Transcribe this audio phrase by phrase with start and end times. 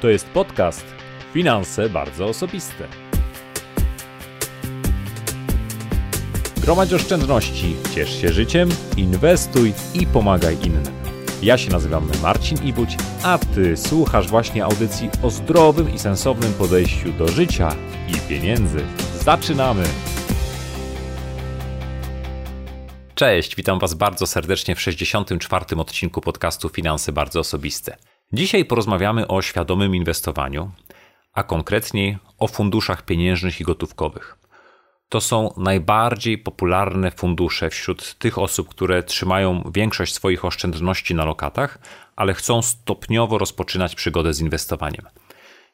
[0.00, 0.86] To jest podcast
[1.32, 2.88] Finanse bardzo osobiste.
[6.56, 10.84] Gromadź oszczędności, ciesz się życiem, inwestuj i pomagaj innym.
[11.42, 17.12] Ja się nazywam Marcin Ibuć, a Ty słuchasz właśnie audycji o zdrowym i sensownym podejściu
[17.12, 17.76] do życia
[18.08, 18.84] i pieniędzy.
[19.20, 19.84] Zaczynamy!
[23.14, 25.76] Cześć, witam Was bardzo serdecznie w 64.
[25.76, 27.96] odcinku podcastu Finanse Bardzo Osobiste.
[28.32, 30.70] Dzisiaj porozmawiamy o świadomym inwestowaniu,
[31.32, 34.38] a konkretniej o funduszach pieniężnych i gotówkowych.
[35.08, 41.78] To są najbardziej popularne fundusze wśród tych osób, które trzymają większość swoich oszczędności na lokatach,
[42.16, 45.06] ale chcą stopniowo rozpoczynać przygodę z inwestowaniem.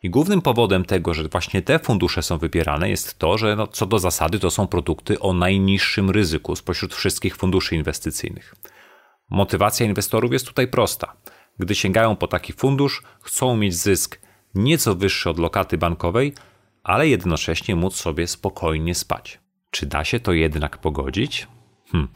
[0.03, 3.87] I głównym powodem tego, że właśnie te fundusze są wybierane, jest to, że no, co
[3.87, 8.55] do zasady to są produkty o najniższym ryzyku spośród wszystkich funduszy inwestycyjnych.
[9.31, 11.17] Motywacja inwestorów jest tutaj prosta.
[11.59, 14.21] Gdy sięgają po taki fundusz, chcą mieć zysk
[14.55, 16.35] nieco wyższy od lokaty bankowej,
[16.83, 19.41] ale jednocześnie móc sobie spokojnie spać.
[19.70, 21.47] Czy da się to jednak pogodzić?
[21.93, 22.09] Hm.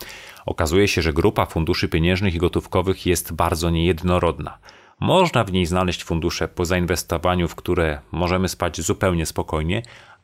[0.47, 4.59] Okazuje się, że grupa funduszy pieniężnych i gotówkowych jest bardzo niejednorodna.
[5.01, 9.83] Można w niej znaleźć fundusze po zainwestowaniu, w które możemy spać zupełnie spokojnie,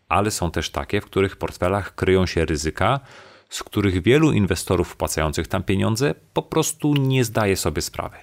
[0.09, 3.01] ale są też takie, w których portfelach kryją się ryzyka,
[3.49, 8.17] z których wielu inwestorów wpłacających tam pieniądze po prostu nie zdaje sobie sprawy.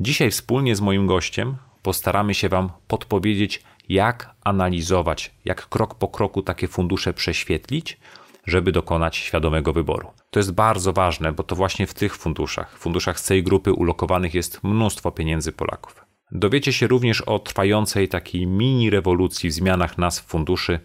[0.00, 6.42] Dzisiaj wspólnie z moim gościem postaramy się Wam podpowiedzieć, jak analizować, jak krok po kroku
[6.42, 7.98] takie fundusze prześwietlić,
[8.46, 10.08] żeby dokonać świadomego wyboru.
[10.30, 14.34] To jest bardzo ważne, bo to właśnie w tych funduszach, funduszach z tej grupy ulokowanych
[14.34, 16.04] jest mnóstwo pieniędzy Polaków.
[16.32, 20.80] Dowiecie się również o trwającej takiej mini rewolucji w zmianach nazw funduszy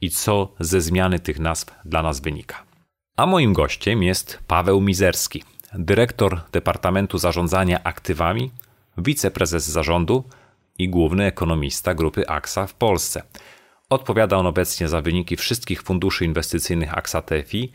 [0.00, 2.64] i co ze zmiany tych nazw dla nas wynika.
[3.16, 5.42] A moim gościem jest Paweł Mizerski,
[5.74, 8.50] dyrektor Departamentu Zarządzania Aktywami,
[8.98, 10.24] wiceprezes zarządu
[10.78, 13.22] i główny ekonomista grupy AXA w Polsce.
[13.88, 17.72] Odpowiada on obecnie za wyniki wszystkich funduszy inwestycyjnych AXA TFI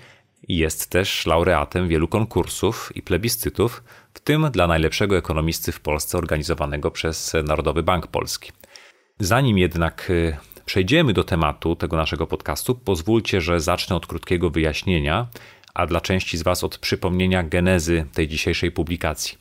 [0.48, 3.84] i jest też laureatem wielu konkursów i plebiscytów,
[4.14, 8.52] w tym dla najlepszego ekonomisty w Polsce organizowanego przez Narodowy Bank Polski.
[9.20, 15.28] Zanim jednak y, przejdziemy do tematu tego naszego podcastu, pozwólcie, że zacznę od krótkiego wyjaśnienia,
[15.78, 19.38] a dla części z Was od przypomnienia genezy tej dzisiejszej publikacji.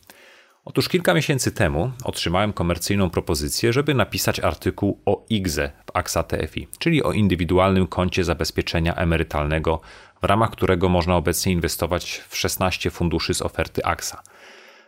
[0.65, 6.69] Otóż kilka miesięcy temu otrzymałem komercyjną propozycję, żeby napisać artykuł o IGZE w AXA TFI,
[6.79, 9.81] czyli o indywidualnym koncie zabezpieczenia emerytalnego,
[10.23, 14.23] w ramach którego można obecnie inwestować w 16 funduszy z oferty AXA.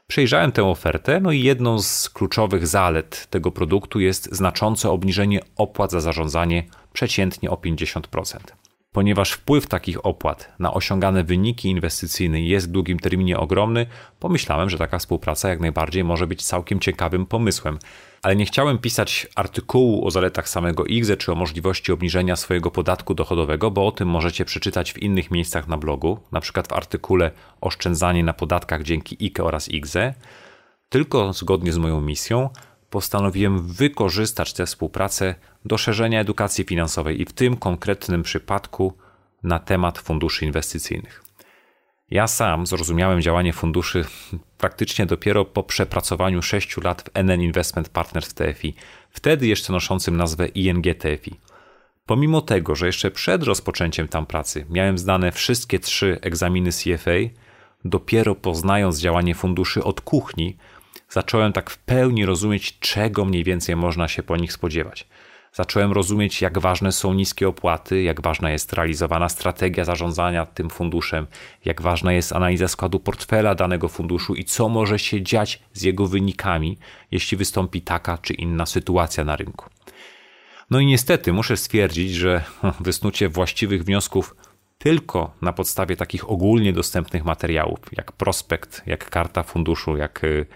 [0.07, 5.91] Przejrzałem tę ofertę, no i jedną z kluczowych zalet tego produktu jest znaczące obniżenie opłat
[5.91, 8.39] za zarządzanie przeciętnie o 50%.
[8.93, 13.87] Ponieważ wpływ takich opłat na osiągane wyniki inwestycyjne jest w długim terminie ogromny,
[14.21, 17.79] pomyślałem, że taka współpraca jak najbardziej może być całkiem ciekawym pomysłem.
[18.23, 23.15] Ale nie chciałem pisać artykułu o zaletach samego IGZE czy o możliwości obniżenia swojego podatku
[23.15, 28.25] dochodowego, bo o tym możecie przeczytać w innych miejscach na blogu, przykład w artykule Oszczędzanie
[28.25, 30.15] na podatkach dzięki IKE oraz IGZE,
[30.89, 32.51] tylko zgodnie z moją misją
[32.91, 35.35] postanowiłem wykorzystać tę współpracę
[35.65, 38.93] do szerzenia edukacji finansowej i w tym konkretnym przypadku
[39.43, 41.23] na temat funduszy inwestycyjnych.
[42.11, 44.05] Ja sam zrozumiałem działanie funduszy
[44.59, 48.75] praktycznie dopiero po przepracowaniu 6 lat w NN Investment Partners w TFI,
[49.11, 51.41] wtedy jeszcze noszącym nazwę ING TFI.
[52.07, 57.11] Pomimo tego, że jeszcze przed rozpoczęciem tam pracy miałem zdane wszystkie trzy egzaminy CFA,
[57.85, 60.57] dopiero poznając działanie funduszy od kuchni,
[61.09, 65.07] zacząłem tak w pełni rozumieć, czego mniej więcej można się po nich spodziewać.
[65.53, 71.27] Zacząłem rozumieć, jak ważne są niskie opłaty, jak ważna jest realizowana strategia zarządzania tym funduszem,
[71.65, 76.07] jak ważna jest analiza składu portfela danego funduszu i co może się dziać z jego
[76.07, 76.79] wynikami,
[77.11, 79.67] jeśli wystąpi taka czy inna sytuacja na rynku.
[80.71, 82.45] No i niestety muszę stwierdzić, że
[82.81, 84.37] wysnucie właściwych wniosków
[84.79, 90.47] tylko na podstawie takich ogólnie dostępnych materiałów, jak prospekt, jak karta funduszu, jak y,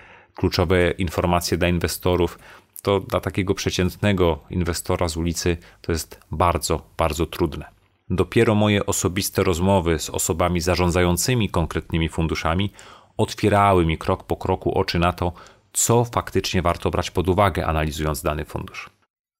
[0.42, 2.38] kluczowe informacje dla inwestorów,
[2.82, 7.65] to dla takiego przeciętnego inwestora z ulicy to jest bardzo, bardzo trudne.
[8.10, 12.72] Dopiero moje osobiste rozmowy z osobami zarządzającymi konkretnymi funduszami
[13.16, 15.33] otwierały mi krok po kroku oczy na to,
[15.72, 18.91] co faktycznie warto brać pod uwagę, analizując dany fundusz.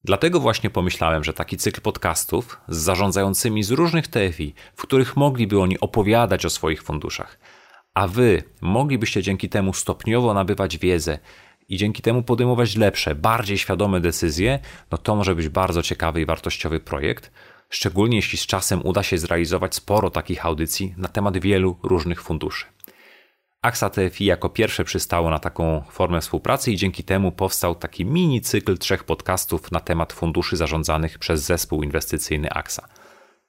[0.03, 5.61] Dlatego właśnie pomyślałem, że taki cykl podcastów z zarządzającymi z różnych TFI, w których mogliby
[5.61, 7.37] oni opowiadać o swoich funduszach,
[7.93, 11.19] a wy moglibyście dzięki temu stopniowo nabywać wiedzę
[11.69, 14.59] i dzięki temu podejmować lepsze, bardziej świadome decyzje,
[14.91, 17.31] no to może być bardzo ciekawy i wartościowy projekt,
[17.69, 22.65] szczególnie jeśli z czasem uda się zrealizować sporo takich audycji na temat wielu różnych funduszy.
[23.61, 28.41] AXA TFI jako pierwsze przystało na taką formę współpracy i dzięki temu powstał taki mini
[28.41, 32.87] cykl trzech podcastów na temat funduszy zarządzanych przez zespół inwestycyjny AXA.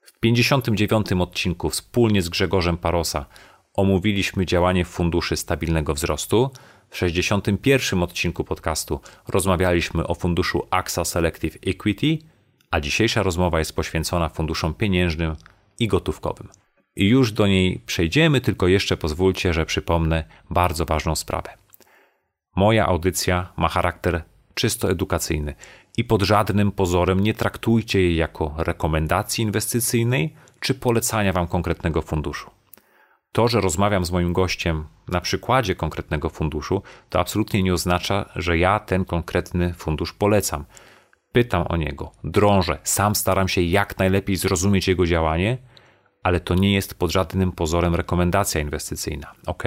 [0.00, 3.26] W 59 odcinku wspólnie z Grzegorzem Parosa
[3.74, 6.50] omówiliśmy działanie funduszy stabilnego wzrostu.
[6.90, 12.18] W 61 odcinku podcastu rozmawialiśmy o funduszu AXA Selective Equity,
[12.70, 15.36] a dzisiejsza rozmowa jest poświęcona funduszom pieniężnym
[15.78, 16.48] i gotówkowym.
[16.96, 21.50] I już do niej przejdziemy, tylko jeszcze pozwólcie, że przypomnę bardzo ważną sprawę.
[22.56, 24.22] Moja audycja ma charakter
[24.54, 25.54] czysto edukacyjny
[25.96, 32.53] i pod żadnym pozorem nie traktujcie jej jako rekomendacji inwestycyjnej czy polecania Wam konkretnego funduszu.
[33.34, 38.58] To, że rozmawiam z moim gościem na przykładzie konkretnego funduszu, to absolutnie nie oznacza, że
[38.58, 40.64] ja ten konkretny fundusz polecam.
[41.32, 45.58] Pytam o niego, drążę, sam staram się jak najlepiej zrozumieć jego działanie,
[46.22, 49.32] ale to nie jest pod żadnym pozorem rekomendacja inwestycyjna.
[49.46, 49.62] Ok?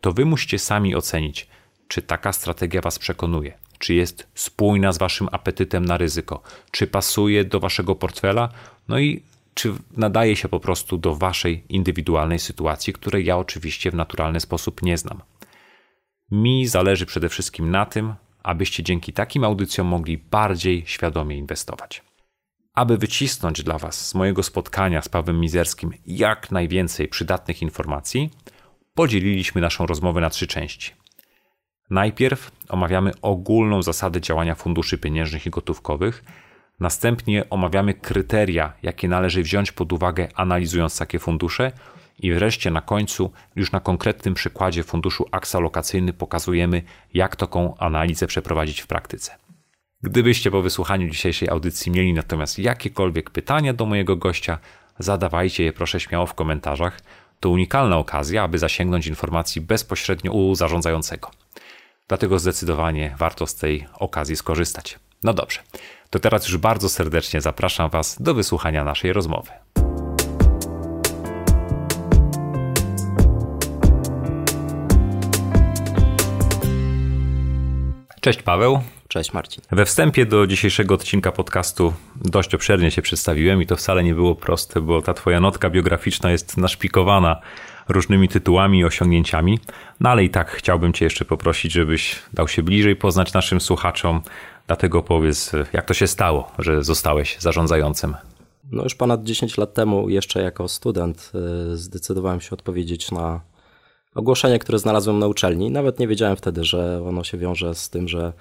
[0.00, 1.48] To wy musicie sami ocenić,
[1.88, 7.44] czy taka strategia was przekonuje, czy jest spójna z waszym apetytem na ryzyko, czy pasuje
[7.44, 8.48] do waszego portfela,
[8.88, 9.22] no i
[9.54, 14.82] czy nadaje się po prostu do waszej indywidualnej sytuacji, której ja oczywiście w naturalny sposób
[14.82, 15.22] nie znam.
[16.30, 22.02] Mi zależy przede wszystkim na tym, abyście dzięki takim audycjom mogli bardziej świadomie inwestować.
[22.74, 28.30] Aby wycisnąć dla Was z mojego spotkania z Pawłem Mizerskim jak najwięcej przydatnych informacji,
[28.94, 30.92] podzieliliśmy naszą rozmowę na trzy części.
[31.90, 36.24] Najpierw omawiamy ogólną zasadę działania funduszy pieniężnych i gotówkowych,
[36.80, 41.72] następnie omawiamy kryteria, jakie należy wziąć pod uwagę analizując takie fundusze
[42.18, 46.82] i wreszcie na końcu, już na konkretnym przykładzie funduszu AXA lokacyjny pokazujemy,
[47.14, 49.32] jak taką analizę przeprowadzić w praktyce.
[50.02, 54.58] Gdybyście po wysłuchaniu dzisiejszej audycji mieli natomiast jakiekolwiek pytania do mojego gościa,
[54.98, 57.00] zadawajcie je proszę śmiało w komentarzach.
[57.40, 61.30] To unikalna okazja, aby zasięgnąć informacji bezpośrednio u zarządzającego.
[62.08, 64.98] Dlatego zdecydowanie warto z tej okazji skorzystać.
[65.24, 65.60] No dobrze,
[66.10, 69.50] to teraz już bardzo serdecznie zapraszam Was do wysłuchania naszej rozmowy.
[78.20, 78.80] Cześć Paweł.
[79.08, 79.64] Cześć Marcin.
[79.70, 84.34] We wstępie do dzisiejszego odcinka podcastu dość obszernie się przedstawiłem i to wcale nie było
[84.34, 87.40] proste, bo ta twoja notka biograficzna jest naszpikowana
[87.88, 89.58] różnymi tytułami i osiągnięciami.
[90.00, 94.22] No ale i tak chciałbym Cię jeszcze poprosić, żebyś dał się bliżej poznać naszym słuchaczom.
[94.70, 98.16] Dlatego powiedz, jak to się stało, że zostałeś zarządzającym.
[98.72, 101.32] No już ponad 10 lat temu, jeszcze jako student,
[101.72, 103.40] y, zdecydowałem się odpowiedzieć na
[104.14, 105.70] ogłoszenie, które znalazłem na uczelni.
[105.70, 108.32] Nawet nie wiedziałem wtedy, że ono się wiąże z tym, że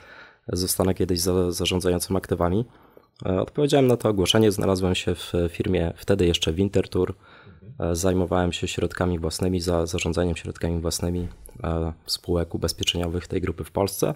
[0.48, 2.66] zostanę kiedyś za, zarządzającym aktywami.
[3.26, 7.14] E, odpowiedziałem na to ogłoszenie, znalazłem się w firmie wtedy jeszcze Wintertour.
[7.80, 11.28] E, zajmowałem się środkami własnymi, za zarządzaniem środkami własnymi
[11.64, 14.14] e, spółek ubezpieczeniowych tej grupy w Polsce.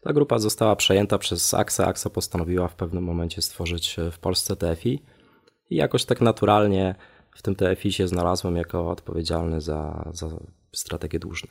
[0.00, 1.86] Ta grupa została przejęta przez AXA.
[1.86, 5.02] AXA postanowiła w pewnym momencie stworzyć w Polsce TFI
[5.70, 6.94] i jakoś tak naturalnie
[7.34, 10.28] w tym TFI się znalazłem jako odpowiedzialny za, za
[10.72, 11.48] strategię dłużne.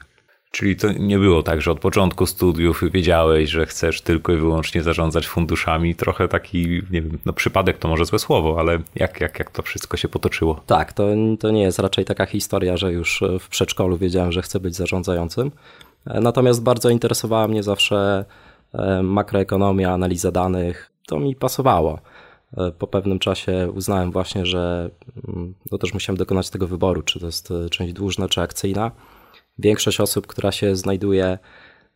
[0.52, 4.84] Czyli to nie było tak, że od początku studiów wiedziałeś, że chcesz tylko i wyłącznie
[4.84, 5.96] zarządzać funduszami.
[5.96, 9.62] Trochę taki, nie wiem, no przypadek to może złe słowo, ale jak, jak, jak to
[9.62, 10.62] wszystko się potoczyło?
[10.66, 11.08] Tak, to,
[11.40, 15.52] to nie jest raczej taka historia, że już w przedszkolu wiedziałem, że chcę być zarządzającym.
[16.22, 18.26] Natomiast bardzo interesowała mnie zawsze
[18.74, 20.92] e, makroekonomia, analiza danych.
[21.08, 22.00] To mi pasowało.
[22.58, 24.90] E, po pewnym czasie uznałem właśnie, że
[25.28, 28.92] mm, no też musiałem dokonać tego wyboru, czy to jest e, część dłużna, czy akcyjna
[29.60, 31.38] większość osób, która się znajduje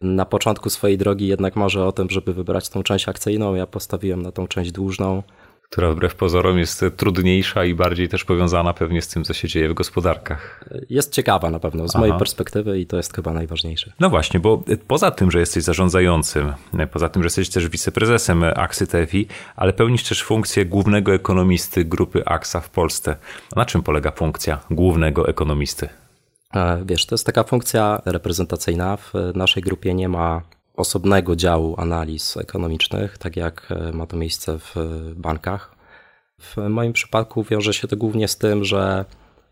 [0.01, 3.55] na początku swojej drogi, jednak może o tym, żeby wybrać tą część akcyjną.
[3.55, 5.23] Ja postawiłem na tą część dłużną.
[5.71, 9.69] Która wbrew pozorom jest trudniejsza i bardziej też powiązana pewnie z tym, co się dzieje
[9.69, 10.65] w gospodarkach.
[10.89, 11.99] Jest ciekawa na pewno z Aha.
[11.99, 13.93] mojej perspektywy i to jest chyba najważniejsze.
[13.99, 16.53] No właśnie, bo poza tym, że jesteś zarządzającym,
[16.91, 22.25] poza tym, że jesteś też wiceprezesem AXY TFI, ale pełnisz też funkcję głównego ekonomisty grupy
[22.25, 23.15] AXA w Polsce.
[23.55, 25.89] Na czym polega funkcja głównego ekonomisty?
[26.53, 28.97] E, wiesz, to jest taka funkcja reprezentacyjna.
[28.97, 30.41] W naszej grupie nie ma
[30.75, 34.75] osobnego działu analiz ekonomicznych, tak jak e, ma to miejsce w
[35.15, 35.75] bankach.
[36.39, 39.05] W moim przypadku wiąże się to głównie z tym, że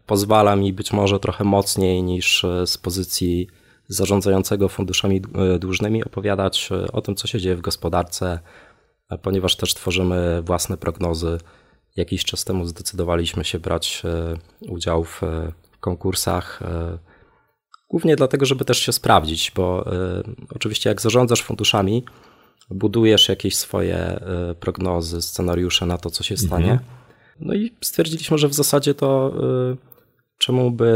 [0.06, 3.48] pozwala mi być może trochę mocniej niż z pozycji
[3.88, 5.22] zarządzającego funduszami
[5.60, 8.40] dłużnymi opowiadać o tym, co się dzieje w gospodarce,
[9.22, 11.38] ponieważ też tworzymy własne prognozy.
[11.96, 14.38] Jakiś czas temu zdecydowaliśmy się brać e,
[14.72, 15.22] udział w
[15.80, 16.60] konkursach.
[17.90, 20.24] E, głównie dlatego, żeby też się sprawdzić, bo e,
[20.56, 22.04] oczywiście jak zarządzasz funduszami,
[22.70, 26.72] budujesz jakieś swoje e, prognozy, scenariusze na to, co się stanie.
[26.72, 26.90] Mhm.
[27.40, 29.34] No i stwierdziliśmy, że w zasadzie to
[30.38, 30.90] czemu by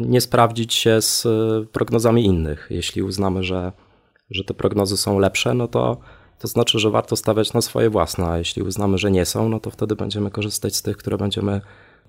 [0.00, 1.26] nie sprawdzić się z
[1.68, 2.66] prognozami innych?
[2.70, 3.72] Jeśli uznamy, że,
[4.30, 6.00] że te prognozy są lepsze, no to
[6.40, 9.60] to znaczy, że warto stawiać na swoje własne, a jeśli uznamy, że nie są, no
[9.60, 11.60] to wtedy będziemy korzystać z tych, które będziemy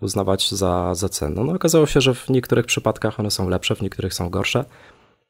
[0.01, 1.43] uznawać za, za cenne.
[1.43, 4.65] No okazało się, że w niektórych przypadkach one są lepsze, w niektórych są gorsze.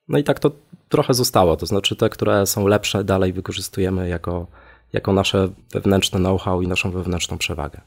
[0.07, 0.51] No i tak to
[0.89, 4.47] trochę zostało, to znaczy te, które są lepsze dalej wykorzystujemy jako,
[4.93, 7.81] jako nasze wewnętrzne know-how i naszą wewnętrzną przewagę.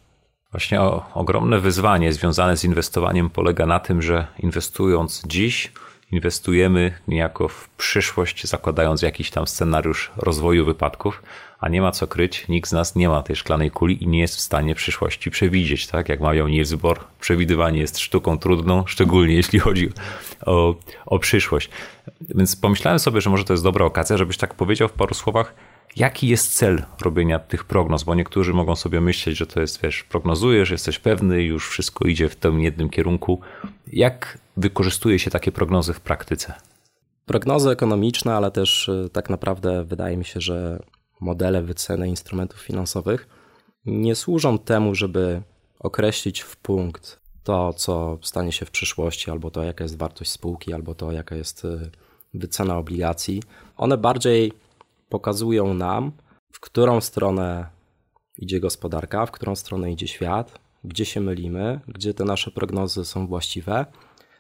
[0.51, 5.73] Właśnie o, ogromne wyzwanie związane z inwestowaniem polega na tym, że inwestując dziś,
[6.13, 11.23] inwestujemy niejako w przyszłość, zakładając jakiś tam scenariusz rozwoju wypadków,
[11.61, 14.21] a nie ma co kryć, nikt z nas nie ma tej szklanej kuli i nie
[14.21, 15.87] jest w stanie przyszłości przewidzieć.
[15.87, 16.75] Tak jak mawiał Niels
[17.21, 19.91] przewidywanie jest sztuką trudną, szczególnie jeśli chodzi
[20.47, 20.75] o,
[21.07, 21.71] o przyszłość.
[22.21, 25.55] Więc pomyślałem sobie, że może to jest dobra okazja, żebyś tak powiedział w paru słowach,
[25.97, 30.03] jaki jest cel robienia tych prognoz, bo niektórzy mogą sobie myśleć, że to jest, wiesz,
[30.03, 33.41] prognozujesz, jesteś pewny, już wszystko idzie w tym jednym kierunku.
[33.93, 36.55] Jak wykorzystuje się takie prognozy w praktyce?
[37.27, 40.83] Prognozy ekonomiczne, ale też y, tak naprawdę wydaje mi się, że
[41.21, 43.29] modele wyceny instrumentów finansowych
[43.87, 45.43] nie służą temu, żeby
[45.79, 50.73] określić w punkt to, co stanie się w przyszłości, albo to, jaka jest wartość spółki,
[50.73, 51.91] albo to, jaka jest y,
[52.35, 53.43] wycena obligacji.
[53.77, 54.53] One bardziej
[55.09, 56.13] pokazują nam,
[56.53, 57.67] w którą stronę
[58.39, 63.27] idzie gospodarka, w którą stronę idzie świat, gdzie się mylimy, gdzie te nasze prognozy są
[63.27, 63.87] właściwe.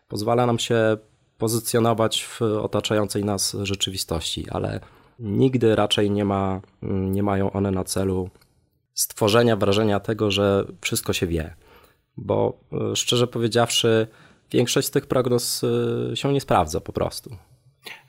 [0.08, 0.96] Pozwala nam się
[1.38, 4.80] pozycjonować w otaczającej nas rzeczywistości, ale
[5.18, 8.30] nigdy raczej nie, ma, nie mają one na celu
[8.94, 11.54] stworzenia wrażenia tego, że wszystko się wie.
[12.16, 14.06] Bo e, szczerze powiedziawszy,
[14.50, 15.64] większość z tych prognoz
[16.12, 17.36] e, się nie sprawdza po prostu.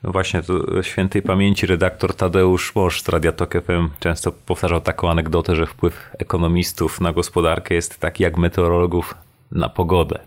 [0.02, 5.10] No właśnie, to świętej pamięci redaktor Tadeusz Łosz z Radia Tok FM często powtarzał taką
[5.10, 9.14] anegdotę, że wpływ ekonomistów na gospodarkę jest taki jak meteorologów
[9.52, 10.18] na pogodę.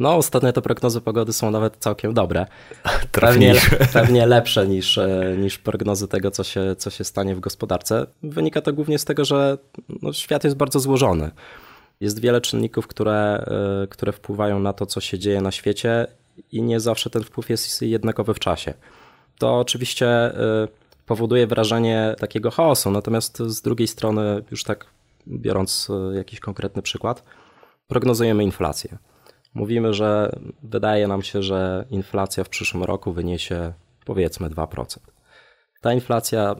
[0.00, 2.46] No, ostatnio te prognozy pogody są nawet całkiem dobre.
[3.12, 3.54] Pewnie,
[3.92, 8.06] pewnie lepsze niż, e, niż prognozy tego, co się, co się stanie w gospodarce.
[8.22, 9.58] Wynika to głównie z tego, że
[10.02, 11.30] no, świat jest bardzo złożony.
[12.00, 13.44] Jest wiele czynników, które,
[13.82, 16.06] e, które wpływają na to, co się dzieje na świecie
[16.52, 18.74] i nie zawsze ten wpływ jest jednakowy w czasie.
[19.38, 20.68] To oczywiście y,
[21.06, 24.86] powoduje wrażenie takiego chaosu, natomiast z drugiej strony, już tak
[25.28, 27.22] biorąc jakiś konkretny przykład,
[27.88, 28.98] prognozujemy inflację.
[29.58, 33.72] Mówimy, że wydaje nam się, że inflacja w przyszłym roku wyniesie
[34.04, 34.98] powiedzmy 2%.
[35.80, 36.56] Ta inflacja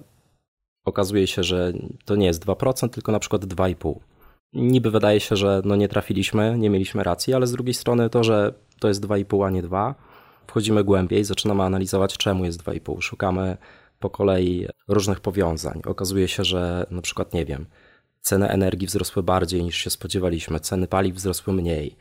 [0.85, 1.73] okazuje się, że
[2.05, 3.95] to nie jest 2%, tylko na przykład 2,5%.
[4.53, 8.25] Niby wydaje się, że no nie trafiliśmy, nie mieliśmy racji, ale z drugiej strony to,
[8.25, 9.95] że to jest 2,5, a nie 2.
[10.47, 13.01] Wchodzimy głębiej, zaczynamy analizować, czemu jest 2,5.
[13.03, 13.57] Szukamy
[13.99, 15.83] po kolei różnych powiązań.
[15.87, 17.67] Okazuje się, że na przykład, nie wiem,
[18.21, 21.97] ceny energii wzrosły bardziej niż się spodziewaliśmy, ceny paliw wzrosły mniej,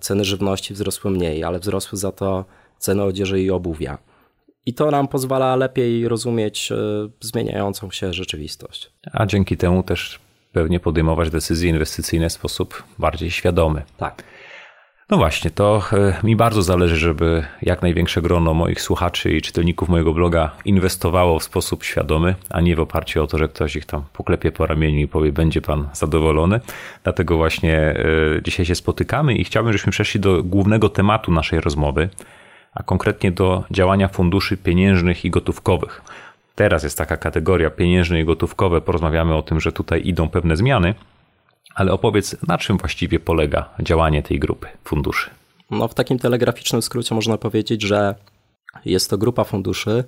[0.00, 2.44] ceny żywności wzrosły mniej, ale wzrosły za to
[2.78, 3.98] ceny odzieży i obuwia.
[4.66, 6.76] I to nam pozwala lepiej rozumieć e,
[7.20, 8.90] zmieniającą się rzeczywistość.
[9.12, 10.20] A dzięki temu też
[10.52, 13.82] pewnie podejmować decyzje inwestycyjne w sposób bardziej świadomy.
[13.96, 14.24] Tak.
[15.10, 19.88] No właśnie, to e, mi bardzo zależy, żeby jak największe grono moich słuchaczy i czytelników
[19.88, 23.86] mojego bloga inwestowało w sposób świadomy, a nie w oparciu o to, że ktoś ich
[23.86, 26.60] tam poklepie po ramieniu i powie, będzie pan zadowolony.
[27.04, 27.96] Dlatego właśnie e,
[28.42, 32.08] dzisiaj się spotykamy i chciałbym, żebyśmy przeszli do głównego tematu naszej rozmowy,
[32.74, 36.02] a konkretnie do działania funduszy pieniężnych i gotówkowych.
[36.54, 38.80] Teraz jest taka kategoria pieniężne i gotówkowe.
[38.80, 40.94] Porozmawiamy o tym, że tutaj idą pewne zmiany,
[41.78, 45.30] ale opowiedz, na czym właściwie polega działanie tej grupy funduszy?
[45.70, 48.14] No, w takim telegraficznym skrócie można powiedzieć, że
[48.84, 50.04] jest to grupa funduszy,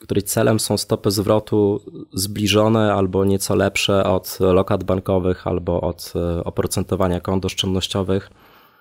[0.00, 1.80] której celem są stopy zwrotu
[2.12, 8.30] zbliżone albo nieco lepsze od lokat bankowych albo od e, oprocentowania kont oszczędnościowych.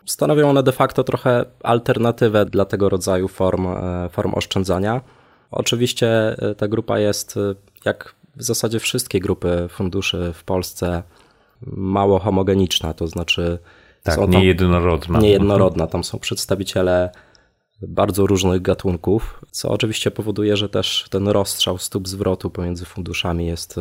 [0.06, 5.02] Stanowią one de facto trochę alternatywę dla tego rodzaju form, e, form oszczędzania.
[5.52, 7.40] Oczywiście e, ta grupa jest,
[7.86, 11.04] jak w zasadzie wszystkie grupy funduszy w Polsce,
[11.68, 13.60] mało homogeniczna, to znaczy
[14.04, 15.20] tak, są niejednorodna.
[15.20, 15.88] Niejednorodna.
[15.88, 17.10] Tam są przedstawiciele
[17.82, 23.80] bardzo różnych gatunków, co oczywiście powoduje, że też ten rozstrzał stóp zwrotu pomiędzy funduszami jest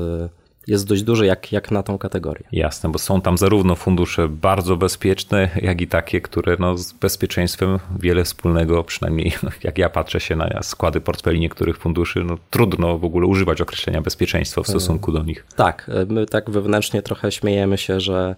[0.67, 2.45] jest dość duży jak, jak na tą kategorię.
[2.53, 7.79] Jasne, bo są tam zarówno fundusze bardzo bezpieczne, jak i takie, które no, z bezpieczeństwem
[8.01, 9.33] wiele wspólnego, przynajmniej
[9.65, 14.01] jak ja patrzę się na składy portfeli niektórych funduszy, no, trudno w ogóle używać określenia
[14.01, 15.47] bezpieczeństwa w stosunku do nich.
[15.57, 18.37] Tak, my tak wewnętrznie trochę śmiejemy się, że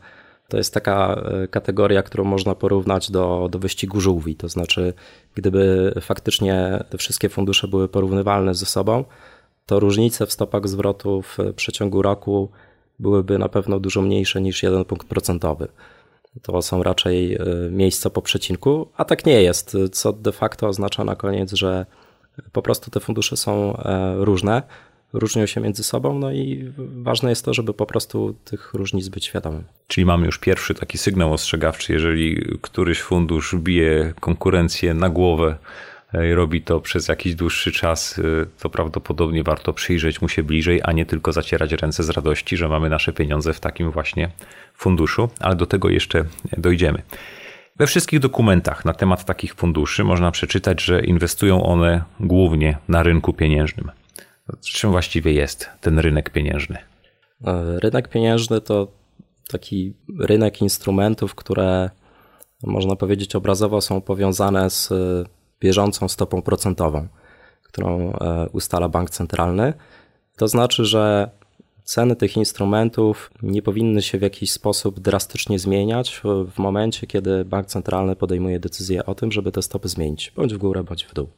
[0.48, 4.36] to jest taka e, kategoria, którą można porównać do, do wyścigu żółwi.
[4.36, 4.92] To znaczy,
[5.34, 9.04] gdyby faktycznie te wszystkie fundusze były porównywalne ze sobą,
[9.66, 12.50] to różnice w stopach zwrotu w przeciągu roku
[12.98, 15.68] byłyby na pewno dużo mniejsze niż jeden punkt procentowy.
[16.42, 17.38] to są raczej
[17.70, 21.86] miejsca po przecinku, a tak nie jest, co de facto oznacza na koniec, że
[22.52, 23.78] po prostu te fundusze są
[24.18, 24.62] różne,
[25.14, 29.24] różnią się między sobą, no i ważne jest to, żeby po prostu tych różnic być
[29.24, 29.64] świadomym.
[29.86, 35.56] Czyli mamy już pierwszy taki sygnał ostrzegawczy, jeżeli któryś fundusz bije konkurencję na głowę e,
[36.34, 38.22] robi to przez jakiś dłuższy czas, e,
[38.58, 42.68] to prawdopodobnie warto przyjrzeć mu się bliżej, a nie tylko zacierać ręce z radości, że
[42.68, 44.30] mamy nasze pieniądze w takim właśnie
[44.74, 46.24] funduszu, ale do tego jeszcze
[46.58, 47.02] dojdziemy.
[47.76, 53.32] We wszystkich dokumentach na temat takich funduszy można przeczytać, że inwestują one głównie na rynku
[53.32, 53.90] pieniężnym.
[54.60, 56.78] Czym właściwie jest ten rynek pieniężny?
[57.46, 58.88] E, rynek pieniężny to
[59.48, 61.90] taki rynek instrumentów, które
[62.62, 64.92] można powiedzieć obrazowo są powiązane z
[65.64, 67.08] bieżącą stopą procentową,
[67.62, 69.72] którą e, ustala bank centralny.
[70.36, 71.30] To znaczy, że
[71.84, 76.20] ceny tych instrumentów nie powinny się w jakiś sposób drastycznie zmieniać
[76.54, 80.58] w momencie, kiedy bank centralny podejmuje decyzję o tym, żeby te stopy zmienić, bądź w
[80.58, 81.28] górę, bądź w dół.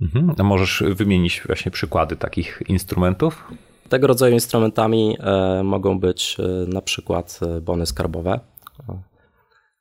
[0.00, 0.34] Mhm.
[0.38, 3.44] A możesz wymienić właśnie przykłady takich instrumentów?
[3.88, 8.40] Tego rodzaju instrumentami e, mogą być e, na przykład bony skarbowe,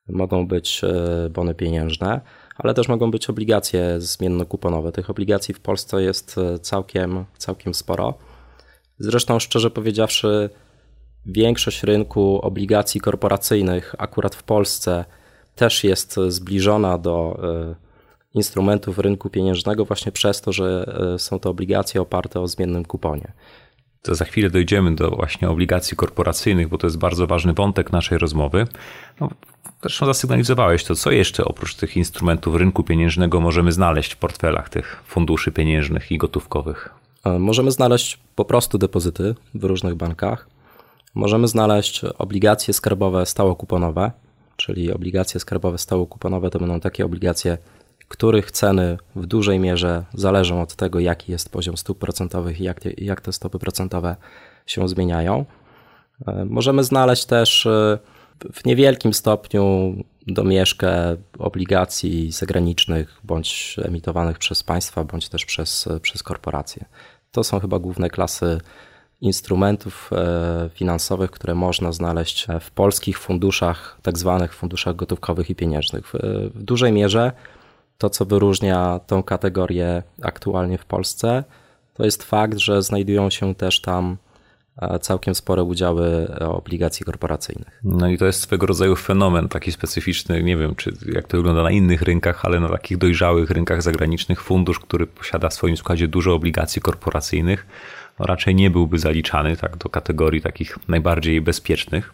[0.10, 0.82] mogą być
[1.30, 2.22] bony pieniężne,
[2.56, 4.92] ale też mogą być obligacje zmiennokuponowe.
[4.92, 8.14] Tych obligacji w Polsce jest całkiem, całkiem sporo.
[9.00, 10.50] Zresztą, szczerze powiedziawszy,
[11.26, 15.06] większość rynku obligacji korporacyjnych akurat w Polsce
[15.56, 17.40] też jest zbliżona do
[18.34, 23.32] instrumentów rynku pieniężnego właśnie przez to, że e, są to obligacje oparte o zmiennym kuponie.
[24.02, 28.18] To za chwilę dojdziemy do właśnie obligacji korporacyjnych, bo to jest bardzo ważny wątek naszej
[28.18, 28.68] rozmowy.
[29.20, 29.30] No,
[29.90, 35.04] zresztą zasygnalizowałeś to, co jeszcze oprócz tych instrumentów rynku pieniężnego możemy znaleźć w portfelach tych
[35.08, 36.90] funduszy pieniężnych i gotówkowych?
[37.26, 40.48] E, możemy znaleźć po prostu depozyty w różnych bankach.
[41.16, 44.12] Możemy znaleźć obligacje skarbowe stałokuponowe,
[44.58, 47.58] czyli obligacje skarbowe stałokuponowe to będą takie obligacje
[48.14, 52.80] których ceny w dużej mierze zależą od tego, jaki jest poziom stóp procentowych i jak
[52.80, 54.16] te, jak te stopy procentowe
[54.66, 55.46] się zmieniają.
[56.28, 58.00] E, możemy znaleźć też e,
[58.54, 59.96] w niewielkim stopniu
[60.28, 66.86] domieszkę obligacji zagranicznych, bądź emitowanych przez państwa, bądź też przez, przez korporacje.
[67.32, 68.62] To są chyba główne klasy
[69.22, 76.14] instrumentów e, finansowych, które można znaleźć w polskich funduszach, tak zwanych funduszach gotówkowych i pieniężnych.
[76.56, 77.32] W dużej mierze
[77.98, 81.44] to, co wyróżnia tą kategorię aktualnie w Polsce,
[81.94, 84.23] to jest fakt, że znajdują się też tam e,
[85.02, 86.06] całkiem spore udziały
[86.42, 87.80] e, obligacji korporacyjnych.
[87.84, 91.64] No i to jest swego rodzaju fenomen taki specyficzny, nie wiem czy jak to wygląda
[91.64, 96.08] na innych rynkach, ale na takich dojrzałych rynkach zagranicznych fundusz, który posiada w swoim składzie
[96.08, 97.66] dużo obligacji korporacyjnych,
[98.20, 102.14] no raczej nie byłby zaliczany tak, do kategorii takich najbardziej bezpiecznych.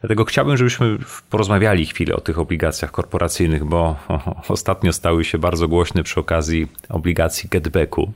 [0.00, 0.98] Dlatego chciałbym, żebyśmy
[1.30, 3.96] porozmawiali chwilę o tych obligacjach korporacyjnych, bo
[4.48, 8.12] ostatnio stały się bardzo głośne przy okazji obligacji getbacku.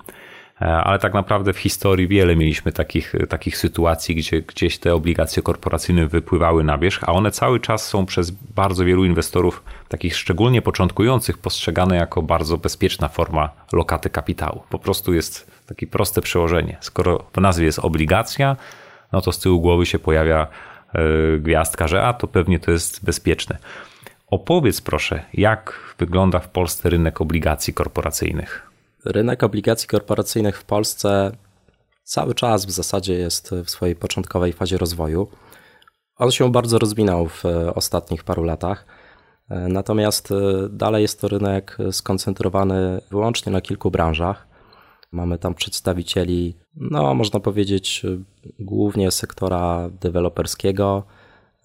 [0.63, 5.43] E, ale tak naprawdę w historii wiele mieliśmy takich, takich sytuacji, gdzie gdzieś te obligacje
[5.43, 10.63] korporacyjne wypływały na wierzch, a one cały czas są przez bardzo wielu inwestorów, takich szczególnie
[10.63, 14.63] początkujących, postrzegane jako bardzo bezpieczna forma lokaty kapitału.
[14.71, 16.77] Po prostu jest takie proste przełożenie.
[16.81, 18.57] Skoro w nazwie jest obligacja,
[19.13, 20.47] no to z tyłu głowy się pojawia
[20.95, 23.59] E, gwiazdka, że a to pewnie to jest bezpieczne.
[24.31, 28.72] Opowiedz proszę, jak wygląda w Polsce rynek obligacji korporacyjnych?
[29.05, 31.33] Rynek obligacji korporacyjnych w Polsce
[32.05, 35.29] cały czas w zasadzie jest w swojej początkowej fazie rozwoju.
[36.17, 37.43] On się bardzo rozwinął w
[37.75, 38.87] ostatnich paru latach.
[39.51, 40.35] E, natomiast e,
[40.71, 44.47] dalej jest to rynek skoncentrowany wyłącznie na kilku branżach.
[45.13, 48.03] Mamy tam przedstawicieli, no można powiedzieć,
[48.59, 51.03] głównie sektora deweloperskiego,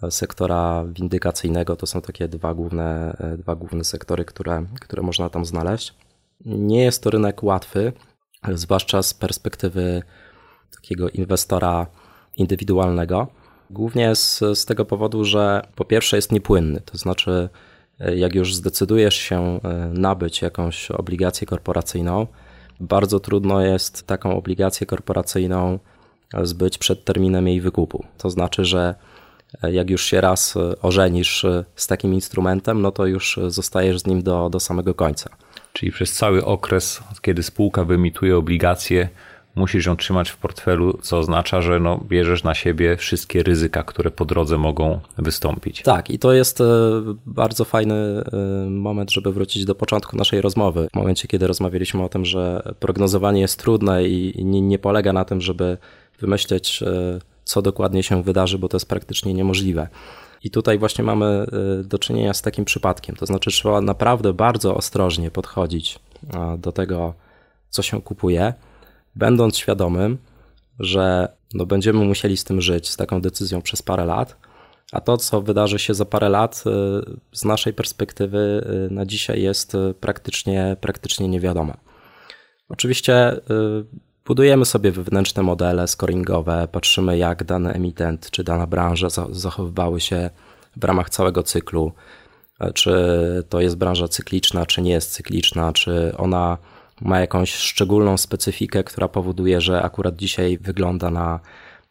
[0.09, 1.75] sektora windykacyjnego.
[1.75, 6.06] To są takie dwa główne, dwa główne sektory, które, które można tam znaleźć.
[6.45, 7.93] Nie jest to rynek łatwy,
[8.53, 10.03] zwłaszcza z perspektywy
[10.75, 11.87] takiego inwestora
[12.35, 13.27] indywidualnego.
[13.69, 17.49] Głównie z, z tego powodu, że po pierwsze jest niepłynny, to znaczy
[18.15, 22.27] jak już zdecydujesz się e, nabyć jakąś obligację korporacyjną,
[22.79, 25.79] bardzo trudno jest taką obligację korporacyjną
[26.43, 28.05] zbyć przed terminem jej wykupu.
[28.17, 28.95] To znaczy, że
[29.71, 31.45] jak już się raz ożenisz
[31.75, 35.29] z takim instrumentem, no to już zostajesz z nim do, do samego końca.
[35.77, 39.09] Czyli przez cały okres, kiedy spółka wyemituje obligacje,
[39.55, 44.11] musisz ją trzymać w portfelu, co oznacza, że no, bierzesz na siebie wszystkie ryzyka, które
[44.11, 45.81] po drodze mogą wystąpić.
[45.81, 46.65] Tak, i to jest e,
[47.25, 50.87] bardzo fajny e, moment, żeby wrócić do początku naszej rozmowy.
[50.93, 55.25] W momencie, kiedy rozmawialiśmy o tym, że prognozowanie jest trudne i nie, nie polega na
[55.25, 55.77] tym, żeby
[56.19, 59.87] wymyśleć, e, co dokładnie się wydarzy, bo to jest praktycznie niemożliwe.
[60.43, 61.45] I tutaj właśnie mamy
[61.83, 63.15] do czynienia z takim przypadkiem.
[63.15, 65.99] To znaczy, trzeba naprawdę bardzo ostrożnie podchodzić
[66.57, 67.13] do tego,
[67.69, 68.53] co się kupuje,
[69.15, 70.17] będąc świadomym,
[70.79, 74.37] że no będziemy musieli z tym żyć, z taką decyzją przez parę lat,
[74.91, 79.77] a to, co wydarzy się za parę lat, y, z naszej perspektywy na dzisiaj jest
[79.99, 81.77] praktycznie, praktycznie niewiadome.
[82.69, 83.41] Oczywiście
[84.27, 90.29] budujemy sobie wewnętrzne modele scoringowe, patrzymy, jak dany emitent czy dana branża zachowywały się
[90.75, 91.91] w ramach całego cyklu,
[92.73, 92.93] czy
[93.49, 96.57] to jest branża cykliczna, czy nie jest cykliczna, czy ona
[97.01, 101.39] ma jakąś szczególną specyfikę, która powoduje, że akurat dzisiaj wygląda na,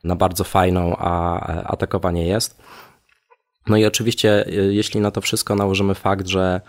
[0.05, 2.59] na bardzo fajną, a, a takowa nie jest.
[3.66, 6.61] No i oczywiście, y, jeśli na to wszystko nałożymy fakt, że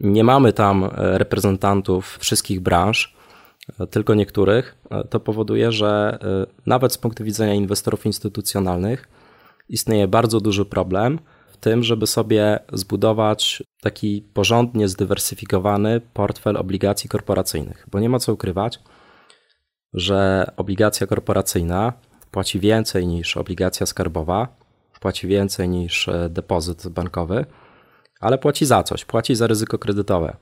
[0.00, 3.15] nie mamy tam e, reprezentantów wszystkich branż,
[3.90, 6.18] tylko niektórych, e, to powoduje, że
[6.66, 9.08] nawet z punktu widzenia inwestorów instytucjonalnych
[9.68, 17.86] istnieje bardzo duży problem w tym, żeby sobie zbudować taki porządnie zdywersyfikowany portfel obligacji korporacyjnych,
[17.90, 18.78] bo nie ma co ukrywać,
[19.92, 21.92] że obligacja korporacyjna
[22.30, 24.56] płaci więcej niż obligacja skarbowa,
[25.06, 27.46] płaci więcej niż e, depozyt bankowy,
[28.20, 30.36] ale płaci za coś, płaci za ryzyko kredytowe.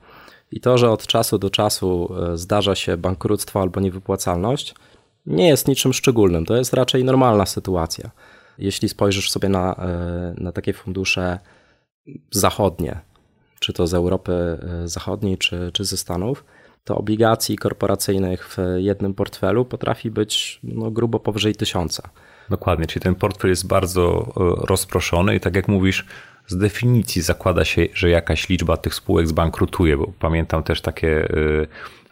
[0.51, 4.75] I to, że od czasu do czasu e, zdarza się bankructwo albo niewypłacalność,
[5.25, 6.45] nie jest niczym szczególnym.
[6.45, 8.11] To jest raczej normalna sytuacja.
[8.57, 11.39] Jeśli spojrzysz sobie na, e, na takie fundusze
[12.31, 12.99] zachodnie,
[13.59, 16.45] czy to z Europy Zachodniej, czy, czy ze Stanów,
[16.83, 22.09] to obligacji korporacyjnych w jednym portfelu potrafi być no, grubo powyżej tysiąca.
[22.49, 26.05] Dokładnie, czyli ten portfel jest bardzo e, rozproszony i tak jak mówisz,
[26.47, 31.67] z definicji zakłada się, że jakaś liczba tych spółek zbankrutuje, bo pamiętam też takie e,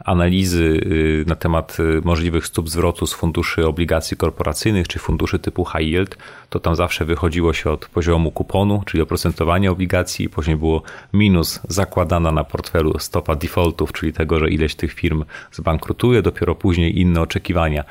[0.05, 0.81] analizy
[1.25, 6.17] e, na temat możliwych stóp zwrotu z funduszy obligacji korporacyjnych czy funduszy typu high yield,
[6.49, 10.81] to tam zawsze wychodziło się od poziomu kuponu, czyli oprocentowania obligacji, później było
[11.13, 16.99] minus zakładana na portfelu stopa defaultów, czyli tego, że ileś tych firm zbankrutuje, dopiero później
[16.99, 17.83] inne oczekiwania.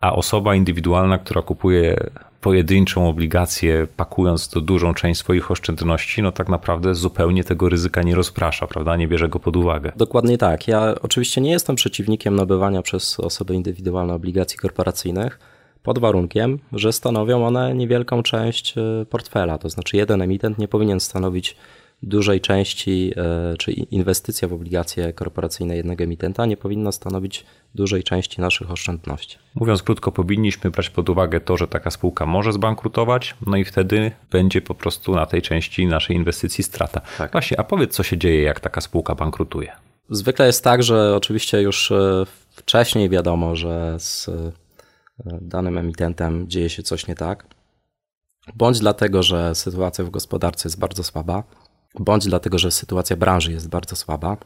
[0.00, 2.10] A osoba indywidualna, która kupuje
[2.42, 8.14] pojedynczą obligację, pakując to dużą część swoich oszczędności, no tak naprawdę zupełnie tego ryzyka nie
[8.14, 8.96] rozprasza, prawda?
[8.96, 9.92] Nie bierze go pod uwagę.
[9.96, 10.68] Dokładnie tak.
[10.68, 15.38] Ja oczywiście nie jestem przeciwnikiem nabywania przez osoby indywidualne obligacji korporacyjnych,
[15.82, 19.58] pod warunkiem, że stanowią one niewielką część e, portfela.
[19.58, 21.56] To znaczy, jeden emitent nie powinien stanowić
[22.02, 28.40] dużej części, e, czy inwestycja w obligacje korporacyjne jednego emitenta nie powinna stanowić dużej części
[28.40, 29.38] naszych oszczędności.
[29.54, 34.12] Mówiąc krótko, powinniśmy brać pod uwagę to, że taka spółka może zbankrutować, no i wtedy
[34.30, 37.00] będzie po prostu na tej części naszej inwestycji strata.
[37.18, 37.32] Tak.
[37.32, 39.72] Właśnie, a powiedz, co się dzieje, jak taka spółka bankrutuje?
[40.10, 44.52] Zwykle jest tak, że oczywiście już e, wcześniej wiadomo, że z e,
[45.40, 47.46] danym emitentem dzieje się coś nie tak,
[48.54, 51.42] bądź dlatego, że sytuacja w gospodarce jest bardzo słaba,
[52.00, 54.36] bądź dlatego, że sytuacja branży jest bardzo słaba,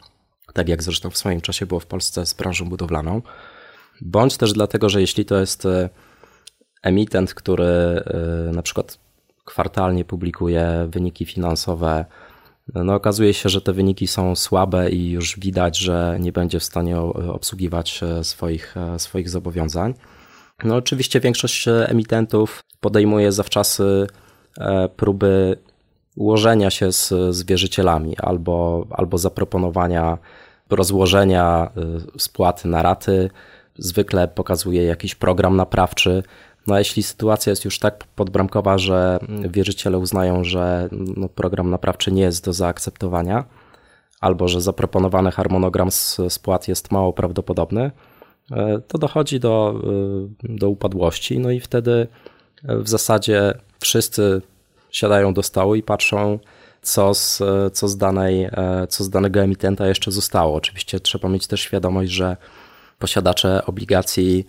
[0.53, 3.23] tak jak zresztą w swoim czasie było w Polsce z branżą budowlaną,
[4.01, 5.89] bądź też dlatego, że jeśli to jest e,
[6.83, 8.03] emitent, który e,
[8.53, 8.99] na przykład
[9.45, 12.05] kwartalnie publikuje wyniki finansowe,
[12.75, 16.65] no okazuje się, że te wyniki są słabe i już widać, że nie będzie w
[16.65, 19.95] stanie obsługiwać e, swoich, swoich zobowiązań.
[20.65, 24.07] No oczywiście większość emitentów podejmuje zawczasy
[24.97, 25.57] próby
[26.17, 30.19] ułożenia się z, z wierzycielami albo, albo zaproponowania
[30.71, 31.71] rozłożenia
[32.17, 33.31] y, spłaty na raty.
[33.79, 36.23] Zwykle pokazuje jakiś program naprawczy.
[36.67, 42.13] No a jeśli sytuacja jest już tak podbramkowa, że wierzyciele uznają, że no, program naprawczy
[42.13, 43.45] nie jest do zaakceptowania,
[44.21, 45.91] albo że zaproponowany harmonogram
[46.29, 47.91] spłat jest mało prawdopodobny,
[48.51, 48.55] y,
[48.89, 49.81] to dochodzi do,
[50.45, 51.39] y, do upadłości.
[51.39, 52.07] No i wtedy
[52.63, 54.43] w zasadzie wszyscy
[54.91, 56.39] siadają do stołu i patrzą,
[56.83, 60.55] co z, co z, danej, e, co z danego emitenta jeszcze zostało.
[60.55, 62.37] Oczywiście trzeba mieć też świadomość, że
[62.99, 64.47] posiadacze obligacji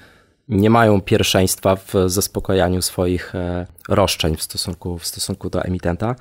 [0.50, 6.16] nie mają pierwszeństwa w zaspokojaniu swoich e, roszczeń w stosunku, w stosunku do emitenta,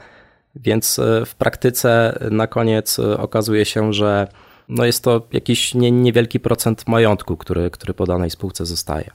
[0.56, 4.28] więc e, w praktyce na koniec okazuje się, że
[4.68, 9.10] no jest to jakiś nie, niewielki procent majątku, który, który po danej spółce zostaje.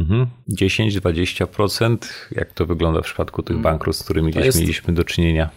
[0.00, 0.26] Mhm.
[0.60, 1.96] 10-20%?
[2.30, 5.50] Jak to wygląda w przypadku tych bankrut, z którymi gdzieś jest, mieliśmy do czynienia?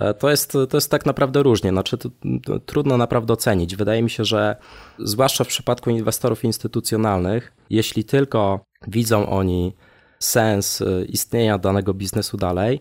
[0.00, 1.70] E, to jest, to jest tak naprawdę różnie.
[1.70, 2.08] Znaczy, to,
[2.44, 3.76] to trudno naprawdę ocenić.
[3.76, 4.56] Wydaje mi się, że
[4.98, 9.74] zwłaszcza w przypadku inwestorów instytucjonalnych, jeśli tylko widzą oni
[10.18, 12.80] sens e, istnienia danego biznesu dalej,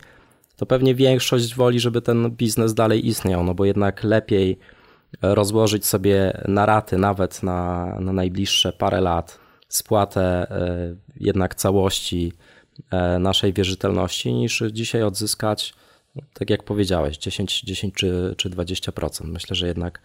[0.55, 4.59] to pewnie większość woli, żeby ten biznes dalej istniał, no bo jednak lepiej
[5.21, 10.47] rozłożyć sobie na raty nawet na, na najbliższe parę lat spłatę
[11.19, 12.33] jednak całości
[13.19, 15.73] naszej wierzytelności, niż dzisiaj odzyskać,
[16.33, 19.25] tak jak powiedziałeś, 10, 10 czy, czy 20%.
[19.25, 20.01] Myślę, że jednak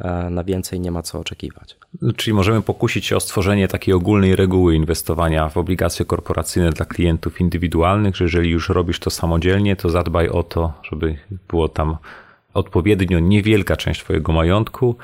[0.00, 1.76] E, na więcej nie ma co oczekiwać.
[2.16, 7.40] Czyli możemy pokusić się o stworzenie takiej ogólnej reguły inwestowania w obligacje korporacyjne dla klientów
[7.40, 11.96] indywidualnych, że jeżeli już robisz to samodzielnie, to zadbaj o to, żeby było tam
[12.54, 14.96] odpowiednio niewielka część Twojego majątku.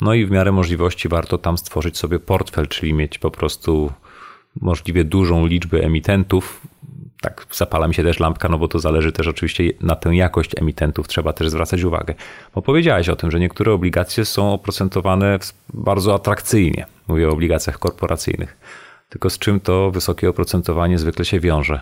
[0.00, 3.92] No i w miarę możliwości warto tam stworzyć sobie portfel, czyli mieć po prostu
[4.60, 6.60] możliwie dużą liczbę emitentów,
[7.20, 10.50] tak zapala mi się też lampka, no bo to zależy też oczywiście na tę jakość
[10.60, 12.14] emitentów, trzeba też zwracać uwagę.
[12.54, 15.38] Bo powiedziałeś o tym, że niektóre obligacje są oprocentowane
[15.74, 16.86] bardzo atrakcyjnie.
[17.08, 18.56] Mówię o obligacjach korporacyjnych.
[19.08, 21.80] Tylko z czym to wysokie oprocentowanie zwykle się wiąże?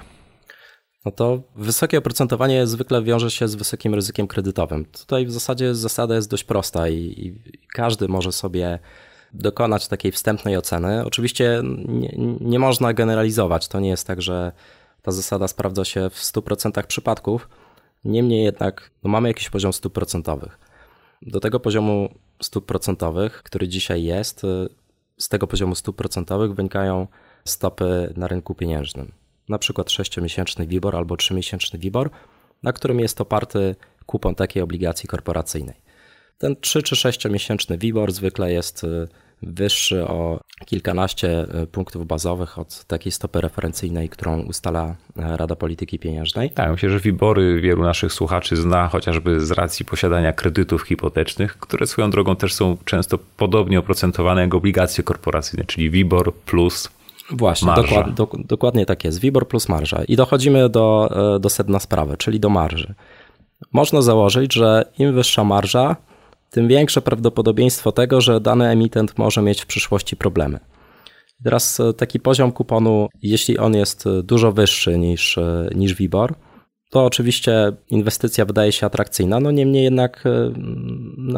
[1.05, 4.85] No to wysokie oprocentowanie zwykle wiąże się z wysokim ryzykiem kredytowym.
[4.85, 7.35] Tutaj w zasadzie zasada jest dość prosta i, i
[7.69, 8.79] każdy może sobie
[9.33, 11.05] dokonać takiej wstępnej oceny.
[11.05, 13.69] Oczywiście nie, nie można generalizować.
[13.69, 14.53] To nie jest tak, że
[15.03, 17.49] ta zasada sprawdza się w 100% przypadków.
[18.05, 20.59] Niemniej jednak no mamy jakiś poziom stóp procentowych.
[21.23, 22.09] Do tego poziomu
[22.43, 24.69] stóp procentowych, który dzisiaj jest, y,
[25.19, 27.07] z tego poziomu stóp procentowych wynikają
[27.45, 29.13] stopy na rynku pieniężnym.
[29.49, 32.11] Na przykład 6-miesięczny WIBOR albo 3-miesięczny WIBOR,
[32.63, 33.77] na którym jest oparty
[34.07, 35.75] kupon takiej obligacji korporacyjnej.
[36.39, 39.09] Ten 3 czy 6-miesięczny WIBOR zwykle jest y,
[39.43, 45.99] wyższy o kilkanaście e, punktów bazowych od takiej stopy referencyjnej, którą ustala e, Rada Polityki
[45.99, 46.51] Pieniężnej.
[46.51, 51.87] Tak, myślę, że wybory wielu naszych słuchaczy zna chociażby z racji posiadania kredytów hipotecznych, które
[51.87, 56.89] swoją drogą też są często podobnie oprocentowane jak obligacje korporacyjne, czyli WIBOR plus
[57.31, 59.21] Właśnie, dokład, do, dokładnie tak jest.
[59.21, 60.05] WIBOR plus marża.
[60.05, 62.95] I dochodzimy do, e, do sedna sprawy, czyli do marży.
[63.73, 65.97] Można założyć, że im wyższa marża,
[66.51, 70.61] tym większe prawdopodobieństwo tego, że dany emitent może mieć w przyszłości problemy.
[71.45, 75.39] Teraz e, taki poziom kuponu, jeśli on jest e, dużo wyższy niż,
[75.75, 76.35] niż WIBOR,
[76.91, 80.25] to oczywiście inwestycja wydaje się atrakcyjna, no niemniej jednak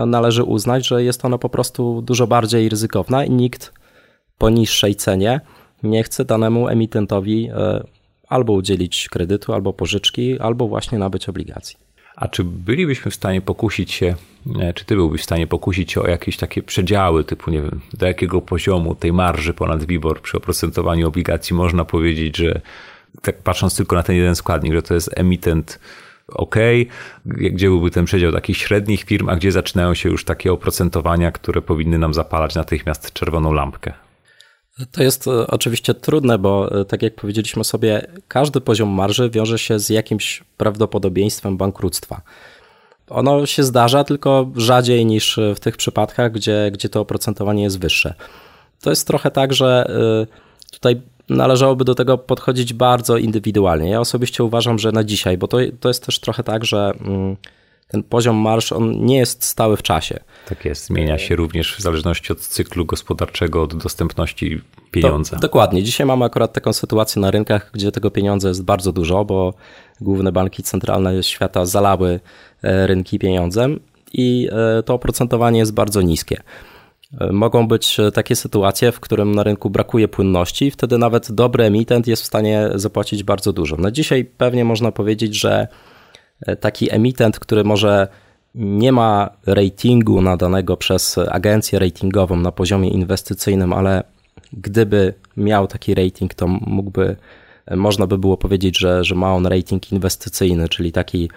[0.07, 3.73] należy uznać, że jest ona po prostu dużo bardziej ryzykowna i nikt
[4.39, 5.41] po niższej cenie
[5.83, 7.49] nie chce danemu emitentowi
[8.29, 11.77] albo udzielić kredytu, albo pożyczki, albo właśnie nabyć obligacji.
[12.17, 14.15] A czy bylibyśmy w stanie pokusić się,
[14.75, 18.07] czy ty byłbyś w stanie pokusić się o jakieś takie przedziały, typu nie wiem, do
[18.07, 22.61] jakiego poziomu tej marży ponad WIBOR przy oprocentowaniu obligacji można powiedzieć, że
[23.23, 25.79] tak patrząc tylko na ten jeden składnik, że to jest emitent
[26.29, 26.57] ok,
[27.27, 31.63] gdzie byłby ten przedział takich średnich firm, a gdzie zaczynają się już takie oprocentowania, które
[31.63, 33.93] powinny nam zapalać natychmiast czerwoną lampkę?
[34.93, 39.59] To jest e, oczywiście trudne, bo e, tak jak powiedzieliśmy sobie, każdy poziom marży wiąże
[39.59, 42.21] się z jakimś prawdopodobieństwem bankructwa.
[43.09, 48.15] Ono się zdarza tylko rzadziej niż w tych przypadkach, gdzie, gdzie to oprocentowanie jest wyższe.
[48.81, 53.91] To jest trochę tak, że e, tutaj należałoby do tego podchodzić bardzo indywidualnie.
[53.91, 57.37] Ja osobiście uważam, że na dzisiaj, bo to, to jest też trochę tak, że mm,
[57.89, 60.21] ten poziom marsz on nie jest stały w czasie.
[60.49, 65.37] Tak jest, zmienia się również w zależności od cyklu gospodarczego, od dostępności pieniądza.
[65.37, 65.83] To, dokładnie.
[65.83, 69.55] Dzisiaj mamy akurat taką sytuację na rynkach, gdzie tego pieniądza jest bardzo dużo, bo
[70.01, 72.21] główne banki centralne świata zalały
[72.63, 73.81] e, rynki pieniądzem
[74.13, 76.43] i e, to oprocentowanie jest bardzo niskie.
[77.21, 82.07] E, mogą być takie sytuacje, w którym na rynku brakuje płynności, wtedy nawet dobry emitent
[82.07, 83.77] jest w stanie zapłacić bardzo dużo.
[83.79, 85.69] No dzisiaj pewnie można powiedzieć, że
[86.61, 88.09] taki emitent, który może
[88.55, 94.05] nie ma ratingu nadanego przez agencję ratingową na poziomie inwestycyjnym, ale
[94.53, 97.17] gdyby miał taki rating, to mógłby,
[97.67, 101.31] e, można by było powiedzieć, że, że ma on rating inwestycyjny, czyli taki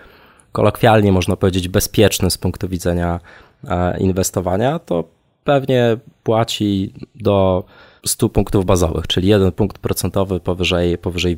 [0.51, 3.19] kolokwialnie można powiedzieć bezpieczny z punktu widzenia
[3.67, 5.03] e, inwestowania, to
[5.43, 7.63] pewnie płaci do
[8.05, 11.37] 100 punktów bazowych, czyli jeden punkt procentowy powyżej, powyżej.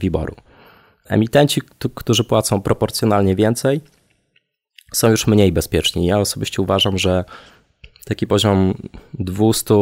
[1.11, 1.61] Emitenci,
[1.95, 3.81] którzy płacą proporcjonalnie więcej,
[4.93, 6.05] są już mniej bezpieczni.
[6.05, 7.25] Ja osobiście uważam, że
[8.05, 8.73] taki poziom
[9.13, 9.73] 200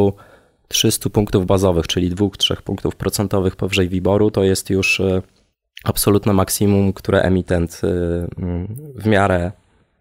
[0.68, 5.22] 300 punktów bazowych, czyli 2-3 punktów procentowych powyżej wyboru, to jest już e,
[5.84, 7.86] absolutne maksimum, które emitent e,
[8.94, 9.52] w miarę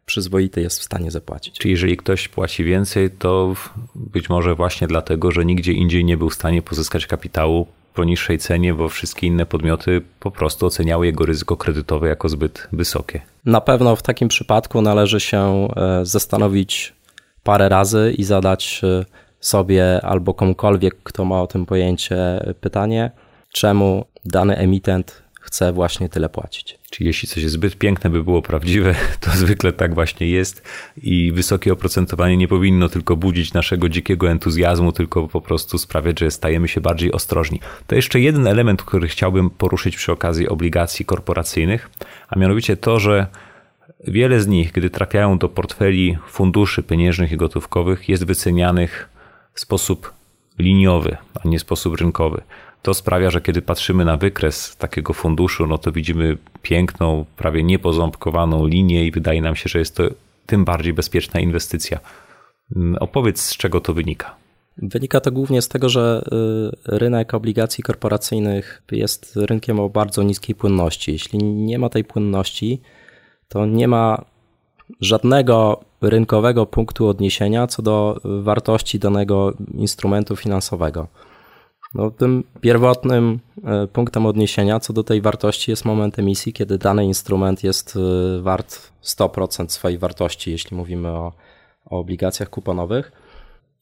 [0.06, 1.60] przyzwoity jest w stanie zapłacić.
[1.60, 3.54] Czyli jeżeli ktoś płaci więcej, to
[3.96, 7.68] być może właśnie dlatego, że nigdzie indziej nie był w stanie pozyskać kapitału
[8.00, 12.68] po niższej cenie, bo wszystkie inne podmioty po prostu oceniały jego ryzyko kredytowe jako zbyt
[12.72, 13.22] wysokie.
[13.46, 16.94] Na pewno w takim przypadku należy się e, zastanowić
[17.44, 19.06] parę razy i zadać e,
[19.40, 22.18] sobie albo komukolwiek, kto ma o tym pojęcie,
[22.62, 23.12] pytanie,
[23.52, 26.78] czemu dany emitent chce właśnie tyle płacić.
[26.90, 30.64] Czyli jeśli coś jest zbyt piękne, by było prawdziwe, to zwykle tak właśnie jest
[31.04, 36.32] i wysokie oprocentowanie nie powinno tylko budzić naszego dzikiego entuzjazmu, tylko po prostu sprawiać, że
[36.32, 37.60] stajemy się bardziej ostrożni.
[37.88, 41.90] To jeszcze jeden element, który chciałbym poruszyć przy okazji obligacji korporacyjnych,
[42.28, 43.28] a mianowicie to, że
[44.08, 49.10] wiele z nich, gdy trafiają do portfeli funduszy pieniężnych i gotówkowych, jest wycenianych
[49.54, 50.14] w sposób
[50.60, 52.42] liniowy, a nie sposób rynkowy.
[52.82, 58.68] To sprawia, że kiedy patrzymy na wykres takiego funduszu, no to widzimy piękną, prawie niepoząbkowaną
[58.68, 60.04] linię i wydaje nam się, że jest to
[60.46, 62.00] tym bardziej bezpieczna inwestycja.
[62.76, 64.36] Mm, opowiedz, z czego to wynika.
[64.78, 66.26] Wynika to głównie z tego, że
[66.88, 71.12] y, rynek obligacji korporacyjnych jest rynkiem o bardzo niskiej płynności.
[71.12, 72.82] Jeśli nie ma tej płynności,
[73.48, 74.26] to nie ma
[75.02, 81.08] żadnego rynkowego punktu odniesienia co do wartości danego instrumentu finansowego.
[81.94, 87.06] No, tym pierwotnym e, punktem odniesienia co do tej wartości jest moment emisji, kiedy dany
[87.06, 91.34] instrument jest e, wart 100% swojej wartości, jeśli mówimy o,
[91.86, 93.12] o obligacjach kuponowych.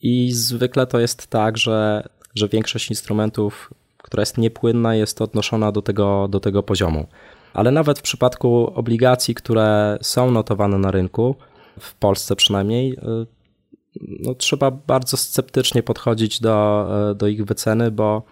[0.01, 5.81] I zwykle to jest tak, że, że większość instrumentów, która jest niepłynna, jest odnoszona do
[5.81, 7.07] tego, do tego poziomu.
[7.53, 11.35] Ale nawet w przypadku obligacji, które są notowane na rynku,
[11.79, 13.25] w Polsce przynajmniej, e,
[14.01, 18.23] no, trzeba bardzo sceptycznie podchodzić do, e, do ich wyceny, bo,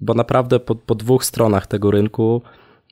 [0.00, 2.42] bo naprawdę po, po dwóch stronach tego rynku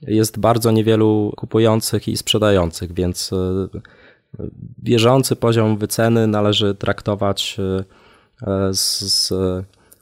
[0.02, 3.68] jest bardzo niewielu kupujących i sprzedających, więc e,
[4.82, 7.56] bieżący poziom wyceny należy traktować
[8.72, 8.78] z,
[9.12, 9.32] z,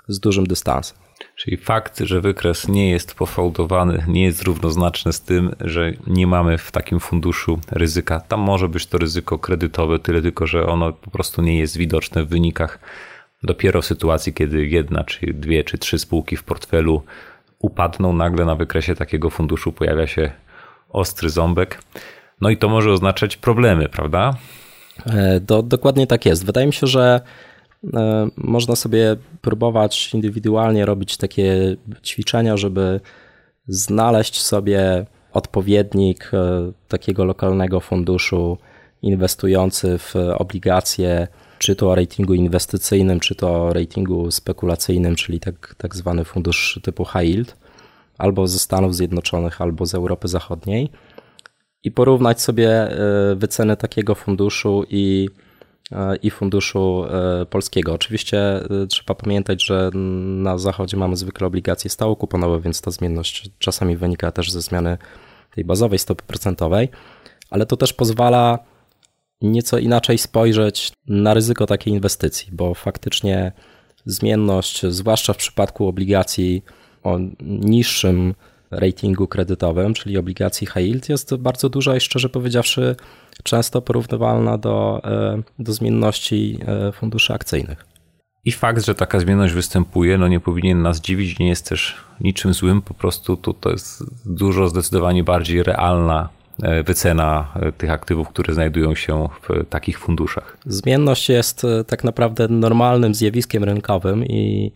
[0.09, 0.99] z dużym dystansem.
[1.37, 6.59] Czyli fakt, że wykres nie jest pofałdowany, nie jest równoznaczny z tym, że nie mamy
[6.59, 8.20] w takim funduszu ryzyka.
[8.20, 12.24] Tam może być to ryzyko kredytowe, tyle tylko, że ono po prostu nie jest widoczne
[12.24, 12.78] w wynikach.
[13.42, 17.02] Dopiero w sytuacji, kiedy jedna, czy dwie, czy trzy spółki w portfelu
[17.59, 20.30] upadną, nagle na wykresie takiego funduszu pojawia się
[20.88, 21.83] ostry ząbek.
[22.40, 24.35] No i to może oznaczać problemy, prawda?
[25.06, 26.46] E, do, dokładnie tak jest.
[26.46, 27.20] Wydaje mi się, że
[28.37, 33.01] można sobie próbować indywidualnie robić takie ćwiczenia, żeby
[33.66, 38.59] znaleźć sobie odpowiednik e, takiego lokalnego funduszu
[39.03, 45.75] inwestujący w obligacje, czy to o ratingu inwestycyjnym, czy to o ratingu spekulacyjnym, czyli tak,
[45.79, 47.57] tak zwany fundusz typu high yield,
[48.19, 50.90] albo ze Stanów Zjednoczonych, albo z Europy Zachodniej
[51.85, 52.97] i porównać sobie e,
[53.37, 55.29] wyceny takiego funduszu i
[56.22, 57.92] i funduszu e, polskiego.
[57.92, 63.50] Oczywiście e, trzeba pamiętać, że na zachodzie mamy zwykle obligacje stało kuponowe, więc ta zmienność
[63.59, 64.98] czasami wynika też ze zmiany
[65.55, 66.88] tej bazowej stopy procentowej,
[67.50, 68.59] ale to też pozwala
[69.40, 73.53] nieco inaczej spojrzeć na ryzyko takiej inwestycji, bo faktycznie
[74.05, 76.62] zmienność, zwłaszcza w przypadku obligacji
[77.03, 78.35] o niższym
[78.70, 82.96] ratingu kredytowym, czyli obligacji high yield, jest bardzo duża i szczerze powiedziawszy
[83.42, 87.87] często porównywalna do, e, do zmienności e, funduszy akcyjnych.
[88.44, 92.54] I fakt, że taka zmienność występuje, no nie powinien nas dziwić, nie jest też niczym
[92.54, 96.28] złym, po prostu to, to jest dużo zdecydowanie bardziej realna
[96.62, 100.56] e, wycena tych aktywów, które znajdują się w takich funduszach.
[100.66, 104.72] Zmienność jest tak naprawdę normalnym zjawiskiem rynkowym i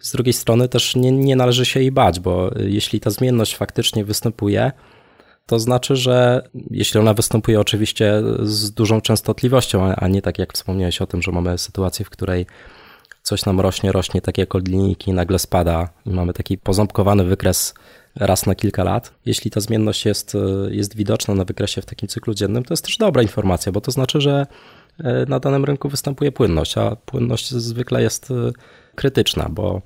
[0.00, 4.04] z drugiej strony też nie, nie należy się jej bać, bo jeśli ta zmienność faktycznie
[4.04, 4.72] występuje,
[5.46, 11.02] to znaczy, że jeśli ona występuje oczywiście z dużą częstotliwością, a nie tak jak wspomniałeś
[11.02, 12.46] o tym, że mamy sytuację, w której
[13.22, 17.74] coś nam rośnie, rośnie tak jak od linijki, nagle spada i mamy taki poząbkowany wykres
[18.16, 19.14] raz na kilka lat.
[19.26, 20.36] Jeśli ta zmienność jest,
[20.70, 23.90] jest widoczna na wykresie w takim cyklu dziennym, to jest też dobra informacja, bo to
[23.90, 24.46] znaczy, że
[24.98, 28.32] e, na danym rynku występuje płynność, a płynność zwykle jest
[28.98, 29.82] krytyczna, bo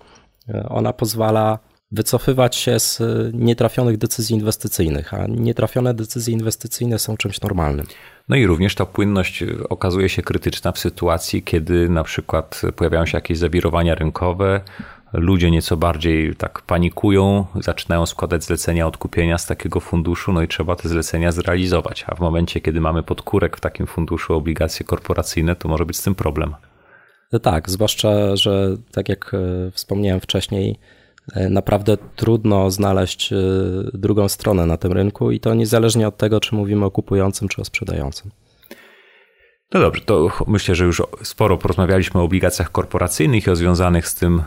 [0.48, 1.59] e, ona pozwala
[1.92, 7.87] wycofywać się z y, nietrafionych decyzji inwestycyjnych, a nietrafione decyzje inwestycyjne są czymś normalnym.
[8.29, 13.07] No i również ta płynność y, okazuje się krytyczna w sytuacji, kiedy na przykład pojawiają
[13.07, 14.61] się jakieś zawirowania rynkowe,
[15.12, 20.77] ludzie nieco bardziej tak panikują, zaczynają składać zlecenia odkupienia z takiego funduszu, no i trzeba
[20.77, 22.05] te zlecenia zrealizować.
[22.09, 26.03] A w momencie, kiedy mamy podkórek w takim funduszu obligacje korporacyjne, to może być z
[26.03, 26.55] tym problem.
[27.42, 30.79] Tak, zwłaszcza, że tak jak y, wspomniałem wcześniej,
[31.35, 33.37] E, naprawdę trudno znaleźć e,
[33.95, 37.61] drugą stronę na tym rynku i to niezależnie od tego, czy mówimy o kupującym, czy
[37.61, 38.31] o sprzedającym.
[39.75, 44.14] No dobrze, to myślę, że już sporo porozmawialiśmy o obligacjach korporacyjnych i o związanych z
[44.14, 44.43] tym e,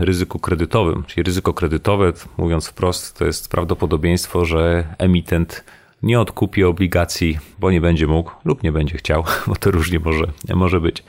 [0.00, 1.04] ryzyku kredytowym.
[1.06, 5.64] Czyli ryzyko kredytowe, mówiąc wprost, to jest prawdopodobieństwo, że emitent
[6.02, 10.26] nie odkupi obligacji, bo nie będzie mógł lub nie będzie chciał, bo to różnie może,
[10.54, 11.04] może być.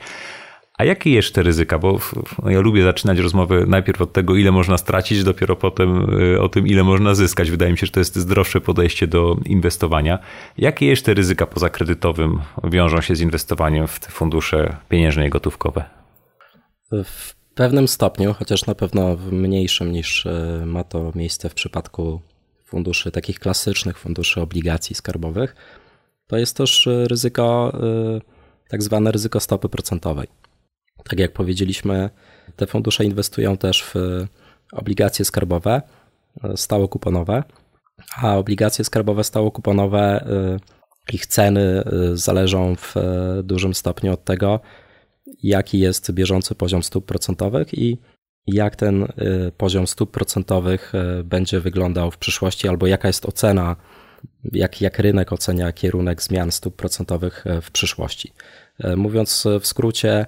[0.82, 1.78] A jakie jeszcze ryzyka?
[1.78, 1.98] Bo
[2.46, 6.66] ja lubię zaczynać rozmowę najpierw od tego, ile można stracić, dopiero potem y, o tym,
[6.66, 7.50] ile można zyskać.
[7.50, 10.18] Wydaje mi się, że to jest zdrowsze podejście do inwestowania.
[10.58, 15.84] Jakie jeszcze ryzyka poza kredytowym wiążą się z inwestowaniem w te fundusze pieniężne i gotówkowe?
[16.92, 22.20] W pewnym stopniu, chociaż na pewno mniejszym niż y, ma to miejsce w przypadku
[22.64, 25.56] funduszy takich klasycznych, funduszy obligacji skarbowych,
[26.26, 27.72] to jest też y, ryzyko,
[28.68, 30.41] tak zwane ryzyko stopy procentowej.
[31.04, 32.10] Tak jak powiedzieliśmy,
[32.56, 33.94] te fundusze inwestują też w
[34.72, 35.82] obligacje skarbowe
[36.56, 37.42] stałokuponowe,
[38.16, 40.26] a obligacje skarbowe stałokuponowe,
[41.08, 41.82] y, ich ceny
[42.14, 42.94] zależą w
[43.42, 44.60] dużym stopniu od tego,
[45.42, 47.98] jaki jest bieżący poziom stóp procentowych i
[48.46, 49.06] jak ten
[49.56, 50.92] poziom stóp procentowych
[51.24, 53.76] będzie wyglądał w przyszłości, albo jaka jest ocena,
[54.52, 58.32] jak, jak rynek ocenia kierunek zmian stóp procentowych w przyszłości.
[58.96, 60.26] Mówiąc w skrócie,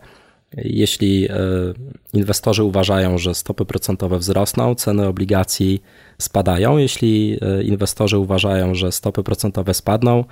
[0.56, 1.34] jeśli e,
[2.12, 5.82] inwestorzy uważają, że stopy procentowe wzrosną, ceny obligacji
[6.18, 6.78] spadają.
[6.78, 10.24] Jeśli e, inwestorzy uważają, że stopy procentowe spadną,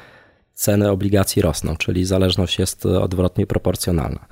[0.55, 4.27] ceny obligacji rosną, czyli zależność jest odwrotnie proporcjonalna.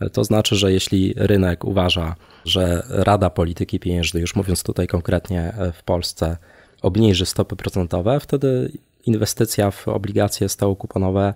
[0.00, 5.54] E, to znaczy, że jeśli rynek uważa, że Rada Polityki Pieniężnej, już mówiąc tutaj konkretnie
[5.72, 6.36] w Polsce,
[6.82, 8.72] obniży stopy procentowe, wtedy
[9.06, 11.34] inwestycja w obligacje stałokuponowe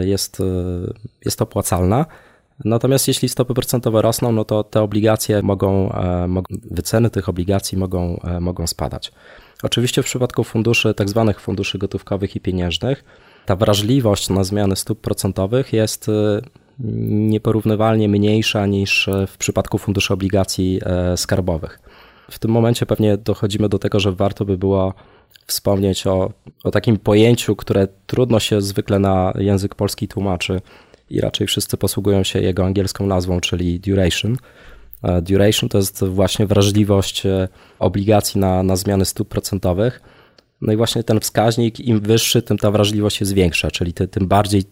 [0.00, 0.42] jest,
[1.24, 2.06] jest opłacalna.
[2.64, 6.28] Natomiast jeśli stopy procentowe rosną, no to te obligacje mogą, e,
[6.70, 9.12] wyceny tych obligacji mogą, e, mogą spadać.
[9.62, 13.04] Oczywiście w przypadku funduszy, tak zwanych funduszy gotówkowych i pieniężnych,
[13.46, 16.40] ta wrażliwość na zmiany stóp procentowych jest e,
[16.78, 20.80] nieporównywalnie mniejsza niż w przypadku funduszy obligacji
[21.16, 21.80] skarbowych.
[22.30, 24.94] W tym momencie pewnie dochodzimy do tego, że warto by było
[25.46, 26.32] wspomnieć o,
[26.64, 30.60] o takim pojęciu, które trudno się zwykle na język polski tłumaczy,
[31.12, 34.36] i raczej wszyscy posługują się jego angielską nazwą, czyli duration.
[35.02, 37.48] E, duration to jest właśnie wrażliwość e,
[37.78, 40.00] obligacji na, na zmiany stóp procentowych.
[40.60, 44.28] No i właśnie ten wskaźnik, im wyższy, tym ta wrażliwość jest większa, czyli ty, tym
[44.28, 44.64] bardziej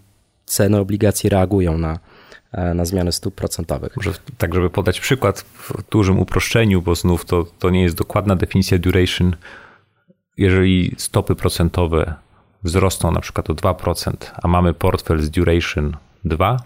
[0.44, 1.98] ceny obligacji reagują na,
[2.52, 3.96] e, na zmiany stóp procentowych.
[3.96, 8.36] Może tak, żeby podać przykład w dużym uproszczeniu, bo znów to, to nie jest dokładna
[8.36, 9.36] definicja duration.
[10.36, 12.14] Jeżeli stopy procentowe
[12.62, 14.12] wzrosną na przykład o 2%,
[14.42, 16.56] a mamy portfel z duration 2,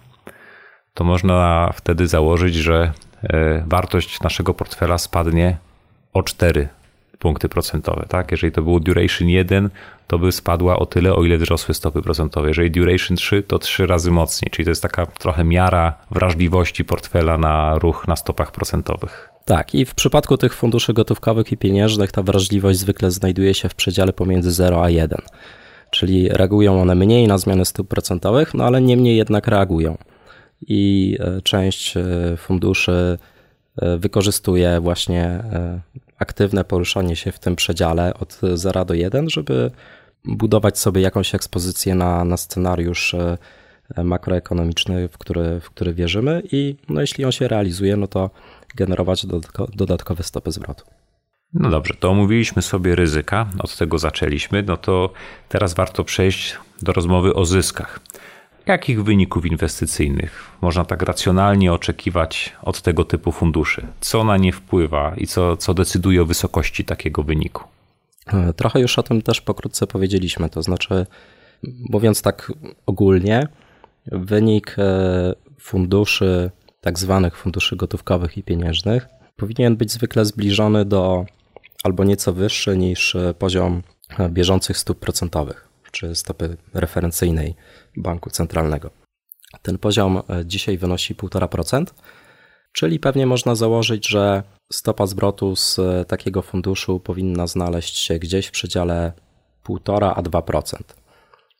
[0.94, 2.92] to można wtedy założyć, że
[3.22, 5.56] e, wartość naszego portfela spadnie
[6.12, 6.68] o 4
[7.18, 8.06] punkty procentowe.
[8.08, 8.30] Tak?
[8.30, 9.70] Jeżeli to było duration 1,
[10.06, 12.48] to by spadła o tyle, o ile wzrosły stopy procentowe.
[12.48, 14.50] Jeżeli duration 3, to 3 razy mocniej.
[14.50, 19.28] Czyli to jest taka trochę miara wrażliwości portfela na ruch na stopach procentowych.
[19.44, 23.74] Tak, i w przypadku tych funduszy gotówkowych i pieniężnych ta wrażliwość zwykle znajduje się w
[23.74, 25.18] przedziale pomiędzy 0 a 1
[25.94, 29.98] czyli reagują one mniej na zmiany stóp procentowych, no ale niemniej jednak reagują.
[30.66, 32.02] I e, część e,
[32.36, 33.18] funduszy
[33.76, 35.44] e, wykorzystuje właśnie
[36.18, 39.70] aktywne poruszanie się w tym przedziale od 0 do 1, żeby
[40.24, 43.16] budować sobie jakąś ekspozycję na, na scenariusz
[44.04, 48.30] makroekonomiczny, w który, w który wierzymy i no, jeśli on się realizuje, no to
[48.74, 49.26] generować
[49.74, 50.84] dodatkowe stopy zwrotu.
[51.54, 55.10] No dobrze, to omówiliśmy sobie ryzyka, od tego zaczęliśmy, no to
[55.48, 58.00] teraz warto przejść do rozmowy o zyskach.
[58.66, 63.86] Jakich wyników inwestycyjnych można tak racjonalnie oczekiwać od tego typu funduszy?
[64.00, 67.64] Co na nie wpływa i co, co decyduje o wysokości takiego wyniku?
[68.26, 71.06] E, trochę już o tym też pokrótce powiedzieliśmy, to znaczy,
[71.90, 72.52] mówiąc tak
[72.86, 73.48] ogólnie,
[74.06, 76.50] wynik e, funduszy,
[76.80, 81.24] tak zwanych funduszy gotówkowych i pieniężnych, powinien być zwykle zbliżony do
[81.84, 83.82] albo nieco wyższy niż e, poziom
[84.18, 87.54] e, bieżących stóp procentowych czy stopy referencyjnej
[87.96, 88.90] banku centralnego.
[89.62, 91.84] Ten poziom e, dzisiaj wynosi 1,5%,
[92.72, 98.50] czyli pewnie można założyć, że stopa zwrotu z takiego funduszu powinna znaleźć się gdzieś w
[98.50, 99.12] przedziale
[99.68, 100.76] 1,5 a 2%.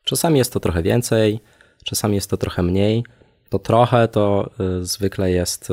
[0.05, 1.41] Czasami jest to trochę więcej,
[1.85, 3.05] czasami jest to trochę mniej.
[3.49, 4.51] To trochę to
[4.81, 5.73] zwykle jest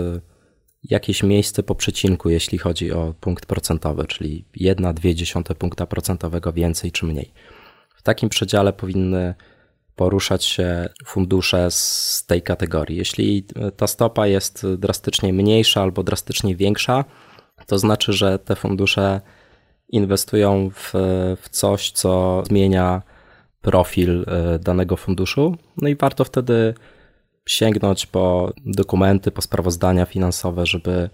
[0.84, 7.06] jakieś miejsce po przecinku, jeśli chodzi o punkt procentowy, czyli 1,2 punkta procentowego więcej czy
[7.06, 7.34] mniej.
[7.96, 9.36] W takim przedziale powinny
[9.96, 12.98] poruszać się fundusze z tej kategorii.
[12.98, 13.46] Jeśli
[13.78, 17.06] ta stopa jest drastycznie mniejsza albo drastycznie większa,
[17.68, 19.22] to znaczy, że te fundusze
[19.90, 20.92] inwestują w,
[21.42, 23.02] w coś, co zmienia
[23.62, 25.56] profil e, danego funduszu.
[25.78, 26.74] No i warto wtedy
[27.46, 31.10] sięgnąć po dokumenty, po sprawozdania finansowe, żeby,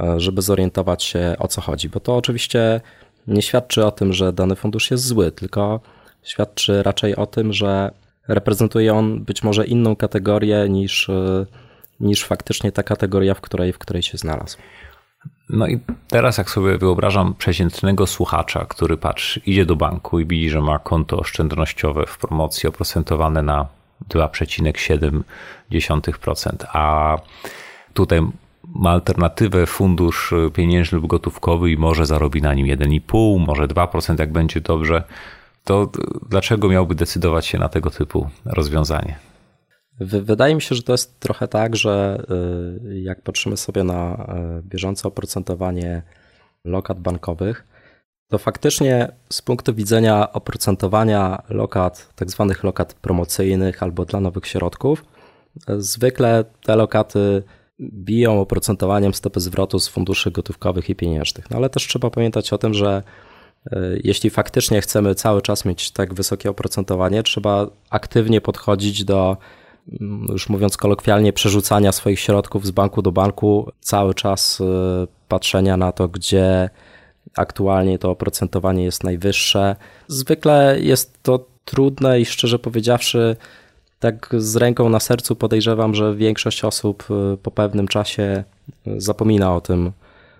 [0.00, 1.88] e, żeby zorientować się o co chodzi.
[1.88, 2.80] Bo to oczywiście
[3.26, 5.80] nie świadczy o tym, że dany fundusz jest zły, tylko
[6.22, 7.90] świadczy raczej o tym, że
[8.28, 11.46] reprezentuje on być może inną kategorię niż, e,
[12.00, 14.58] niż faktycznie ta kategoria, w której, w której się znalazł.
[15.48, 20.50] No i teraz jak sobie wyobrażam przeciętnego słuchacza, który patrzy, idzie do banku i widzi,
[20.50, 23.68] że ma konto oszczędnościowe w promocji oprocentowane na
[24.08, 27.16] 2,7%, a
[27.94, 28.20] tutaj
[28.74, 34.32] ma alternatywę fundusz pieniężny lub gotówkowy i może zarobi na nim 1,5, może 2%, jak
[34.32, 35.02] będzie dobrze,
[35.64, 35.90] to
[36.28, 39.18] dlaczego miałby decydować się na tego typu rozwiązanie?
[40.00, 42.24] Wydaje mi się, że to jest trochę tak, że
[42.90, 44.26] y, jak patrzymy sobie na
[44.58, 46.02] y, bieżące oprocentowanie
[46.64, 47.64] lokat bankowych,
[48.32, 55.04] to faktycznie z punktu widzenia oprocentowania lokat, tak zwanych lokat promocyjnych albo dla nowych środków,
[55.78, 57.42] zwykle te lokaty
[57.80, 61.50] biją oprocentowaniem stopy zwrotu z funduszy gotówkowych i pieniężnych.
[61.50, 63.02] No ale też trzeba pamiętać o tym, że
[63.66, 69.36] y, jeśli faktycznie chcemy cały czas mieć tak wysokie oprocentowanie, trzeba aktywnie podchodzić do
[70.00, 74.64] Mm, już mówiąc kolokwialnie, przerzucania swoich środków z banku do banku, cały czas y,
[75.28, 76.70] patrzenia na to, gdzie
[77.36, 79.76] aktualnie to oprocentowanie jest najwyższe.
[80.08, 83.36] Zwykle jest to trudne i szczerze powiedziawszy,
[83.98, 87.04] tak z ręką na sercu podejrzewam, że większość osób
[87.34, 88.44] y, po pewnym czasie
[88.86, 89.92] y, zapomina o tym,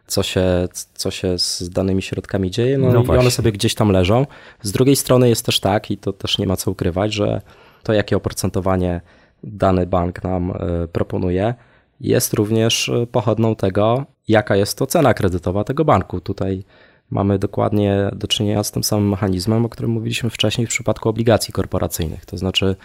[0.06, 3.90] co się, co się z danymi środkami dzieje, no, no i one sobie gdzieś tam
[3.90, 4.26] leżą.
[4.62, 7.40] Z drugiej strony jest też tak, i to też nie ma co ukrywać, że
[7.82, 9.00] to jakie oprocentowanie
[9.44, 11.54] dany bank nam e, proponuje,
[12.00, 16.20] jest również pochodną tego, jaka jest to cena kredytowa tego banku.
[16.20, 16.64] Tutaj
[17.12, 21.52] mamy dokładnie do czynienia z tym samym mechanizmem, o którym mówiliśmy wcześniej w przypadku obligacji
[21.52, 22.26] korporacyjnych.
[22.26, 22.76] To znaczy,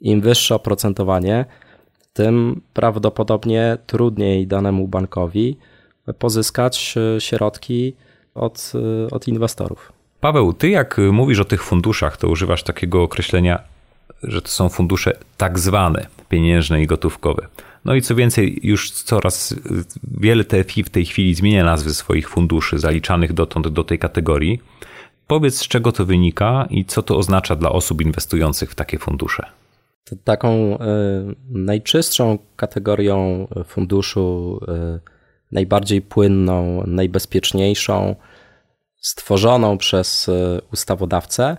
[0.00, 1.44] im wyższe oprocentowanie,
[2.12, 5.56] tym prawdopodobnie trudniej danemu bankowi
[6.18, 7.94] pozyskać e, środki
[8.34, 8.72] od,
[9.10, 9.92] od inwestorów.
[10.20, 13.72] Paweł, ty jak mówisz o tych funduszach, to używasz takiego określenia
[14.22, 17.46] że to są fundusze tak zwane pieniężne i gotówkowe.
[17.84, 19.54] No i co więcej, już coraz
[20.20, 24.60] wiele TFI w tej chwili zmienia nazwy swoich funduszy zaliczanych dotąd do tej kategorii.
[25.26, 29.46] Powiedz, z czego to wynika i co to oznacza dla osób inwestujących w takie fundusze.
[30.24, 30.78] Taką y,
[31.48, 34.60] najczystszą kategorią funduszu,
[34.96, 35.00] y,
[35.52, 38.16] najbardziej płynną, najbezpieczniejszą,
[39.00, 41.56] stworzoną przez y, ustawodawcę,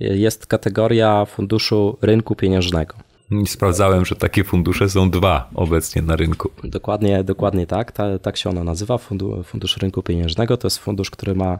[0.00, 3.09] jest kategoria funduszu rynku pieniężnego.
[3.46, 6.50] Sprawdzałem, że takie fundusze są dwa obecnie na rynku.
[6.64, 7.92] Dokładnie, dokładnie tak.
[7.92, 8.98] Ta, tak się ona nazywa.
[9.44, 11.58] Fundusz Rynku Pieniężnego to jest fundusz, który ma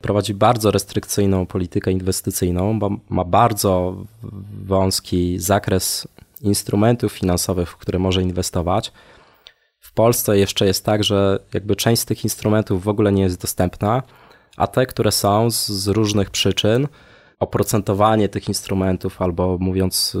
[0.00, 3.96] prowadzi bardzo restrykcyjną politykę inwestycyjną, bo ma bardzo
[4.64, 6.08] wąski zakres
[6.40, 8.92] instrumentów finansowych, w które może inwestować.
[9.80, 13.40] W Polsce jeszcze jest tak, że jakby część z tych instrumentów w ogóle nie jest
[13.40, 14.02] dostępna,
[14.56, 16.88] a te, które są z, z różnych przyczyn,
[17.40, 20.16] oprocentowanie tych instrumentów, albo mówiąc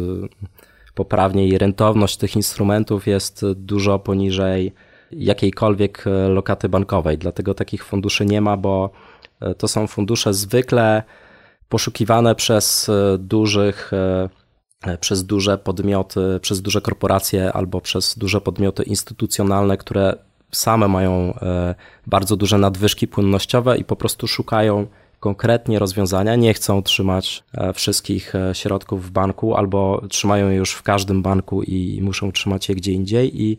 [0.98, 4.72] y, poprawniej, rentowność tych instrumentów jest dużo poniżej
[5.12, 7.18] jakiejkolwiek y, lokaty bankowej.
[7.18, 8.90] Dlatego takich funduszy nie ma, bo
[9.42, 11.02] y, to są fundusze zwykle
[11.68, 13.90] poszukiwane przez dużych,
[15.00, 20.16] przez duże podmioty, przez duże korporacje albo przez duże podmioty instytucjonalne, które
[20.52, 21.34] same mają
[22.06, 24.86] bardzo duże nadwyżki płynnościowe i po prostu szukają
[25.20, 30.72] konkretnie rozwiązania, nie chcą trzymać e, wszystkich e, środków w banku albo trzymają je już
[30.72, 33.58] w każdym banku i muszą trzymać je gdzie indziej i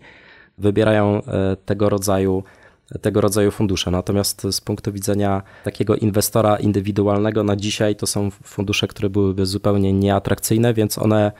[0.58, 2.44] wybierają e, tego rodzaju
[3.02, 3.92] tego rodzaju fundusze.
[3.92, 9.94] Natomiast z punktu widzenia takiego inwestora indywidualnego na dzisiaj to są fundusze, które byłyby zupełnie
[9.94, 11.32] nieatrakcyjne, więc one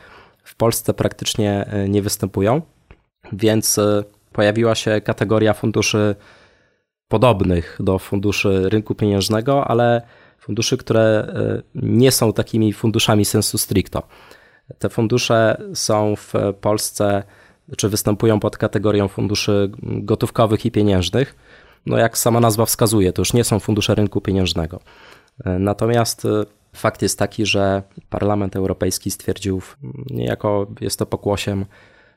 [0.44, 2.62] w Polsce praktycznie nie występują.
[3.34, 3.80] Więc
[4.34, 6.16] pojawiła się kategoria funduszy
[7.10, 10.02] podobnych do funduszy rynku pieniężnego, ale
[10.40, 14.04] funduszy, które e, nie są takimi funduszami sensu stricto.
[14.80, 17.24] Te fundusze są w Polsce,
[17.78, 21.36] czy występują pod kategorią funduszy gotówkowych i pieniężnych.
[21.86, 24.80] No jak sama nazwa wskazuje, to już nie są fundusze rynku pieniężnego.
[25.46, 26.30] E, natomiast e,
[26.74, 29.62] fakt jest taki, że Parlament Europejski stwierdził,
[30.10, 31.66] niejako jest to pokłosiem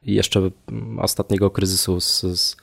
[0.05, 0.51] jeszcze
[0.99, 2.57] ostatniego kryzysu z, z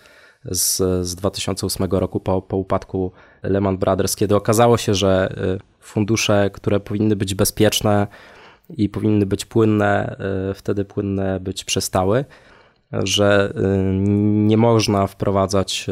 [0.46, 0.78] z,
[1.08, 3.12] z 2008 roku po, po upadku
[3.44, 8.08] Lehman Brothers, kiedy okazało się, że y, fundusze, które powinny być bezpieczne
[8.70, 10.16] i powinny być płynne,
[10.52, 12.26] y, wtedy płynne być przestały,
[12.92, 13.62] że y,
[14.48, 15.88] nie można wprowadzać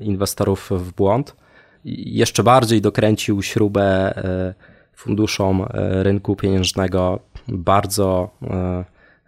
[0.00, 1.36] inwestorów w błąd.
[1.84, 4.14] Jeszcze bardziej dokręcił śrubę
[4.94, 5.66] funduszom
[6.02, 7.18] rynku pieniężnego
[7.48, 8.30] bardzo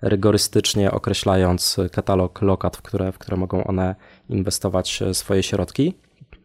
[0.03, 3.95] rygorystycznie określając katalog lokat, w które, w które mogą one
[4.29, 5.95] inwestować e, swoje środki.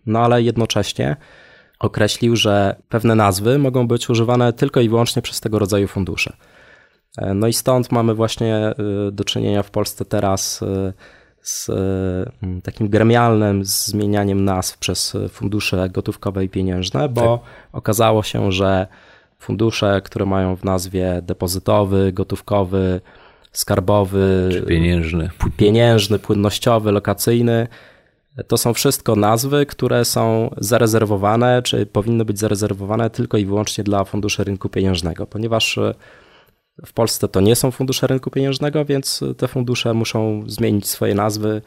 [0.05, 1.15] No ale jednocześnie
[1.79, 6.33] określił, że pewne nazwy mogą być używane tylko i wyłącznie przez tego rodzaju fundusze.
[7.17, 8.75] E, no i stąd mamy właśnie e,
[9.11, 10.63] do czynienia w Polsce teraz
[11.41, 11.71] z
[12.63, 17.49] takim gremialnym zmienianiem nazw przez fundusze gotówkowe i pieniężne, bo tak.
[17.73, 18.87] okazało się, że
[19.39, 23.01] fundusze, które mają w nazwie depozytowy, gotówkowy,
[23.57, 25.29] skarbowy, pieniężny.
[25.57, 27.67] pieniężny, płynnościowy, lokacyjny,
[28.47, 34.03] to są wszystko nazwy, które są zarezerwowane, czy powinny być zarezerwowane tylko i wyłącznie dla
[34.03, 35.93] funduszy rynku pieniężnego, ponieważ e,
[36.85, 41.61] w Polsce to nie są fundusze rynku pieniężnego, więc te fundusze muszą zmienić swoje nazwy,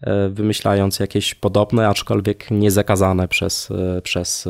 [0.00, 4.48] e, wymyślając jakieś podobne, aczkolwiek niezakazane przez, e, przez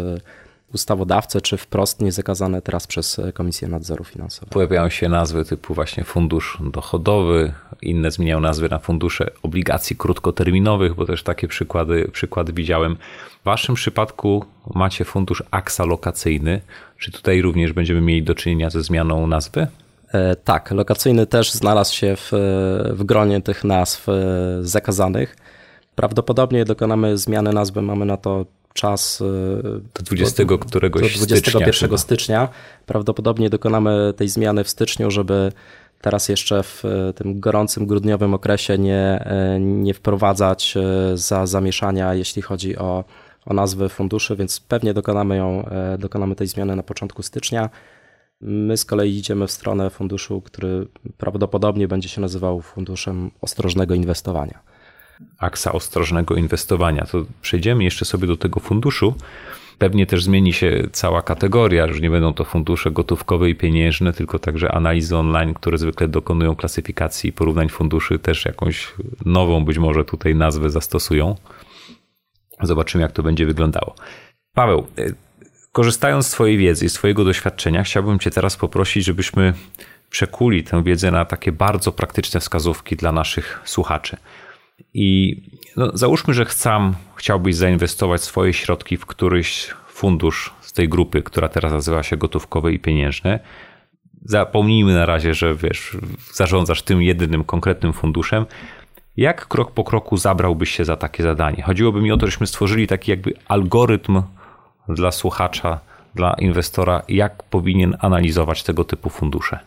[0.77, 4.53] ustawodawcę, czy wprost niezakazane teraz przez Komisję Nadzoru Finansowego.
[4.53, 7.53] Pojawiają się nazwy typu właśnie fundusz dochodowy,
[7.83, 12.97] inne zmieniają nazwy na fundusze obligacji krótkoterminowych, bo też takie przykłady, przykłady widziałem.
[13.41, 16.61] W waszym przypadku macie fundusz aksa lokacyjny.
[16.99, 19.66] Czy tutaj również będziemy mieli do czynienia ze zmianą nazwy?
[20.12, 22.31] E, tak, lokacyjny też znalazł się w,
[22.91, 24.12] w gronie tych nazw e,
[24.61, 25.37] zakazanych.
[25.95, 28.47] Prawdopodobnie dokonamy zmiany nazwy, mamy na to
[28.77, 29.20] czas.
[29.20, 32.49] E, do 20 do, któregoś do 21 stycznia, stycznia.
[32.87, 35.53] Prawdopodobnie dokonamy tej zmiany w styczniu, żeby
[36.01, 40.74] teraz jeszcze w e, tym gorącym grudniowym okresie nie, e, nie wprowadzać
[41.14, 43.05] za zamieszania, jeśli chodzi o,
[43.47, 45.68] o nazwy funduszy, więc pewnie dokonamy ją,
[45.99, 47.70] dokonamy tej zmiany na początku stycznia.
[48.41, 50.87] My z kolei idziemy w stronę funduszu, który
[51.18, 54.76] prawdopodobnie będzie się nazywał Funduszem Ostrożnego Inwestowania
[55.38, 57.04] aksa ostrożnego inwestowania.
[57.04, 59.14] To przejdziemy jeszcze sobie do tego funduszu.
[59.78, 64.38] Pewnie też zmieni się cała kategoria, że nie będą to fundusze gotówkowe i pieniężne, tylko
[64.38, 68.94] także analizy online, które zwykle dokonują klasyfikacji i porównań funduszy, też jakąś
[69.24, 71.36] nową być może tutaj nazwę zastosują.
[72.62, 73.94] Zobaczymy, jak to będzie wyglądało.
[74.54, 75.04] Paweł, e,
[75.72, 79.52] korzystając z Twojej wiedzy i swojego doświadczenia, chciałbym Cię teraz poprosić, żebyśmy
[80.10, 84.16] przekuli tę wiedzę na takie bardzo praktyczne wskazówki dla naszych słuchaczy.
[84.95, 85.37] I
[85.77, 91.49] no, załóżmy, że chcę, chciałbyś zainwestować swoje środki w któryś fundusz z tej grupy, która
[91.49, 93.41] teraz nazywa się gotówkowe i pieniężne.
[94.24, 95.97] Zapomnijmy na razie, że wiesz,
[96.35, 98.47] zarządzasz tym jedynym konkretnym funduszem.
[99.16, 101.62] Jak krok po kroku zabrałbyś się za takie zadanie?
[101.62, 104.22] Chodziłoby mi o to, żebyśmy stworzyli taki jakby algorytm
[104.89, 105.81] dla słuchacza,
[106.14, 109.59] dla inwestora, jak powinien analizować tego typu fundusze.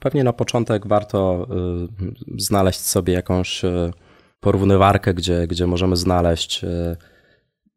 [0.00, 1.46] Pewnie na początek warto
[2.36, 3.92] y, znaleźć sobie jakąś y,
[4.40, 6.96] porównywarkę, gdzie, gdzie możemy znaleźć e,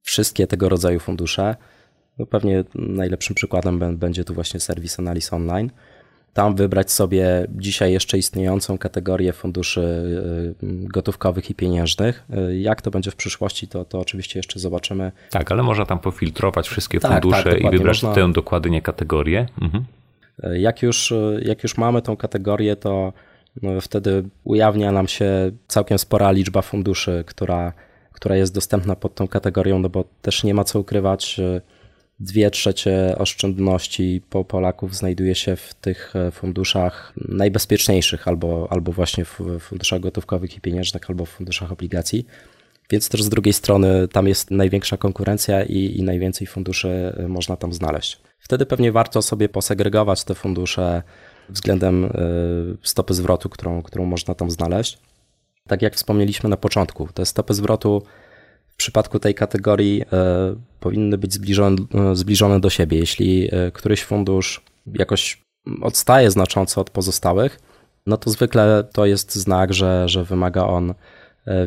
[0.01, 1.55] wszystkie tego rodzaju fundusze.
[2.17, 5.71] No pewnie najlepszym przykładem będzie tu właśnie serwis Analyz Online.
[6.33, 12.23] Tam wybrać sobie dzisiaj jeszcze istniejącą kategorię funduszy e, gotówkowych i pieniężnych.
[12.33, 15.11] E, jak to będzie w przyszłości, to, to oczywiście jeszcze zobaczymy.
[15.29, 18.13] Tak, ale można tam pofiltrować wszystkie tak, fundusze tak, i wybrać można...
[18.13, 19.47] tę dokładnie kategorię.
[19.61, 19.85] Mhm.
[20.53, 23.13] Jak, już, jak już mamy tą kategorię, to
[23.61, 27.73] no wtedy ujawnia nam się całkiem spora liczba funduszy, która,
[28.11, 31.39] która jest dostępna pod tą kategorią, no bo też nie ma co ukrywać,
[32.19, 39.25] dwie trzecie oszczędności po Polaków znajduje się w tych e, funduszach najbezpieczniejszych, albo, albo właśnie
[39.25, 42.25] w funduszach gotówkowych i pieniężnych, albo w funduszach obligacji.
[42.91, 47.57] Więc też z drugiej strony tam jest największa konkurencja i, i najwięcej funduszy e, można
[47.57, 48.21] tam znaleźć.
[48.39, 51.03] Wtedy pewnie warto sobie posegregować te fundusze
[51.49, 52.09] względem e,
[52.83, 54.97] stopy zwrotu, którą, którą można tam znaleźć.
[55.67, 58.03] Tak jak wspomnieliśmy na początku, te stopy zwrotu
[58.67, 60.05] w przypadku tej kategorii e,
[60.79, 62.97] powinny być zbliżone, e, zbliżone do siebie.
[62.97, 64.61] Jeśli któryś fundusz
[64.93, 65.41] jakoś
[65.81, 67.59] odstaje znacząco od pozostałych,
[68.05, 70.93] no to zwykle to jest znak, że, że wymaga on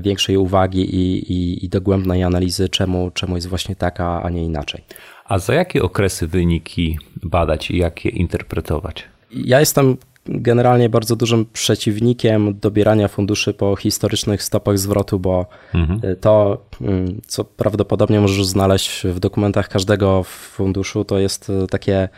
[0.00, 4.84] większej uwagi i, i, i dogłębnej analizy, czemu, czemu jest właśnie taka, a nie inaczej.
[5.24, 9.04] A za jakie okresy wyniki badać i jak je interpretować?
[9.30, 9.96] Ja jestem
[10.28, 16.00] generalnie bardzo dużym przeciwnikiem dobierania funduszy po historycznych stopach zwrotu, bo mhm.
[16.20, 22.08] to, mm, co prawdopodobnie możesz znaleźć w dokumentach każdego funduszu, to jest takie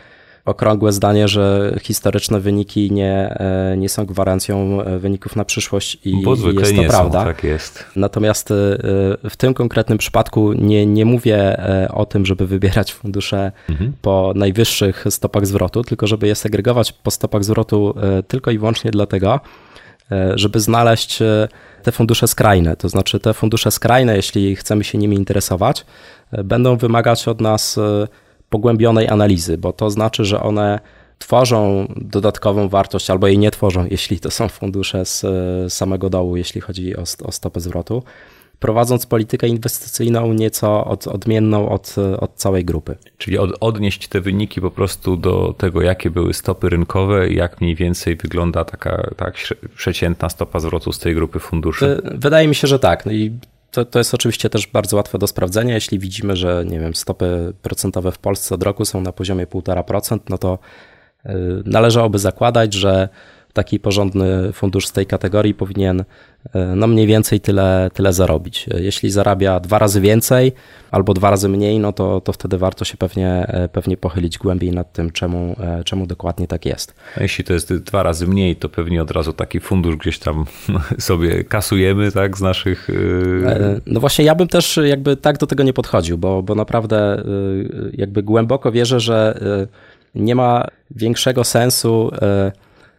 [0.49, 6.23] okrągłe zdanie, że historyczne wyniki nie, e, nie są gwarancją e, wyników na przyszłość i
[6.23, 7.19] Bo jest to prawda.
[7.19, 7.85] Są, tak jest.
[7.95, 8.55] Natomiast e,
[9.29, 11.61] w tym konkretnym przypadku nie, nie mówię
[11.93, 13.93] o tym, żeby wybierać fundusze mhm.
[14.01, 17.95] po najwyższych stopach zwrotu, tylko żeby je segregować po stopach zwrotu
[18.27, 19.39] tylko i wyłącznie dlatego,
[20.35, 21.19] żeby znaleźć
[21.83, 22.75] te fundusze skrajne.
[22.75, 25.85] To znaczy te fundusze skrajne, jeśli chcemy się nimi interesować,
[26.43, 27.79] będą wymagać od nas
[28.49, 30.79] pogłębionej analizy, bo to znaczy, że one
[31.19, 35.25] tworzą dodatkową wartość albo jej nie tworzą, jeśli to są fundusze z
[35.73, 38.03] samego dołu, jeśli chodzi o, o stopę zwrotu.
[38.59, 42.95] prowadząc politykę inwestycyjną nieco od, odmienną od, od całej grupy.
[43.17, 47.61] Czyli od, odnieść te wyniki po prostu do tego, jakie były stopy rynkowe i jak
[47.61, 49.35] mniej więcej wygląda taka tak,
[49.75, 52.01] przeciętna stopa zwrotu z tej grupy funduszy?
[52.15, 53.05] Wydaje mi się, że tak.
[53.05, 53.31] No i
[53.71, 55.75] to, to jest oczywiście też bardzo łatwe do sprawdzenia.
[55.75, 60.19] Jeśli widzimy, że nie wiem, stopy procentowe w Polsce od roku są na poziomie 1,5%,
[60.29, 60.59] no to
[61.25, 61.29] y,
[61.65, 63.09] należałoby zakładać, że
[63.53, 66.03] taki porządny fundusz z tej kategorii powinien
[66.53, 68.65] e, no mniej więcej tyle, tyle zarobić.
[68.77, 70.51] Jeśli zarabia dwa razy więcej
[70.91, 74.71] albo dwa razy mniej, no to, to wtedy warto się pewnie, e, pewnie pochylić głębiej
[74.71, 76.95] nad tym, czemu, e, czemu dokładnie tak jest.
[77.17, 80.45] A jeśli to jest dwa razy mniej, to pewnie od razu taki fundusz gdzieś tam
[80.99, 82.87] sobie kasujemy, tak, z naszych...
[83.85, 87.23] No właśnie, ja bym też jakby tak do tego nie podchodził, bo, bo naprawdę
[87.93, 89.39] jakby głęboko wierzę, że
[90.15, 92.11] nie ma większego sensu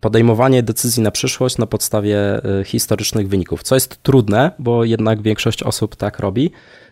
[0.00, 5.62] podejmowanie decyzji na przyszłość na podstawie y, historycznych wyników, co jest trudne, bo jednak większość
[5.62, 6.50] osób tak robi.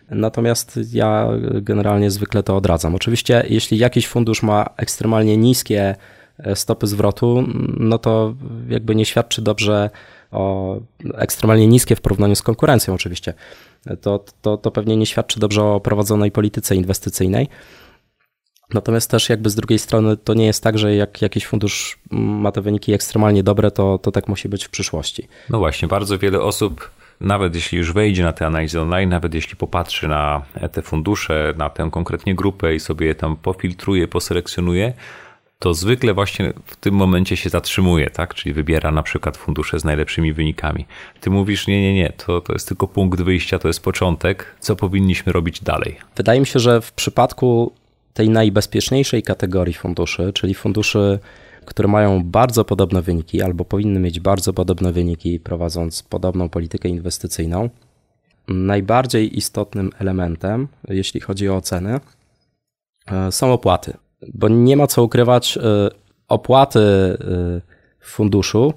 [0.09, 1.27] Natomiast ja
[1.61, 2.95] generalnie zwykle to odradzam.
[2.95, 5.95] Oczywiście, jeśli jakiś fundusz ma ekstremalnie niskie
[6.37, 7.43] e, stopy zwrotu,
[7.77, 8.33] no to
[8.69, 9.89] jakby nie świadczy dobrze
[10.31, 10.75] o
[11.13, 13.33] ekstremalnie niskie w porównaniu z konkurencją, oczywiście.
[14.01, 17.47] To, to, to pewnie nie świadczy dobrze o prowadzonej polityce inwestycyjnej.
[18.73, 22.51] Natomiast też jakby z drugiej strony to nie jest tak, że jak jakiś fundusz ma
[22.51, 25.27] te wyniki ekstremalnie dobre, to, to tak musi być w przyszłości.
[25.49, 26.91] No właśnie, bardzo wiele osób,
[27.21, 30.41] nawet jeśli już wejdzie na te analizy online, nawet jeśli popatrzy na
[30.71, 34.93] te fundusze, na tę konkretnie grupę i sobie je tam pofiltruje, poselekcjonuje,
[35.59, 38.33] to zwykle właśnie w tym momencie się zatrzymuje, tak?
[38.33, 40.85] Czyli wybiera na przykład fundusze z najlepszymi wynikami.
[41.21, 44.55] Ty mówisz, nie, nie, nie, to, to jest tylko punkt wyjścia, to jest początek.
[44.59, 45.97] Co powinniśmy robić dalej?
[46.15, 47.71] Wydaje mi się, że w przypadku
[48.13, 51.19] tej najbezpieczniejszej kategorii funduszy, czyli funduszy,
[51.65, 57.69] które mają bardzo podobne wyniki albo powinny mieć bardzo podobne wyniki, prowadząc podobną politykę inwestycyjną,
[58.47, 61.99] najbardziej istotnym elementem, jeśli chodzi o oceny,
[63.11, 63.93] e, są opłaty.
[64.33, 65.61] Bo nie ma co ukrywać, e,
[66.27, 67.15] opłaty e,
[67.99, 68.73] w funduszu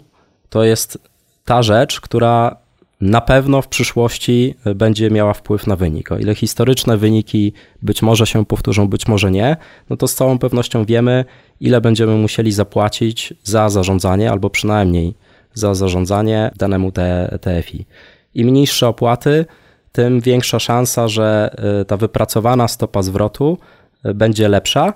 [0.49, 0.99] to jest
[1.45, 2.57] ta rzecz, która
[3.03, 6.13] na pewno w przyszłości e, będzie miała wpływ na wynik.
[6.13, 9.57] O ile historyczne wyniki być może się powtórzą, być może nie,
[9.91, 11.25] no to z całą pewnością wiemy,
[11.61, 15.15] ile będziemy musieli zapłacić za zarządzanie, albo przynajmniej
[15.55, 16.93] za zarządzanie danemu
[17.41, 17.87] TFI.
[18.35, 19.45] Im niższe opłaty,
[19.93, 23.59] tym większa szansa, że e, ta wypracowana stopa zwrotu
[24.05, 24.95] e, będzie lepsza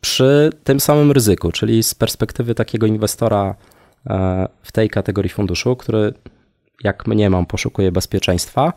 [0.00, 3.54] przy tym samym ryzyku, czyli z perspektywy takiego inwestora
[4.62, 6.12] w tej kategorii funduszu, który
[6.84, 8.72] jak mniemam, poszukuje bezpieczeństwa,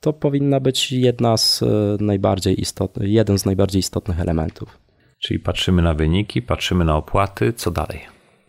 [0.00, 1.66] to powinna być jedna z e,
[2.00, 4.78] najbardziej istotnych, jeden z najbardziej istotnych elementów.
[5.18, 8.00] Czyli patrzymy na wyniki, patrzymy na opłaty, co dalej?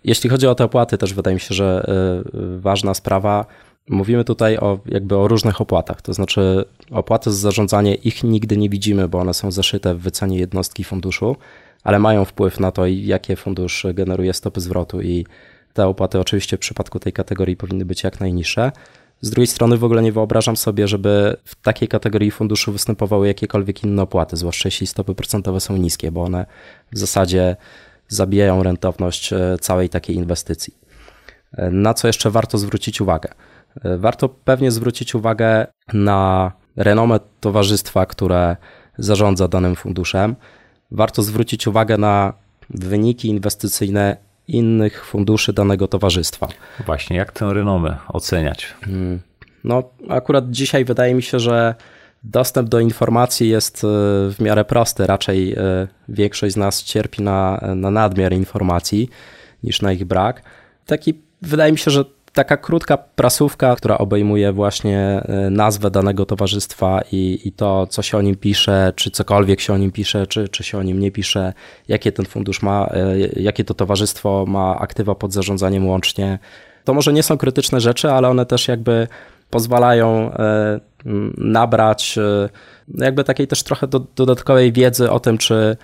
[0.04, 3.46] Jeśli chodzi o te opłaty, też wydaje mi się, że e, ważna sprawa.
[3.90, 8.70] Mówimy tutaj o, jakby o różnych opłatach, to znaczy opłaty za zarządzanie, ich nigdy nie
[8.70, 11.36] widzimy, bo one są zaszyte w wycenie jednostki funduszu,
[11.84, 15.26] ale mają wpływ na to, jakie fundusz generuje stopy zwrotu i
[15.80, 18.72] te opłaty oczywiście w przypadku tej kategorii powinny być jak najniższe.
[19.22, 23.84] Z drugiej strony w ogóle nie wyobrażam sobie, żeby w takiej kategorii funduszu występowały jakiekolwiek
[23.84, 26.46] inne opłaty, zwłaszcza jeśli stopy procentowe są niskie, bo one
[26.92, 27.56] w zasadzie
[28.08, 30.74] zabijają rentowność e, całej takiej inwestycji.
[31.58, 33.30] E, na co jeszcze warto zwrócić uwagę?
[33.84, 38.58] E, warto pewnie zwrócić uwagę na renomę towarzystwa, które
[38.98, 40.36] zarządza danym funduszem.
[40.92, 42.34] Warto zwrócić uwagę na
[42.70, 46.48] wyniki inwestycyjne innych funduszy danego towarzystwa.
[46.86, 48.74] Właśnie, jak tę renomę oceniać?
[48.82, 49.20] Hmm.
[49.64, 51.76] No, akurat dzisiaj wydaje mi się, że
[52.24, 53.88] dostęp do informacji jest e,
[54.32, 55.08] w miarę prosty.
[55.08, 59.10] Raczej e, większość z nas cierpi na, na nadmiar informacji
[59.64, 60.44] niż na ich brak.
[60.86, 67.02] Taki wydaje mi się, że taka krótka prasówka, która obejmuje właśnie e, nazwę danego towarzystwa
[67.12, 70.50] i, i to, co się o nim pisze, czy cokolwiek się o nim pisze, czy,
[70.50, 71.54] czy się o nim nie pisze,
[71.88, 76.40] jakie ten fundusz ma, e, jakie to towarzystwo ma aktywa pod zarządzaniem łącznie.
[76.84, 79.08] To może nie są krytyczne rzeczy, ale one też jakby
[79.50, 80.80] pozwalają e,
[81.38, 82.20] nabrać
[82.98, 85.78] jakby takiej też trochę do, dodatkowej wiedzy o tym, czy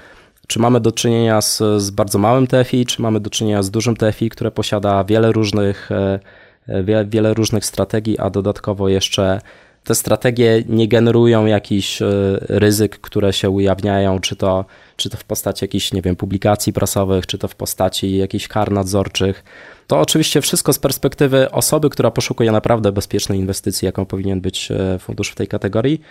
[0.48, 3.96] czy mamy do czynienia z, z bardzo małym TFI, czy mamy do czynienia z dużym
[3.96, 6.20] TFI, które posiada wiele różnych, e,
[6.68, 9.42] e, wiele, wiele różnych strategii, a dodatkowo jeszcze
[9.84, 12.06] te strategie nie generują jakichś e,
[12.40, 14.66] ryzyk, które się ujawniają, czy to,
[14.96, 18.72] czy to w postaci jakichś, nie wiem, publikacji prasowych, czy to w postaci jakichś kar
[18.72, 19.44] nadzorczych.
[19.88, 25.30] To oczywiście wszystko z perspektywy osoby, która poszukuje naprawdę bezpiecznej inwestycji, jaką powinien być fundusz
[25.30, 26.02] w tej kategorii,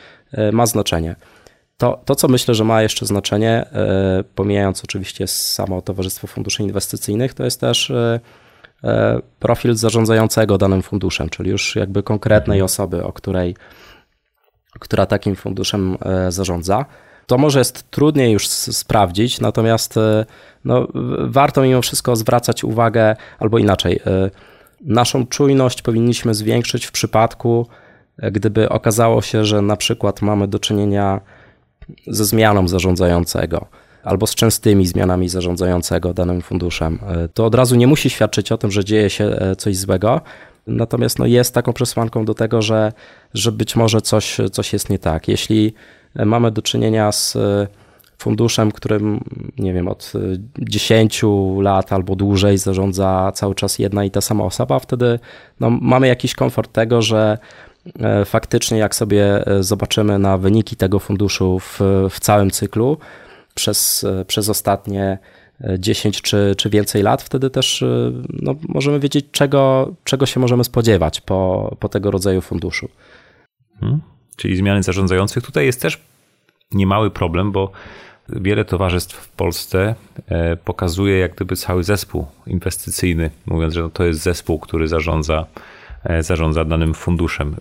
[0.52, 1.16] ma znaczenie.
[1.76, 7.34] To, to, co myślę, że ma jeszcze znaczenie, e, pomijając oczywiście samo Towarzystwo Funduszy Inwestycyjnych,
[7.34, 8.20] to jest też e,
[8.84, 12.64] e, profil zarządzającego danym funduszem, czyli już jakby konkretnej mhm.
[12.64, 13.56] osoby, o której
[14.80, 15.96] która takim funduszem
[16.28, 16.84] zarządza.
[17.26, 19.94] To może jest trudniej już sprawdzić, natomiast
[20.64, 20.88] no,
[21.20, 24.00] warto mimo wszystko zwracać uwagę, albo inaczej,
[24.80, 27.66] naszą czujność powinniśmy zwiększyć w przypadku,
[28.32, 31.20] gdyby okazało się, że na przykład mamy do czynienia
[32.06, 33.66] ze zmianą zarządzającego
[34.04, 36.98] albo z częstymi zmianami zarządzającego danym funduszem.
[37.34, 40.20] To od razu nie musi świadczyć o tym, że dzieje się e, coś złego,
[40.66, 42.92] natomiast no jest taką przesłanką do tego, że,
[43.34, 45.28] że być może coś, coś jest nie tak.
[45.28, 45.74] Jeśli
[46.14, 47.66] mamy do czynienia z e,
[48.18, 49.20] funduszem, którym,
[49.58, 50.12] nie wiem, od
[50.58, 51.22] 10
[51.60, 55.18] lat albo dłużej zarządza cały czas jedna i ta sama osoba, wtedy
[55.60, 57.38] no, mamy jakiś komfort tego, że e,
[58.24, 61.80] faktycznie jak sobie e, zobaczymy na wyniki tego funduszu w,
[62.10, 62.98] w całym cyklu
[63.54, 65.18] przez, e, przez ostatnie
[65.78, 67.84] 10 czy, czy więcej lat, wtedy też
[68.28, 72.88] no, możemy wiedzieć, czego, czego się możemy spodziewać po, po tego rodzaju funduszu.
[73.80, 74.00] Hmm.
[74.36, 75.44] Czyli zmiany zarządzających.
[75.44, 76.00] Tutaj jest też
[76.72, 77.72] niemały problem, bo
[78.28, 79.94] wiele towarzystw w Polsce
[80.28, 85.46] e, pokazuje jak gdyby cały zespół inwestycyjny, mówiąc, że no to jest zespół, który zarządza,
[85.56, 85.73] e,
[86.20, 87.56] zarządza danym funduszem.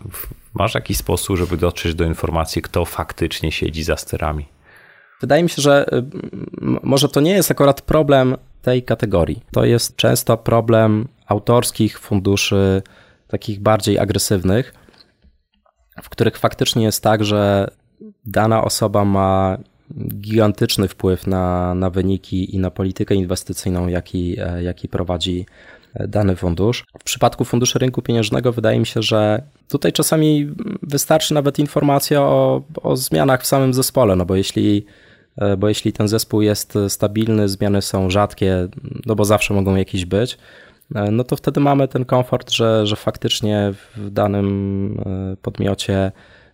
[0.54, 4.46] Masz jakiś sposób, żeby dotrzeć do informacji, kto faktycznie siedzi za sterami?
[5.22, 5.86] Wydaje mi się, że
[6.84, 9.44] może to nie jest akurat problem tej kategorii.
[9.52, 12.82] To jest często problem autorskich funduszy,
[13.28, 14.74] takich bardziej agresywnych,
[16.04, 17.72] w których faktycznie jest tak, że
[18.26, 19.58] dana osoba ma
[20.20, 26.36] gigantyczny wpływ na, na wyniki i na politykę inwestycyjną, jaki, e, jaki prowadzi e, dany
[26.36, 26.86] fundusz.
[27.00, 30.50] W przypadku funduszy rynku pieniężnego wydaje mi się, że tutaj czasami
[30.82, 34.86] wystarczy nawet informacja o, o zmianach w samym zespole, no bo jeśli,
[35.38, 38.68] e, bo jeśli ten zespół jest stabilny, zmiany są rzadkie,
[39.06, 40.38] no bo zawsze mogą jakieś być,
[41.12, 45.04] no to wtedy mamy ten komfort, że, że faktycznie w danym
[45.42, 46.12] podmiocie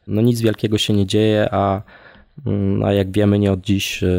[0.07, 1.81] no nic wielkiego się nie dzieje, a
[2.45, 4.09] Mm, a jak wiemy, nie od dziś e,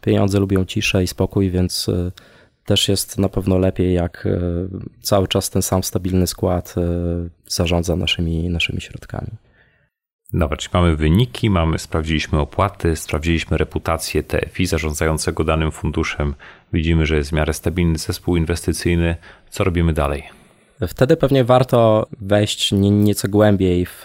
[0.00, 2.10] pieniądze lubią ciszę i spokój, więc e,
[2.70, 4.40] też jest na pewno lepiej, jak e,
[5.00, 6.74] cały czas ten sam stabilny skład
[7.46, 9.30] zarządza naszymi, naszymi środkami.
[10.32, 16.34] Dobra, czyli mamy wyniki, mamy, sprawdziliśmy opłaty, sprawdziliśmy reputację TFI zarządzającego danym funduszem.
[16.72, 19.16] Widzimy, że jest w miarę stabilny zespół inwestycyjny.
[19.50, 20.22] Co robimy dalej?
[20.88, 24.04] Wtedy pewnie warto wejść nieco głębiej w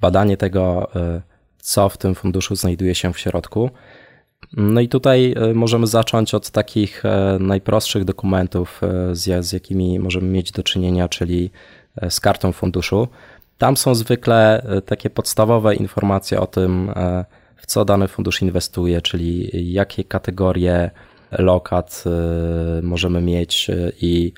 [0.00, 0.90] badanie tego,
[1.58, 3.70] co w tym funduszu znajduje się w środku.
[4.56, 9.98] No i tutaj e, możemy zacząć od takich e, najprostszych dokumentów, e, z, z jakimi
[9.98, 11.50] możemy mieć do czynienia, czyli
[12.08, 13.08] z kartą funduszu.
[13.58, 16.90] Tam są zwykle takie podstawowe informacje o tym,
[17.56, 20.90] w co dany fundusz inwestuje, czyli jakie kategorie
[21.30, 22.04] lokat
[22.82, 23.70] możemy mieć
[24.00, 24.32] i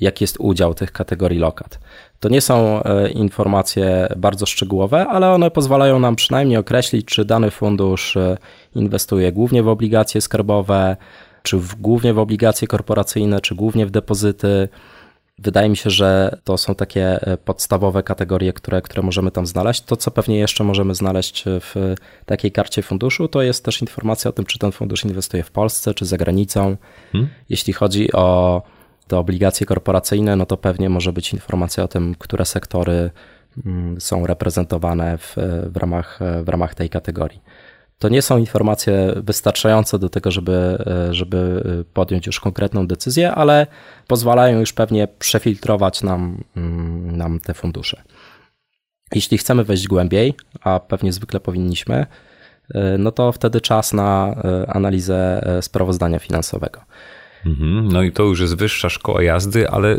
[0.00, 1.78] jaki jest udział tych kategorii lokat.
[2.20, 7.50] To nie są e, informacje bardzo szczegółowe, ale one pozwalają nam przynajmniej określić, czy dany
[7.50, 8.38] fundusz e,
[8.74, 10.96] inwestuje głównie w obligacje skarbowe,
[11.42, 14.68] czy w, głównie w obligacje korporacyjne, czy głównie w depozyty.
[15.38, 19.80] Wydaje mi się, że to są takie e, podstawowe kategorie, które, które możemy tam znaleźć.
[19.80, 21.94] To, co pewnie jeszcze możemy znaleźć w
[22.26, 25.94] takiej karcie funduszu, to jest też informacja o tym, czy ten fundusz inwestuje w Polsce,
[25.94, 26.76] czy za granicą.
[27.12, 27.30] Hmm.
[27.48, 28.62] Jeśli chodzi o
[29.08, 33.10] te obligacje korporacyjne, no to pewnie może być informacja o tym, które sektory
[33.66, 35.36] mm, są reprezentowane w,
[35.72, 37.42] w, ramach, w ramach tej kategorii.
[37.98, 41.62] To nie są informacje wystarczające do tego, żeby, żeby
[41.94, 43.66] podjąć już konkretną decyzję, ale
[44.06, 48.02] pozwalają już pewnie przefiltrować nam, mm, nam te fundusze.
[49.14, 52.06] Jeśli chcemy wejść głębiej, a pewnie zwykle powinniśmy,
[52.98, 54.34] no to wtedy czas na
[54.66, 56.80] analizę sprawozdania finansowego.
[57.46, 57.88] Mhm.
[57.88, 59.98] No i to już jest wyższa szkoła jazdy, ale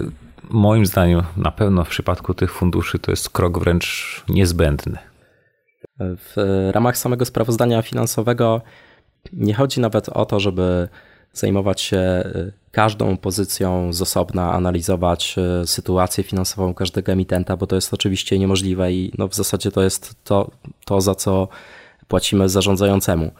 [0.49, 4.97] moim zdaniem na pewno w przypadku tych funduszy to jest krok wręcz niezbędny.
[5.99, 6.35] W
[6.71, 8.61] ramach samego sprawozdania finansowego
[9.33, 10.87] nie chodzi nawet o to, żeby
[11.33, 17.75] zajmować się y, każdą pozycją z osobna, analizować y, sytuację finansową każdego emitenta, bo to
[17.75, 20.51] jest oczywiście niemożliwe i no w zasadzie to jest to,
[20.85, 21.47] to za co
[22.07, 23.31] płacimy zarządzającemu.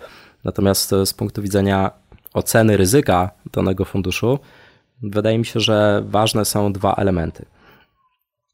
[0.43, 1.91] Natomiast y, z punktu widzenia
[2.39, 4.39] oceny ryzyka danego funduszu,
[5.03, 7.45] wydaje mi się, że ważne są dwa elementy.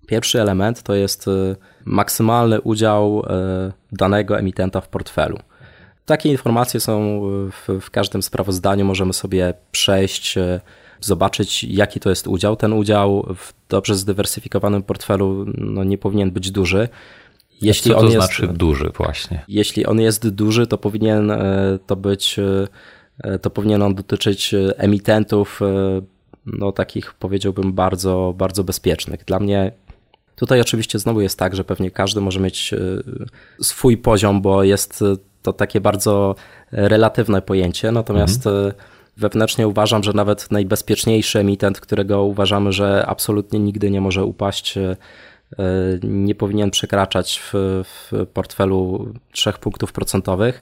[0.07, 1.55] Pierwszy element to jest y,
[1.85, 5.39] maksymalny udział y, danego emitenta w portfelu.
[6.05, 7.21] Takie informacje są
[7.51, 10.61] w, w, każdym sprawozdaniu, możemy sobie przejść, y,
[11.01, 12.55] zobaczyć jaki to jest udział.
[12.55, 16.89] Ten udział w dobrze zdywersyfikowanym portfelu no, nie powinien być duży.
[17.61, 19.43] Jeśli Co to on znaczy jest, duży właśnie?
[19.47, 21.31] Jeśli on jest duży, to powinien
[21.87, 22.39] to być
[23.41, 26.01] to powinien on dotyczyć e, emitentów, e,
[26.45, 29.25] no takich powiedziałbym bardzo, bardzo bezpiecznych.
[29.25, 29.71] Dla mnie
[30.35, 32.73] Tutaj oczywiście znowu jest tak, że pewnie każdy może mieć
[33.61, 35.03] swój poziom, bo jest
[35.41, 36.35] to takie bardzo
[36.71, 38.73] relatywne pojęcie, natomiast mhm.
[39.17, 44.75] wewnętrznie uważam, że nawet najbezpieczniejszy emitent, którego uważamy, że absolutnie nigdy nie może upaść,
[46.03, 50.61] nie powinien przekraczać w, w portfelu 3 punktów procentowych.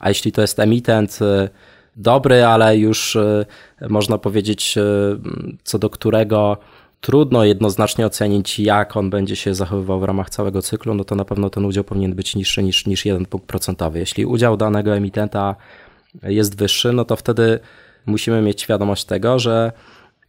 [0.00, 1.18] A jeśli to jest emitent
[1.96, 3.46] dobry, ale już e,
[3.88, 4.82] można powiedzieć, e,
[5.64, 6.56] co do którego
[7.00, 11.24] trudno jednoznacznie ocenić, jak on będzie się zachowywał w ramach całego cyklu, no to na
[11.24, 13.98] pewno ten udział powinien być niższy niż, niż 1 punkt procentowy.
[13.98, 15.56] Jeśli udział danego emitenta
[16.22, 17.60] jest wyższy, no to wtedy
[18.06, 19.72] musimy mieć świadomość tego, że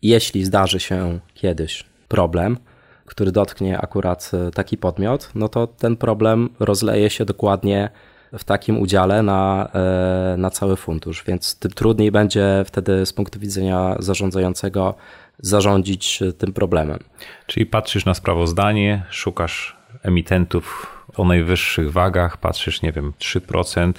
[0.01, 2.57] jeśli zdarzy się kiedyś problem,
[3.05, 7.89] który dotknie akurat e, taki podmiot, no to ten problem rozleje się dokładnie
[8.37, 13.39] w takim udziale na, e, na cały fundusz, więc tym trudniej będzie wtedy z punktu
[13.39, 14.95] widzenia zarządzającego
[15.39, 16.99] zarządzić tym problemem.
[17.47, 23.93] Czyli patrzysz na sprawozdanie, szukasz emitentów o najwyższych wagach, patrzysz, nie wiem, 3%.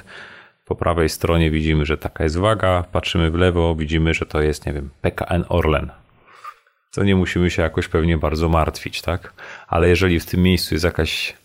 [0.64, 4.66] Po prawej stronie widzimy, że taka jest waga, patrzymy w lewo, widzimy, że to jest,
[4.66, 5.90] nie wiem, PKN Orlen.
[6.90, 9.32] Co nie musimy się jakoś pewnie bardzo martwić, tak?
[9.68, 11.36] Ale jeżeli w tym miejscu jest jakaś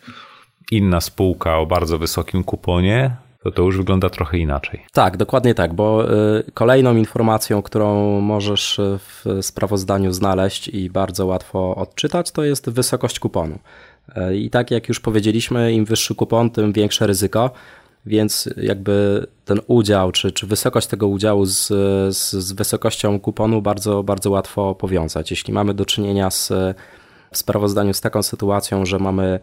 [0.71, 4.85] inna spółka o bardzo wysokim kuponie, to to już wygląda trochę inaczej.
[4.93, 11.75] Tak, dokładnie tak, bo y, kolejną informacją, którą możesz w sprawozdaniu znaleźć i bardzo łatwo
[11.75, 13.59] odczytać, to jest wysokość kuponu.
[14.17, 17.51] Y, I tak jak już powiedzieliśmy, im wyższy kupon, tym większe ryzyko,
[18.05, 21.67] więc jakby ten udział, czy, czy wysokość tego udziału z,
[22.17, 25.31] z, z wysokością kuponu bardzo, bardzo łatwo powiązać.
[25.31, 26.49] Jeśli mamy do czynienia z,
[27.31, 29.39] w sprawozdaniu z taką sytuacją, że mamy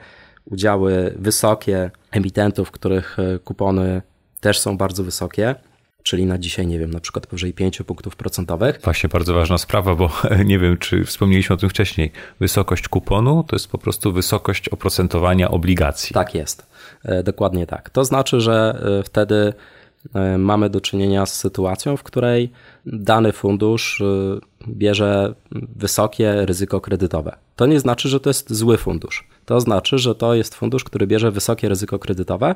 [0.51, 4.03] udziały wysokie emitentów, których e, kupony
[4.40, 5.55] też są bardzo wysokie,
[6.03, 8.80] czyli na dzisiaj, nie wiem, na przykład powyżej 5 punktów procentowych.
[8.84, 10.11] Właśnie bardzo ważna sprawa, bo
[10.44, 12.12] nie wiem, czy wspomnieliśmy o tym wcześniej.
[12.40, 16.14] Wysokość kuponu to jest po prostu wysokość oprocentowania obligacji.
[16.14, 16.66] Tak jest,
[17.05, 17.90] e, dokładnie tak.
[17.90, 19.53] To znaczy, że e, wtedy
[20.38, 22.50] mamy do czynienia z sytuacją, w której
[22.86, 24.02] dany fundusz
[24.68, 25.34] bierze
[25.76, 27.36] wysokie ryzyko kredytowe.
[27.57, 31.07] To nie znaczy, że to jest zły fundusz to znaczy, że to jest fundusz, który
[31.07, 32.54] bierze wysokie ryzyko kredytowe.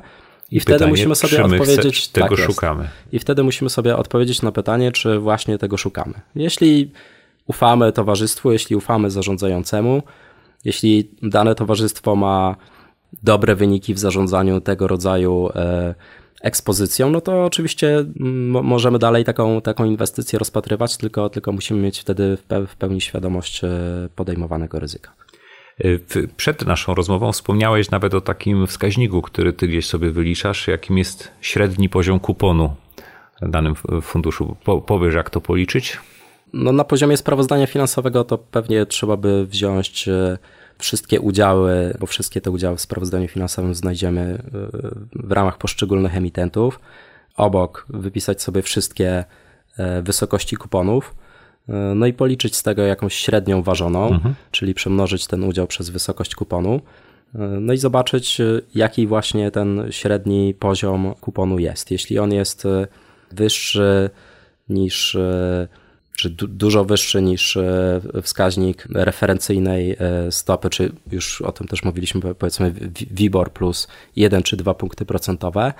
[0.51, 2.07] I, I wtedy pytanie, musimy sobie odpowiedzieć.
[2.07, 2.89] Tego tak szukamy.
[3.11, 6.13] I wtedy musimy sobie odpowiedzieć na pytanie, czy właśnie tego szukamy.
[6.35, 6.91] Jeśli
[7.47, 10.03] ufamy towarzystwu, jeśli ufamy zarządzającemu,
[10.65, 12.55] jeśli dane towarzystwo ma
[13.23, 15.95] dobre wyniki w zarządzaniu tego rodzaju e,
[16.41, 18.05] ekspozycją, no to oczywiście
[18.63, 22.37] możemy dalej taką, taką inwestycję rozpatrywać, tylko, tylko musimy mieć wtedy
[22.67, 23.69] w pełni świadomość e,
[24.15, 25.11] podejmowanego ryzyka.
[26.37, 31.31] Przed naszą rozmową wspomniałeś nawet o takim wskaźniku, który ty gdzieś sobie wyliczasz, jakim jest
[31.41, 32.75] średni poziom kuponu
[33.41, 34.55] w danym funduszu.
[34.63, 35.97] Po, powiesz, jak to policzyć?
[36.53, 40.37] No, na poziomie sprawozdania finansowego to pewnie trzeba by wziąć e,
[40.81, 44.39] wszystkie udziały, bo wszystkie te udziały w sprawozdaniu finansowym znajdziemy e,
[45.13, 46.79] w ramach poszczególnych emitentów.
[47.35, 49.25] Obok wypisać sobie wszystkie
[49.77, 51.15] e, wysokości kuponów
[51.69, 54.35] E, no i policzyć z tego jakąś średnią ważoną, mhm.
[54.51, 56.81] czyli przemnożyć ten udział przez wysokość kuponu.
[57.61, 58.41] No i zobaczyć,
[58.75, 61.91] jaki właśnie ten średni poziom kuponu jest.
[61.91, 62.67] Jeśli on jest
[63.31, 64.09] wyższy
[64.69, 65.17] niż,
[66.17, 67.57] czy dużo wyższy niż
[68.21, 69.97] wskaźnik referencyjnej
[70.29, 72.73] stopy, czy już o tym też mówiliśmy, powiedzmy
[73.11, 75.73] WIBOR plus 1 czy 2 punkty procentowe,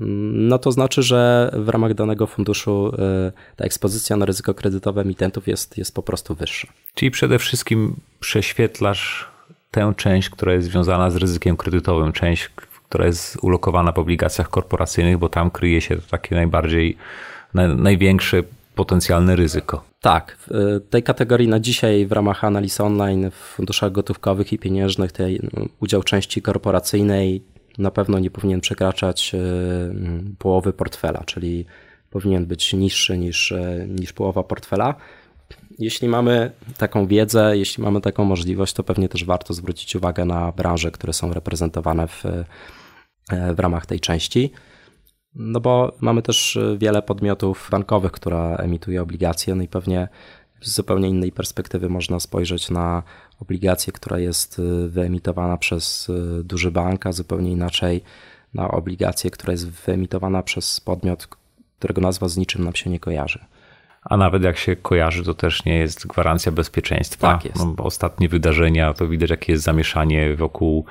[0.00, 5.48] no to znaczy, że w ramach danego funduszu e, ta ekspozycja na ryzyko kredytowe emitentów
[5.48, 6.68] jest, jest po prostu wyższa.
[6.94, 9.28] Czyli przede wszystkim prześwietlasz
[9.70, 12.48] tę część, która jest związana z ryzykiem kredytowym, część,
[12.88, 16.96] która jest ulokowana w obligacjach korporacyjnych, bo tam kryje się takie najbardziej,
[17.76, 18.42] największe
[18.74, 19.84] potencjalne ryzyko.
[20.00, 25.12] Tak, w tej kategorii na dzisiaj w ramach analiz online w funduszach gotówkowych i pieniężnych
[25.12, 25.40] tej
[25.80, 27.42] udział części korporacyjnej
[27.78, 29.38] na pewno nie powinien przekraczać e,
[30.38, 31.66] połowy portfela, czyli
[32.10, 34.94] powinien być niższy niż, e, niż połowa portfela.
[35.78, 40.52] Jeśli mamy taką wiedzę, jeśli mamy taką możliwość, to pewnie też warto zwrócić uwagę na
[40.52, 44.52] branże, które są reprezentowane w, e, w ramach tej części.
[45.34, 50.08] No bo mamy też wiele podmiotów bankowych, które emituje obligacje, no i pewnie
[50.60, 53.02] z zupełnie innej perspektywy można spojrzeć na
[53.40, 58.02] obligację, która jest y, wyemitowana przez y, duży bank, a zupełnie inaczej
[58.54, 61.28] na obligację, która jest wyemitowana przez podmiot,
[61.78, 63.44] którego nazwa z niczym nam się nie kojarzy.
[64.04, 67.32] A nawet jak się kojarzy, to też nie jest gwarancja bezpieczeństwa.
[67.32, 67.58] Tak jest.
[67.58, 70.84] No, ostatnie wydarzenia, to widać, jakie jest zamieszanie wokół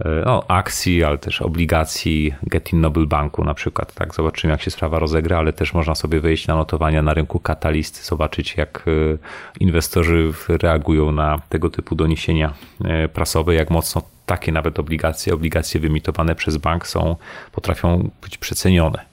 [0.00, 3.94] e, no, akcji, ale też obligacji Getin Noble Banku na przykład.
[3.94, 7.40] Tak, zobaczymy, jak się sprawa rozegra, ale też można sobie wejść na notowania na rynku
[7.40, 9.18] katalisty, zobaczyć, jak e,
[9.60, 12.52] inwestorzy reagują na tego typu doniesienia
[12.84, 17.16] e, prasowe, jak mocno takie nawet obligacje, obligacje wymitowane przez bank są,
[17.52, 19.10] potrafią być przecenione.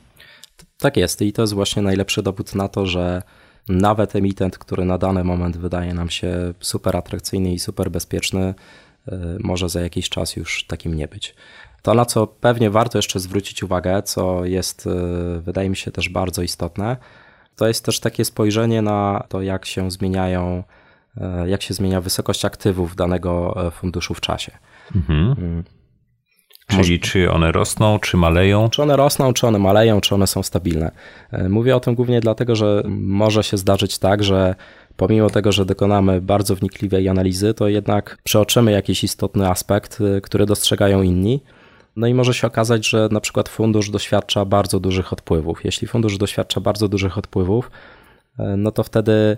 [0.77, 3.21] Tak jest i to jest właśnie najlepszy dowód na to, że
[3.69, 8.53] nawet emitent, który na dany moment wydaje nam się super atrakcyjny i super bezpieczny,
[9.07, 11.35] y, może za jakiś czas już takim nie być.
[11.81, 16.09] To, na co pewnie warto jeszcze zwrócić uwagę, co jest, y, wydaje mi się, też
[16.09, 16.97] bardzo istotne,
[17.55, 20.63] to jest też takie spojrzenie na to, jak się zmieniają,
[21.17, 24.51] y, jak się zmienia wysokość aktywów danego funduszu w czasie.
[24.95, 25.63] Mhm.
[26.67, 28.69] Czyli czy one rosną, czy maleją?
[28.69, 30.91] Czy one rosną, czy one maleją, czy one są stabilne.
[31.31, 34.55] E, mówię o tym głównie dlatego, że może się zdarzyć tak, że
[34.97, 40.45] pomimo tego, że dokonamy bardzo wnikliwej analizy, to jednak przeoczymy jakiś istotny aspekt, e, który
[40.45, 41.43] dostrzegają inni.
[41.95, 45.65] No i może się okazać, że na przykład fundusz doświadcza bardzo dużych odpływów.
[45.65, 47.71] Jeśli fundusz doświadcza bardzo dużych odpływów,
[48.39, 49.37] e, no to wtedy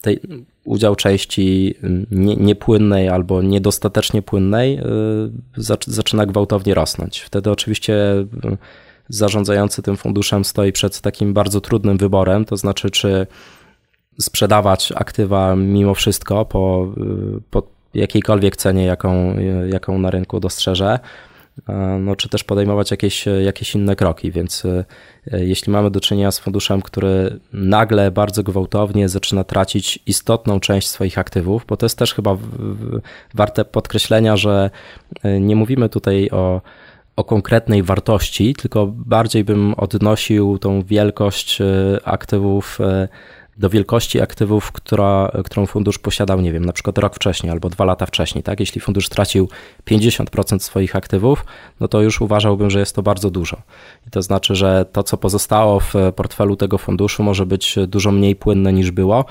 [0.00, 0.20] tej,
[0.64, 1.74] udział części
[2.10, 4.82] nie, niepłynnej albo niedostatecznie płynnej y,
[5.86, 7.20] zaczyna gwałtownie rosnąć.
[7.20, 8.26] Wtedy oczywiście y,
[9.08, 13.26] zarządzający tym funduszem stoi przed takim bardzo trudnym wyborem, to znaczy czy
[14.20, 16.92] sprzedawać aktywa mimo wszystko po,
[17.36, 17.62] y, po
[17.94, 19.36] jakiejkolwiek cenie, jaką,
[19.72, 20.98] jaką na rynku dostrzeże,
[22.00, 24.32] no, czy też podejmować jakieś, jakieś inne kroki.
[24.32, 24.84] Więc e,
[25.44, 31.18] jeśli mamy do czynienia z funduszem, który nagle bardzo gwałtownie zaczyna tracić istotną część swoich
[31.18, 32.36] aktywów, bo to jest też chyba
[33.34, 34.70] warte podkreślenia, że
[35.22, 36.60] e, nie mówimy tutaj o
[37.16, 41.58] o konkretnej wartości, tylko bardziej bym odnosił tą wielkość
[42.04, 42.78] aktywów
[43.58, 47.84] do wielkości aktywów, która, którą fundusz posiadał, nie wiem, na przykład rok wcześniej albo dwa
[47.84, 48.60] lata wcześniej, tak?
[48.60, 49.48] Jeśli fundusz stracił
[49.90, 51.44] 50% swoich aktywów,
[51.80, 53.56] no to już uważałbym, że jest to bardzo dużo.
[54.06, 58.36] I to znaczy, że to, co pozostało w portfelu tego funduszu, może być dużo mniej
[58.36, 59.24] płynne niż było.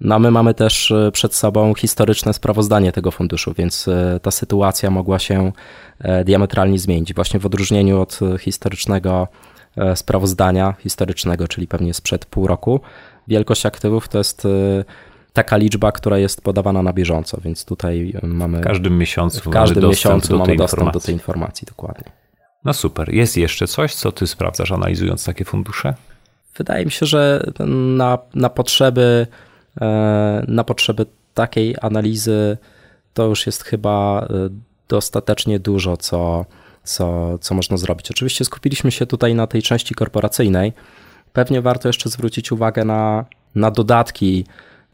[0.00, 4.30] No a my mamy też e, przed sobą historyczne sprawozdanie tego funduszu, więc e, ta
[4.30, 5.52] sytuacja mogła się
[6.00, 7.14] e, diametralnie zmienić.
[7.14, 9.28] Właśnie w odróżnieniu od historycznego
[9.94, 12.80] sprawozdania historycznego, czyli pewnie sprzed pół roku,
[13.28, 14.84] wielkość aktywów to jest y,
[15.32, 18.58] taka liczba, która jest podawana na bieżąco, więc tutaj mamy.
[18.58, 21.00] W każdym miesiącu w każdym mamy dostęp, miesiącu do, mamy dostęp informacji.
[21.00, 22.04] do tej informacji, dokładnie.
[22.64, 23.14] No super.
[23.14, 25.94] Jest jeszcze coś, co ty sprawdzasz, analizując takie fundusze?
[26.56, 27.52] Wydaje mi się, że
[27.96, 29.26] na, na potrzeby
[29.80, 32.58] e, na potrzeby takiej analizy
[33.14, 34.48] to już jest chyba e,
[34.88, 36.44] dostatecznie dużo, co,
[36.84, 38.10] co, co można zrobić.
[38.10, 40.72] Oczywiście skupiliśmy się tutaj na tej części korporacyjnej,
[41.32, 43.24] Pewnie warto jeszcze zwrócić uwagę na,
[43.54, 44.44] na dodatki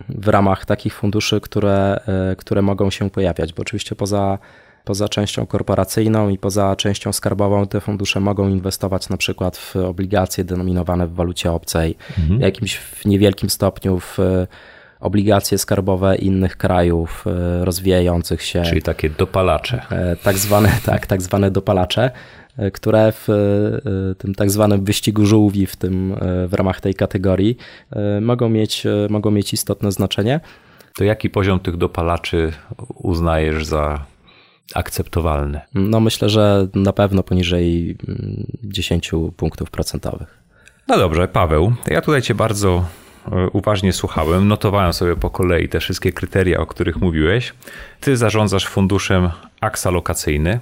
[0.09, 2.01] w ramach takich funduszy, które,
[2.33, 4.39] e, które mogą się pojawiać, bo oczywiście poza,
[4.85, 10.45] poza częścią korporacyjną i poza częścią skarbową te fundusze mogą inwestować na przykład w obligacje
[10.45, 12.39] denominowane w walucie obcej, mhm.
[12.39, 14.19] w jakimś w niewielkim stopniu w
[15.05, 18.63] obligacje skarbowe innych krajów e, rozwijających się.
[18.63, 19.83] Czyli takie dopalacze.
[19.91, 22.11] E, tak zwane, tak, tak zwane dopalacze.
[22.57, 26.95] E, które w e, tym tak zwanym wyścigu żółwi w, tym, e, w ramach tej
[26.95, 27.57] kategorii
[28.21, 30.41] mogą mieć, mogą mieć istotne znaczenie.
[30.97, 32.53] To jaki poziom tych dopalaczy
[32.95, 34.05] uznajesz za
[34.75, 35.61] akceptowalny?
[35.75, 37.97] No myślę, że na pewno poniżej
[38.65, 40.39] 10 mm, punktów procentowych.
[40.89, 42.85] No dobrze, Paweł, ja tutaj Cię bardzo
[43.53, 47.55] uważnie słuchałem, notowałem sobie po kolei te wszystkie kryteria, o których mówiłeś.
[48.01, 49.31] Ty zarządzasz funduszem
[49.61, 50.61] aksa lokacyjny,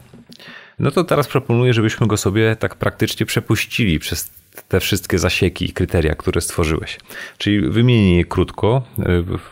[0.82, 4.30] no to teraz proponuję, żebyśmy go sobie tak praktycznie przepuścili przez
[4.68, 6.98] te wszystkie zasieki i kryteria, które stworzyłeś.
[7.38, 8.82] Czyli wymienię je krótko.
[8.98, 9.04] E,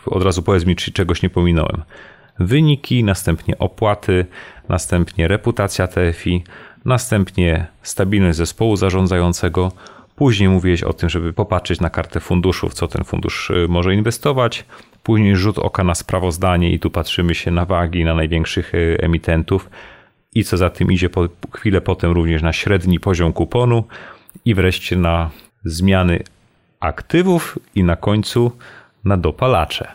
[0.06, 1.82] od razu powiedz mi, czy czegoś nie pominąłem.
[2.38, 4.26] Wyniki, następnie opłaty,
[4.68, 6.44] następnie reputacja TFI,
[6.84, 9.72] następnie stabilność zespołu zarządzającego.
[10.16, 14.64] Później mówiłeś o tym, żeby popatrzeć na kartę funduszów, co ten fundusz e, może inwestować.
[15.02, 19.70] Później rzut oka na sprawozdanie i tu patrzymy się na wagi na największych e, emitentów
[20.34, 23.84] i co za tym idzie po chwilę potem również na średni poziom kuponu
[24.44, 25.30] i wreszcie na
[25.64, 26.22] zmiany
[26.80, 28.52] aktywów i na końcu
[29.04, 29.88] na dopalacze.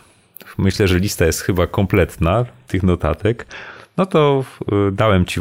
[0.58, 3.46] Myślę, że lista jest chyba kompletna tych notatek.
[3.96, 4.44] No to
[4.88, 5.40] y, dałem Ci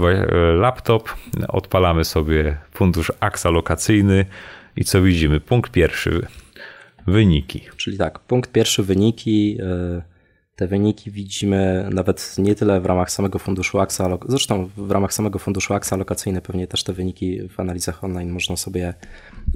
[0.58, 1.10] laptop,
[1.48, 4.26] odpalamy sobie fundusz AXA lokacyjny
[4.76, 5.40] i co widzimy?
[5.40, 6.28] Punkt pierwszy,
[7.08, 7.62] wyniki.
[7.78, 9.58] Czyli tak, punkt pierwszy, wyniki.
[9.62, 10.15] Y,
[10.56, 15.40] te wyniki widzimy nawet nie tyle w ramach samego funduszu AXA, zresztą w ramach samego
[15.40, 18.94] funduszu AXA lokacyjne pewnie też te wyniki w analizach online można sobie,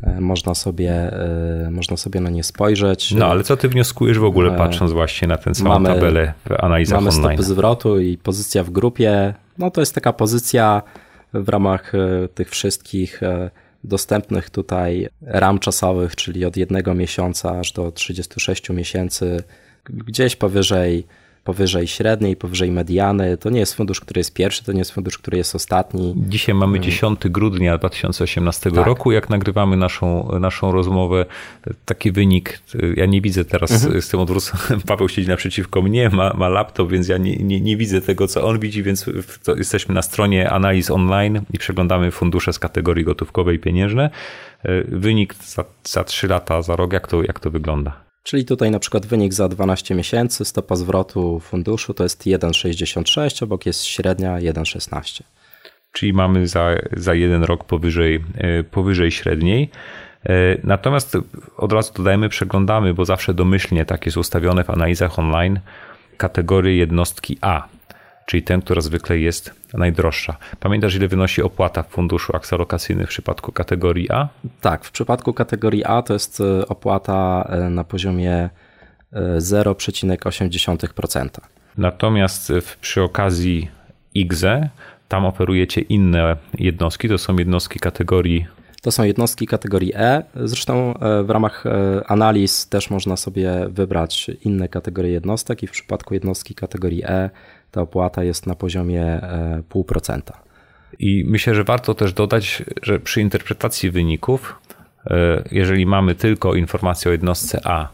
[0.03, 3.11] e, można sobie, e, można sobie na nie spojrzeć.
[3.11, 6.63] No ale co ty wnioskujesz w ogóle patrząc właśnie na tę całą mamy, tabelę w
[6.63, 7.23] analizach mamy online?
[7.23, 9.33] Mamy stopy zwrotu i pozycja w grupie.
[9.57, 10.81] No to jest taka pozycja
[11.33, 11.91] w ramach
[12.35, 13.21] tych wszystkich
[13.83, 19.43] dostępnych tutaj ram czasowych, czyli od jednego miesiąca aż do 36 miesięcy,
[19.85, 21.07] gdzieś powyżej
[21.43, 23.37] powyżej średniej, powyżej mediany.
[23.37, 26.13] To nie jest fundusz, który jest pierwszy, to nie jest fundusz, który jest ostatni.
[26.17, 27.33] Dzisiaj mamy 10 mm.
[27.33, 28.85] grudnia 2018 tak.
[28.85, 29.11] roku.
[29.11, 31.25] Jak nagrywamy naszą, naszą rozmowę,
[31.85, 32.59] taki wynik,
[32.95, 34.01] ja nie widzę teraz mhm.
[34.01, 37.77] z tym odwróceniem, Paweł siedzi naprzeciwko mnie, ma, ma laptop, więc ja nie, nie, nie
[37.77, 39.05] widzę tego, co on widzi, więc
[39.57, 44.09] jesteśmy na stronie analiz online i przeglądamy fundusze z kategorii gotówkowej i pieniężne.
[44.87, 48.08] Wynik za, za 3 lata, za rok, jak to, jak to wygląda?
[48.29, 53.65] Czyli tutaj na przykład wynik za 12 miesięcy, stopa zwrotu funduszu to jest 1,66, obok
[53.65, 55.23] jest średnia 1,16.
[55.91, 59.69] Czyli mamy za, za jeden rok powyżej, e, powyżej średniej.
[60.25, 61.17] E, natomiast
[61.57, 65.59] od razu dodajemy, przeglądamy, bo zawsze domyślnie tak jest ustawione w analizach online,
[66.17, 67.67] kategorie jednostki A
[68.29, 70.37] czyli ten, która zwykle jest najdroższa.
[70.59, 74.27] Pamiętasz, ile wynosi opłata w funduszu aksalokacyjnym w przypadku kategorii A?
[74.61, 78.49] Tak, w przypadku kategorii A to jest e, opłata e, na poziomie
[79.37, 81.25] 0,8%.
[81.25, 81.29] E,
[81.77, 83.69] Natomiast przy okazji
[84.13, 84.69] IGZE
[85.07, 88.45] tam operujecie inne jednostki, to są jednostki kategorii
[88.81, 90.23] to są jednostki kategorii E.
[90.35, 90.93] Zresztą
[91.23, 91.63] w ramach
[92.07, 97.29] analiz też można sobie wybrać inne kategorie jednostek i w przypadku jednostki kategorii E
[97.71, 99.21] ta opłata jest na poziomie
[99.73, 100.17] 0,5%.
[100.17, 100.33] E,
[100.99, 104.59] I myślę, że warto też dodać, że przy interpretacji wyników,
[105.05, 107.87] e, jeżeli mamy tylko informację o jednostce A,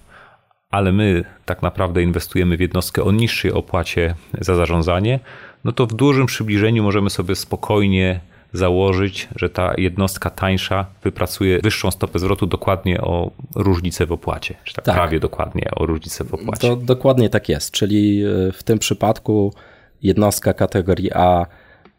[0.71, 5.19] ale my tak naprawdę inwestujemy w jednostkę o niższej opłacie za zarządzanie,
[5.63, 8.19] no to w dużym przybliżeniu możemy sobie spokojnie
[8.57, 14.73] założyć, że ta jednostka tańsza wypracuje wyższą stopę zwrotu dokładnie o różnicę w opłacie, czy
[14.73, 14.95] tak, tak.
[14.95, 16.67] prawie dokładnie o różnicę w opłacie.
[16.67, 19.53] To dokładnie tak jest, czyli e, w tym przypadku
[20.01, 21.45] jednostka kategorii A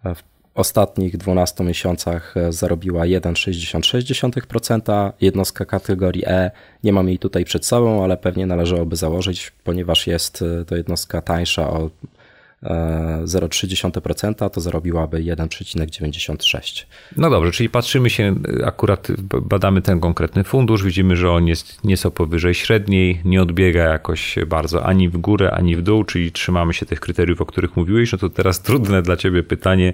[0.05, 0.23] w
[0.57, 6.51] ostatnich 12 miesiącach e, zarobiła 1,66%, jednostka kategorii E
[6.85, 11.23] nie mam jej tutaj przed sobą, ale pewnie należałoby założyć, ponieważ jest e, to jednostka
[11.23, 11.91] tańsza o
[12.63, 16.87] 0,3% to zarobiłaby 1,96.
[17.17, 18.35] No dobrze, czyli patrzymy się,
[18.65, 19.09] akurat
[19.43, 24.87] badamy ten konkretny fundusz, widzimy, że on jest nieco powyżej średniej, nie odbiega jakoś bardzo
[24.87, 28.13] ani w górę, ani w dół, czyli trzymamy się tych kryteriów, o których mówiłeś.
[28.13, 29.93] No to teraz trudne dla Ciebie pytanie,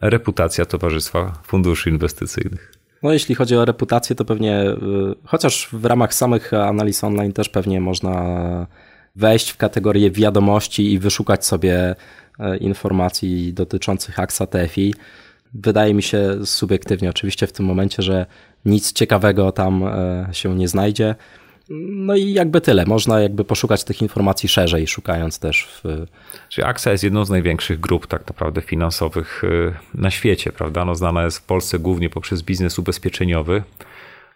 [0.00, 2.72] reputacja Towarzystwa Funduszy Inwestycyjnych.
[3.02, 4.76] No, jeśli chodzi o reputację, to pewnie, y,
[5.24, 8.66] chociaż w ramach samych analiz online też pewnie można
[9.16, 11.94] wejść w kategorię wiadomości i wyszukać sobie
[12.38, 14.94] e, informacji dotyczących AXA TFI.
[15.54, 18.26] Wydaje mi się subiektywnie oczywiście w tym momencie, że
[18.64, 21.14] nic ciekawego tam e, się nie znajdzie.
[21.88, 22.84] No i jakby tyle.
[22.86, 26.06] Można jakby poszukać tych informacji szerzej, szukając też w.
[26.48, 30.84] Czyli AXA jest jedną z największych grup tak naprawdę finansowych e, na świecie, prawda?
[30.84, 33.62] No, znana jest w Polsce głównie poprzez biznes ubezpieczeniowy.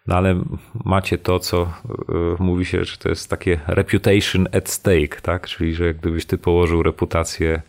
[0.07, 0.41] No ale
[0.85, 5.47] macie to, co y, mówi się, że to jest takie reputation at stake, tak?
[5.47, 7.63] Czyli, że gdybyś ty położył reputację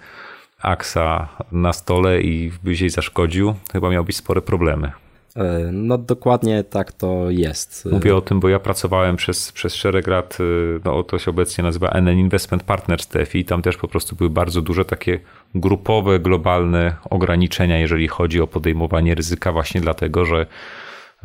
[0.62, 4.92] AXA na stole i byś jej zaszkodził, chyba miałbyś spore problemy.
[5.36, 7.86] E, no dokładnie tak to jest.
[7.92, 11.64] Mówię o tym, bo ja pracowałem przez, przez szereg lat, y, no to się obecnie
[11.64, 15.20] nazywa NN Investment Partners TFI i tam też po prostu były bardzo duże takie
[15.56, 20.46] grupowe, globalne ograniczenia, jeżeli chodzi o podejmowanie ryzyka właśnie dlatego, że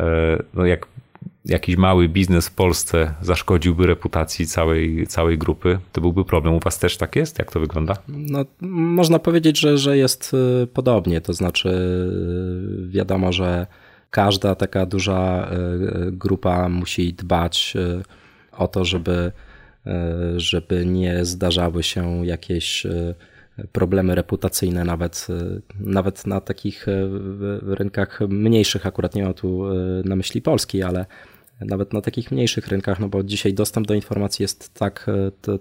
[0.01, 0.87] E, no jak
[1.45, 6.55] jakiś mały biznes w Polsce zaszkodziłby reputacji całej, całej grupy, to byłby problem.
[6.55, 7.39] U Was też tak jest?
[7.39, 7.95] Jak to wygląda?
[8.09, 11.21] No, można powiedzieć, że, że jest e, podobnie.
[11.21, 13.67] To znaczy, e, wiadomo, że
[14.11, 15.51] każda taka duża
[16.13, 17.75] grupa musi dbać
[18.53, 19.33] o to, żeby,
[20.37, 22.87] żeby nie zdarzały się jakieś
[23.73, 25.27] problemy reputacyjne nawet,
[25.81, 26.87] nawet na takich
[27.63, 29.63] rynkach mniejszych, akurat nie mam tu
[30.05, 31.07] na myśli Polski, ale
[31.61, 35.11] nawet na takich mniejszych rynkach, no bo dzisiaj dostęp do informacji jest tak,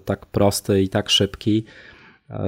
[0.04, 1.64] tak prosty i tak szybki,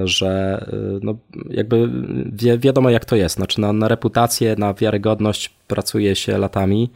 [0.03, 0.65] że
[1.01, 1.17] no
[1.49, 1.89] jakby
[2.31, 3.35] wi wiadomo jak to jest.
[3.35, 6.89] Znaczy na, na reputację, na wiarygodność pracuje się latami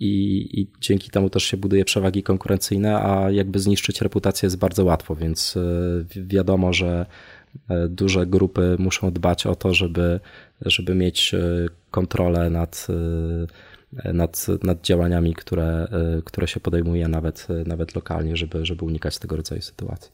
[0.00, 4.84] i, i dzięki temu też się buduje przewagi konkurencyjne, a jakby zniszczyć reputację jest bardzo
[4.84, 5.58] łatwo, więc
[6.16, 7.06] wiadomo, że
[7.68, 10.20] E, duże grupy muszą dbać o to, żeby,
[10.60, 11.40] żeby mieć e,
[11.90, 12.92] kontrolę nad, e,
[13.92, 15.88] nad, nad działaniami, które,
[16.24, 20.12] które się podejmuje nawet, nawet lokalnie, żeby, żeby unikać tego rodzaju sytuacji.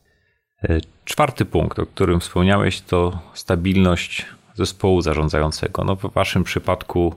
[1.05, 5.84] Czwarty punkt, o którym wspomniałeś, to stabilność zespołu zarządzającego.
[5.84, 7.14] No w waszym przypadku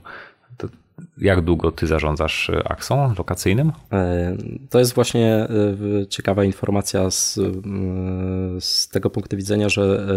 [1.18, 3.72] jak długo ty zarządzasz e, aksą lokacyjnym?
[3.92, 4.38] E,
[4.70, 5.48] to jest właśnie e,
[6.10, 7.40] ciekawa informacja z,
[8.60, 10.08] z tego punktu widzenia, że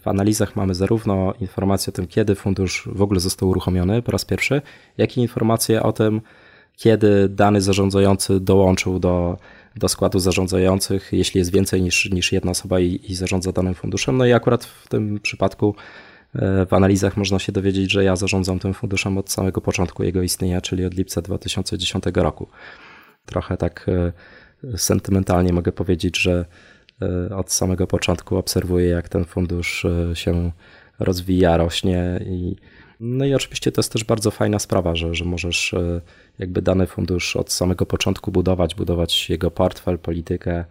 [0.00, 4.24] w analizach mamy zarówno informację o tym, kiedy fundusz w ogóle został uruchomiony po raz
[4.24, 4.62] pierwszy,
[4.98, 6.20] jak i informację o tym,
[6.76, 9.36] kiedy dany zarządzający dołączył do,
[9.76, 14.16] do składu zarządzających, jeśli jest więcej niż, niż jedna osoba i, i zarządza danym funduszem.
[14.16, 15.74] No i akurat w tym przypadku
[16.66, 20.60] w analizach można się dowiedzieć, że ja zarządzam tym funduszem od samego początku jego istnienia,
[20.60, 22.48] czyli od lipca 2010 roku.
[23.26, 23.86] Trochę tak
[24.64, 26.44] e, sentymentalnie mogę powiedzieć, że
[27.02, 30.50] e, od samego początku obserwuję, jak ten fundusz się
[30.98, 32.56] rozwija, rośnie i
[33.00, 35.74] no i oczywiście to jest też bardzo fajna sprawa, że, że możesz
[36.38, 40.64] jakby dany fundusz od samego początku budować, budować jego portfel, politykę,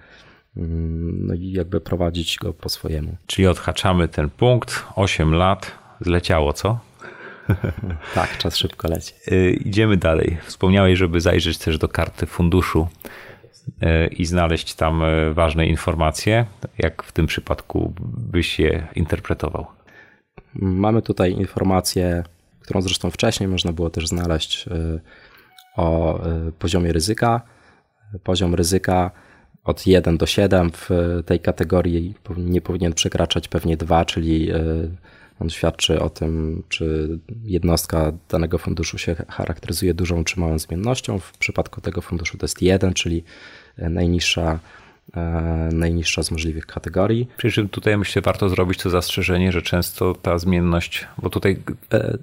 [0.55, 3.15] no i jakby prowadzić go po swojemu.
[3.27, 5.71] Czyli odhaczamy ten punkt, 8 lat,
[6.01, 6.79] zleciało, co?
[8.15, 9.13] tak, czas szybko leci.
[9.31, 10.37] Y, idziemy dalej.
[10.43, 12.87] Wspomniałeś, żeby zajrzeć też do karty funduszu
[13.67, 16.45] y, i znaleźć tam y, ważne informacje.
[16.77, 19.67] Jak w tym przypadku byś je interpretował?
[20.53, 22.23] Mamy tutaj informację,
[22.61, 24.65] którą zresztą wcześniej można było też znaleźć
[25.75, 26.19] o
[26.59, 27.41] poziomie ryzyka.
[28.23, 29.11] Poziom ryzyka
[29.69, 30.89] od 1 do 7 w
[31.25, 34.59] tej kategorii nie powinien przekraczać pewnie 2, czyli e,
[35.39, 41.19] on świadczy o tym, czy jednostka danego funduszu się charakteryzuje dużą czy małą zmiennością.
[41.19, 43.23] W przypadku tego funduszu to jest 1, czyli
[43.77, 44.88] najniższa E,
[45.71, 47.27] najniższa z możliwych kategorii.
[47.37, 51.57] Przy czym tutaj myślę, warto zrobić to zastrzeżenie, że często ta zmienność, bo tutaj
[51.93, 52.17] e,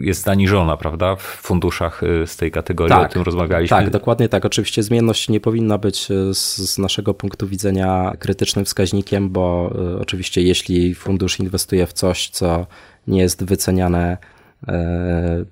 [0.00, 3.76] jest zaniżona, prawda, w funduszach e, z tej kategorii, tak, o tym rozmawialiśmy.
[3.76, 4.44] Tak, dokładnie tak.
[4.44, 11.40] Oczywiście zmienność nie powinna być z naszego punktu widzenia krytycznym wskaźnikiem, bo oczywiście jeśli fundusz
[11.40, 12.66] inwestuje w coś, co
[13.06, 14.16] nie jest wyceniane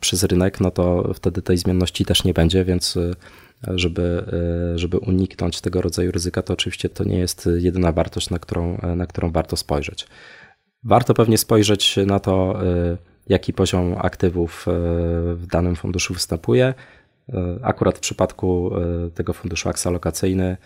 [0.00, 2.98] przez rynek, no to wtedy tej zmienności też nie będzie, więc
[3.62, 4.24] żeby,
[4.74, 8.78] e, żeby uniknąć tego rodzaju ryzyka, to oczywiście to nie jest jedyna wartość, na którą,
[8.96, 10.06] na którą warto spojrzeć.
[10.84, 12.96] Warto pewnie spojrzeć na to, e,
[13.28, 14.72] jaki poziom aktywów e,
[15.34, 16.74] w danym funduszu występuje.
[17.62, 18.70] Akurat w przypadku
[19.14, 20.56] tego funduszu lokacyjny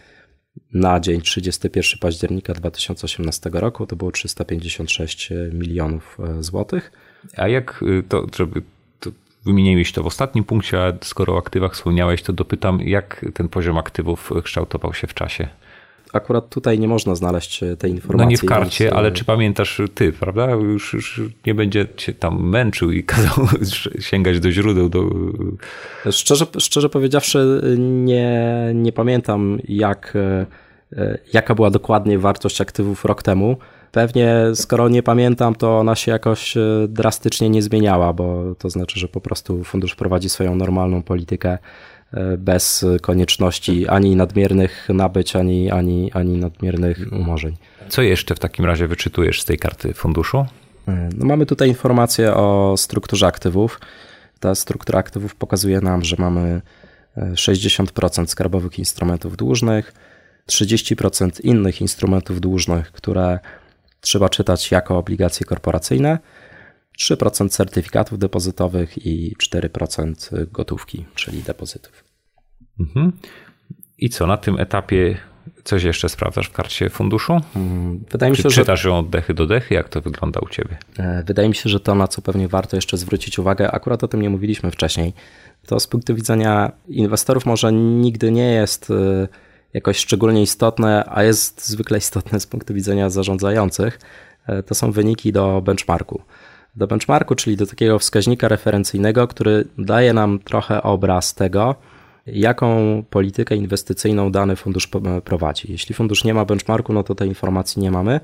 [0.74, 6.92] na dzień 31 października 2018 roku to było 356 milionów złotych.
[7.36, 8.62] A jak to, żeby
[9.44, 13.78] Wymieniłeś to w ostatnim punkcie, a skoro o aktywach wspomniałeś, to dopytam, jak ten poziom
[13.78, 15.48] aktywów kształtował się w czasie?
[16.12, 18.24] Akurat tutaj nie można znaleźć e, tej informacji.
[18.24, 18.96] No nie w karcie, więc...
[18.96, 20.50] ale czy pamiętasz ty, prawda?
[20.50, 23.46] Już, już nie będzie cię tam męczył i kazał
[24.00, 24.88] sięgać do źródeł.
[24.88, 25.10] Do...
[26.10, 30.46] Szczerze, szczerze powiedziawszy, nie, nie pamiętam, jak, e,
[30.96, 33.56] e, jaka była dokładnie wartość aktywów rok temu.
[33.92, 39.00] Pewnie, skoro nie pamiętam, to ona się jakoś e, drastycznie nie zmieniała, bo to znaczy,
[39.00, 41.58] że po prostu fundusz prowadzi swoją normalną politykę
[42.12, 47.56] e, bez konieczności ani nadmiernych nabyć, ani, ani, ani nadmiernych umorzeń.
[47.88, 50.46] Co jeszcze w takim razie wyczytujesz z tej karty funduszu?
[50.88, 53.80] E, no mamy tutaj informacje o strukturze aktywów.
[54.40, 56.60] Ta struktura aktywów pokazuje nam, że mamy
[57.16, 59.94] 60% skarbowych instrumentów dłużnych,
[60.48, 63.38] 30% innych instrumentów dłużnych, które
[64.00, 66.18] trzeba czytać jako obligacje korporacyjne,
[66.98, 72.04] 3% certyfikatów depozytowych i 4% gotówki, czyli depozytów.
[72.80, 73.12] Mhm.
[73.98, 75.16] I co na tym etapie
[75.64, 77.40] coś jeszcze sprawdzasz w karcie funduszu?
[78.10, 78.88] Wydaje mi się, Czy czytasz że...
[78.88, 79.74] ją od dechy do dechy?
[79.74, 80.78] Jak to wygląda u ciebie?
[80.98, 84.08] E, wydaje mi się, że to, na co pewnie warto jeszcze zwrócić uwagę, akurat o
[84.08, 85.12] tym nie mówiliśmy wcześniej,
[85.66, 89.28] to z punktu widzenia inwestorów może nigdy nie jest e,
[89.74, 93.98] jakoś szczególnie istotne, a jest zwykle istotne z punktu widzenia zarządzających,
[94.46, 96.22] e, to są wyniki do benchmarku.
[96.76, 101.74] Do benchmarku, czyli do takiego wskaźnika referencyjnego, który daje nam trochę obraz tego,
[102.26, 104.88] jaką politykę inwestycyjną dany fundusz
[105.24, 105.72] prowadzi.
[105.72, 108.20] Jeśli fundusz nie ma benchmarku, no to tej informacji nie mamy.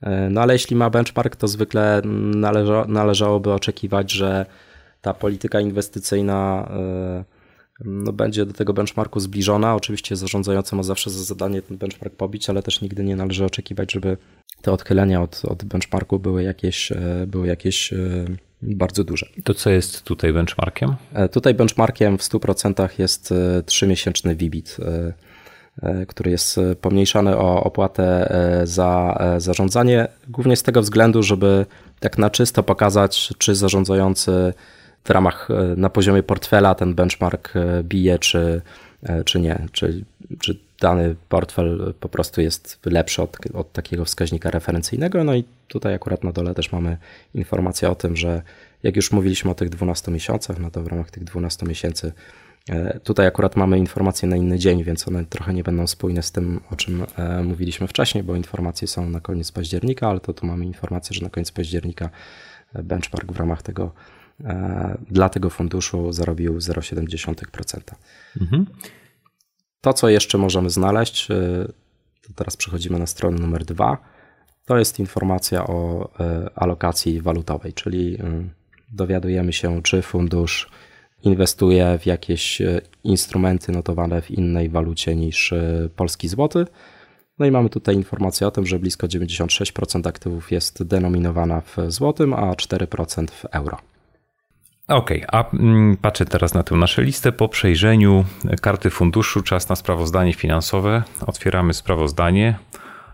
[0.00, 2.02] E, no ale jeśli ma benchmark, to zwykle
[2.34, 4.46] należa, należałoby oczekiwać, że
[5.00, 6.68] ta polityka inwestycyjna
[7.84, 9.74] no, będzie do tego benchmarku zbliżona.
[9.74, 13.92] Oczywiście zarządzający ma zawsze za zadanie ten benchmark pobić, ale też nigdy nie należy oczekiwać,
[13.92, 14.16] żeby
[14.62, 17.96] te odchylenia od, od benchmarku były jakieś, e, były jakieś e,
[18.62, 19.26] bardzo duże.
[19.44, 20.94] To co jest tutaj benchmarkiem?
[21.12, 23.34] E, tutaj benchmarkiem w 100% jest
[23.66, 24.76] 3-miesięczny VBIT,
[26.08, 28.32] który jest pomniejszany o opłatę
[28.64, 31.66] za zarządzanie, głównie z tego względu, żeby
[32.00, 34.52] tak na czysto pokazać, czy zarządzający
[35.04, 38.62] w ramach, e, na poziomie portfela ten benchmark e, bije, czy,
[39.02, 39.66] e, czy nie.
[39.72, 40.04] Czy,
[40.40, 45.24] czy dany portfel po prostu jest lepszy od, od takiego wskaźnika referencyjnego.
[45.24, 46.96] No i tutaj akurat na dole też mamy
[47.34, 48.42] informację o tym, że
[48.82, 52.12] jak już mówiliśmy o tych 12 miesiącach, no to w ramach tych 12 miesięcy
[53.04, 56.60] Tutaj akurat mamy informacje na inny dzień, więc one trochę nie będą spójne z tym,
[56.70, 57.06] o czym
[57.44, 61.30] mówiliśmy wcześniej, bo informacje są na koniec października, ale to tu mamy informację, że na
[61.30, 62.10] koniec października
[62.74, 63.92] benchmark w ramach tego
[65.10, 67.94] dla tego funduszu zarobił 0,7%.
[68.40, 68.66] Mhm.
[69.80, 71.26] To, co jeszcze możemy znaleźć,
[72.22, 73.98] to teraz przechodzimy na stronę numer dwa.
[74.64, 76.08] To jest informacja o
[76.54, 78.18] alokacji walutowej, czyli
[78.92, 80.70] dowiadujemy się, czy fundusz
[81.22, 86.66] inwestuje w jakieś e, instrumenty notowane w innej walucie niż e, polski złoty.
[87.38, 92.34] No i mamy tutaj informację o tym, że blisko 96% aktywów jest denominowana w złotym,
[92.34, 93.78] a 4% w euro.
[94.90, 97.32] Okej, okay, a mm, patrzę teraz na tę naszą listę.
[97.32, 98.24] Po przejrzeniu
[98.62, 101.02] karty funduszu, czas na sprawozdanie finansowe.
[101.26, 102.58] Otwieramy sprawozdanie.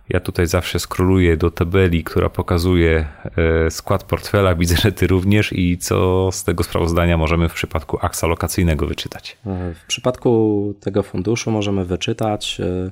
[0.08, 4.54] Ja tutaj zawsze skroluję do tabeli, która pokazuje e, skład portfela.
[4.60, 9.36] Widzę, że ty również i co z tego sprawozdania możemy w przypadku aksa lokacyjnego wyczytać?
[9.46, 12.90] E, w przypadku tego funduszu możemy wyczytać e,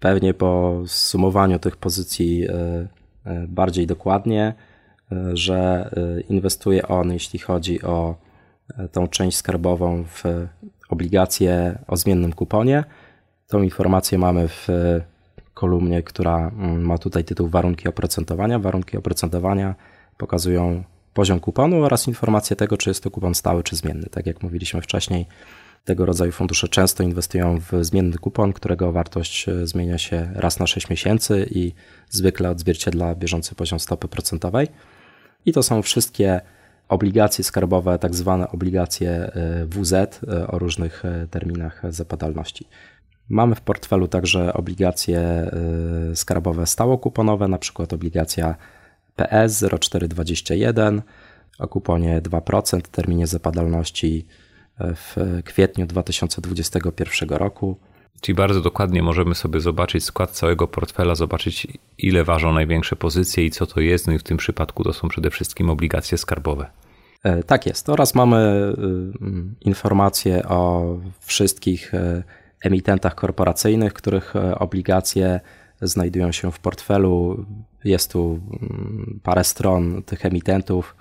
[0.00, 2.46] pewnie po sumowaniu tych pozycji
[3.48, 4.54] bardziej dokładnie,
[5.32, 5.90] że
[6.28, 8.14] inwestuje on, jeśli chodzi o
[8.92, 10.24] tą część skarbową w
[10.88, 12.84] obligacje o zmiennym kuponie.
[13.48, 14.68] Tą informację mamy w
[15.54, 18.58] kolumnie, która mm, ma tutaj tytuł Warunki oprocentowania.
[18.58, 19.74] Warunki oprocentowania
[20.16, 20.84] pokazują
[21.14, 24.06] poziom kuponu oraz informację tego, czy jest to kupon stały czy zmienny.
[24.10, 25.26] Tak jak mówiliśmy wcześniej,
[25.84, 30.66] tego rodzaju fundusze często inwestują w zmienny kupon, którego wartość e, zmienia się raz na
[30.66, 31.72] 6 miesięcy i
[32.10, 34.68] zwykle odzwierciedla bieżący poziom stopy procentowej.
[35.46, 36.40] I to są wszystkie
[36.88, 42.66] obligacje skarbowe, tak zwane obligacje e, WZ e, o różnych terminach zapadalności.
[43.28, 45.50] Mamy w portfelu także obligacje
[46.14, 48.54] skarbowe stałokuponowe, na przykład obligacja
[49.16, 51.02] PS 0421
[51.58, 54.26] o kuponie 2%, terminie zapadalności
[54.78, 57.76] w kwietniu 2021 roku.
[58.20, 61.66] Czyli bardzo dokładnie możemy sobie zobaczyć skład całego portfela, zobaczyć
[61.98, 64.06] ile ważą największe pozycje i co to jest.
[64.06, 66.70] No i w tym przypadku to są przede wszystkim obligacje skarbowe.
[67.22, 67.88] E, tak jest.
[67.88, 68.72] Oraz mamy
[69.62, 70.84] y, informacje o
[71.20, 71.92] wszystkich
[72.62, 75.40] emitentach korporacyjnych, których e, obligacje
[75.82, 77.44] znajdują się w portfelu.
[77.84, 80.96] Jest tu mm, parę stron tych emitentów,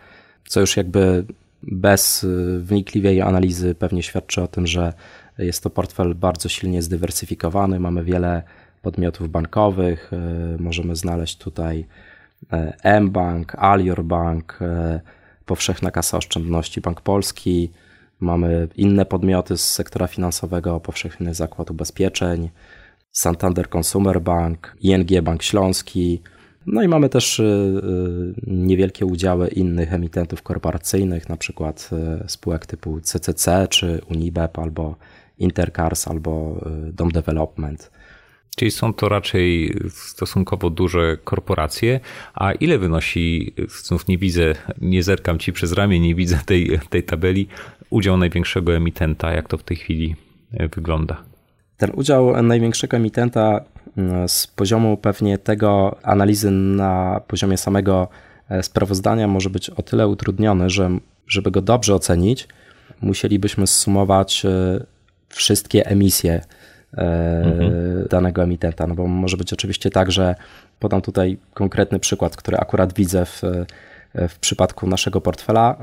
[0.47, 1.25] co już jakby
[1.63, 4.93] bez e, wnikliwej analizy pewnie świadczy o tym, że
[5.39, 7.79] jest to portfel bardzo silnie zdywersyfikowany.
[7.79, 8.43] Mamy wiele
[8.81, 10.11] podmiotów bankowych.
[10.13, 11.85] E, możemy znaleźć tutaj
[13.01, 14.59] mBank, Alior Bank,
[15.45, 17.71] Powszechna Kasa Oszczędności Bank Polski,
[18.19, 22.49] Mamy inne podmioty z sektora finansowego, Powszechny Zakład Ubezpieczeń,
[23.11, 26.21] Santander Consumer Bank, ING Bank Śląski.
[26.65, 27.41] No i mamy też
[28.47, 31.89] niewielkie udziały innych emitentów korporacyjnych, na przykład
[32.27, 34.95] spółek typu CCC czy Unibep albo
[35.39, 36.61] Intercars albo
[36.93, 37.91] Dom Development.
[38.55, 41.99] Czyli są to raczej stosunkowo duże korporacje.
[42.33, 43.53] A ile wynosi,
[43.83, 47.47] znów nie widzę, nie zerkam ci przez ramię, nie widzę tej, tej tabeli,
[47.89, 49.31] udział największego emitenta?
[49.31, 50.15] Jak to w tej chwili
[50.53, 51.23] e, wygląda?
[51.77, 53.61] Ten udział największego emitenta
[53.97, 58.07] mm, z poziomu pewnie tego analizy na poziomie samego
[58.49, 62.47] e, sprawozdania może być o tyle utrudniony, że żeby go dobrze ocenić,
[63.01, 64.85] musielibyśmy zsumować e,
[65.29, 66.41] wszystkie emisje
[66.97, 68.07] mhm.
[68.09, 68.87] danego emitenta.
[68.87, 70.35] No bo może być oczywiście tak, że
[70.79, 73.41] podam tutaj konkretny przykład, który akurat widzę w,
[74.29, 75.77] w przypadku naszego portfela.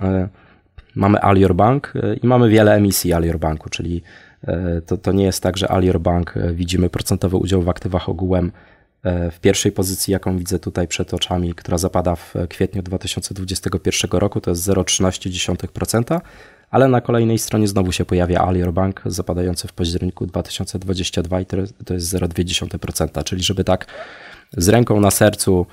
[0.94, 1.92] Mamy Alior Bank
[2.22, 4.02] i mamy wiele emisji Alior Banku, czyli
[4.86, 8.52] to, to nie jest tak, że Alior Bank widzimy procentowy udział w aktywach ogółem
[9.30, 14.50] w pierwszej pozycji, jaką widzę tutaj przed oczami, która zapada w kwietniu 2021 roku, to
[14.50, 16.20] jest 0,13%,
[16.70, 21.94] ale na kolejnej stronie znowu się pojawia Alior Bank zapadający w październiku 2022 i to
[21.94, 23.86] jest 0,2%, czyli żeby tak
[24.56, 25.66] z ręką na sercu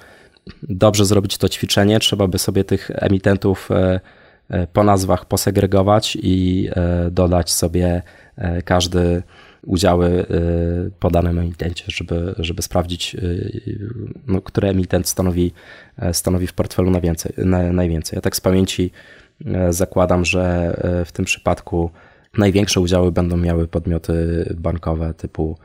[0.63, 3.99] dobrze zrobić to ćwiczenie, trzeba by sobie tych emitentów e,
[4.49, 8.01] e, po nazwach posegregować i e, dodać sobie
[8.65, 9.23] każdy
[9.65, 10.25] udziały
[10.99, 13.17] po danym emitencie, żeby, żeby sprawdzić,
[14.27, 15.53] no, który emitent stanowi,
[16.11, 17.33] stanowi w portfelu najwięcej,
[17.71, 18.17] najwięcej.
[18.17, 18.91] Ja tak z pamięci
[19.69, 21.91] zakładam, że e, w tym przypadku
[22.37, 25.57] największe udziały będą miały podmioty bankowe typu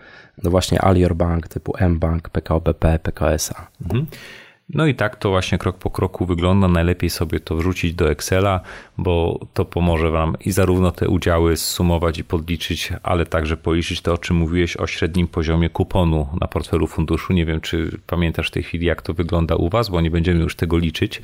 [0.42, 3.66] no właśnie Alior Bank, typu mBank, PKO BP, PKSA.
[3.82, 4.06] Mhm.
[4.74, 6.68] No i tak to właśnie krok po kroku wygląda.
[6.68, 8.60] Najlepiej sobie to wrzucić do Excela,
[8.98, 14.12] bo to pomoże Wam i zarówno te udziały zsumować i podliczyć, ale także policzyć to,
[14.12, 17.32] o czym mówiłeś o średnim poziomie kuponu na portfelu funduszu.
[17.32, 20.40] Nie wiem, czy pamiętasz w tej chwili, jak to wygląda u Was, bo nie będziemy
[20.40, 21.22] już tego liczyć.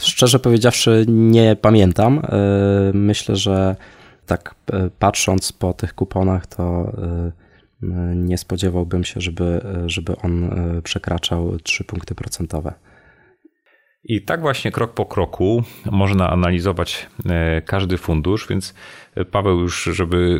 [0.00, 2.18] Szczerze powiedziawszy, nie pamiętam.
[2.18, 2.30] E,
[2.94, 3.76] myślę, że
[4.26, 7.32] tak e, patrząc po tych kuponach, to e,
[8.14, 10.50] nie spodziewałbym się, żeby, żeby on
[10.82, 12.72] przekraczał 3 punkty procentowe.
[14.08, 18.74] I tak właśnie krok po kroku można analizować e, każdy fundusz, więc
[19.14, 20.38] e, Paweł już, żeby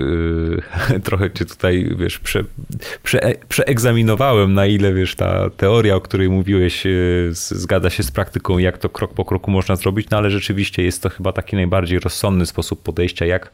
[0.91, 2.45] e, trochę cię tutaj, wiesz, prze,
[3.03, 6.85] prze, przeegzaminowałem, na ile, wiesz, ta teoria, o której mówiłeś,
[7.31, 11.03] zgadza się z praktyką, jak to krok po kroku można zrobić, no ale rzeczywiście jest
[11.03, 13.53] to chyba taki najbardziej rozsądny sposób podejścia, jak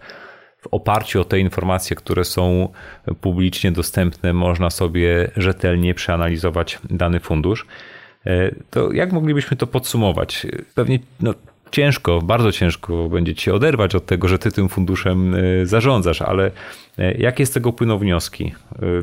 [0.59, 2.69] w oparciu o te informacje, które są
[3.21, 7.67] publicznie dostępne, można sobie rzetelnie przeanalizować dany fundusz.
[8.27, 10.47] E, to jak moglibyśmy to podsumować?
[10.75, 11.35] Pewnie no,
[11.71, 16.51] ciężko, bardzo ciężko będzie ci oderwać od tego, że ty tym funduszem e, zarządzasz, ale
[16.99, 18.55] e, jakie z tego płyną wnioski?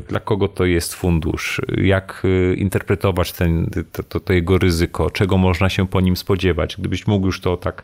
[0.08, 1.60] Dla kogo to jest fundusz?
[1.76, 2.22] Jak
[2.56, 3.70] interpretować ten,
[4.08, 5.10] to, to, jego ryzyko?
[5.10, 6.76] Czego można się po nim spodziewać?
[6.78, 7.82] Gdybyś mógł już to tak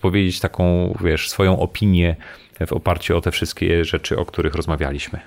[0.00, 2.16] powiedzieć, taką, wiesz, swoją opinię
[2.66, 5.20] w oparciu o te wszystkie rzeczy, o których rozmawialiśmy.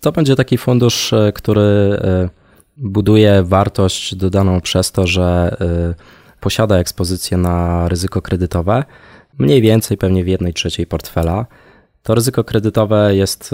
[0.00, 1.98] To będzie taki fundusz, który
[2.76, 5.56] buduje wartość dodaną przez to, że
[5.90, 8.84] y, posiada ekspozycję na ryzyko kredytowe,
[9.38, 11.46] mniej więcej pewnie w jednej trzeciej portfela.
[12.02, 13.50] To ryzyko kredytowe jest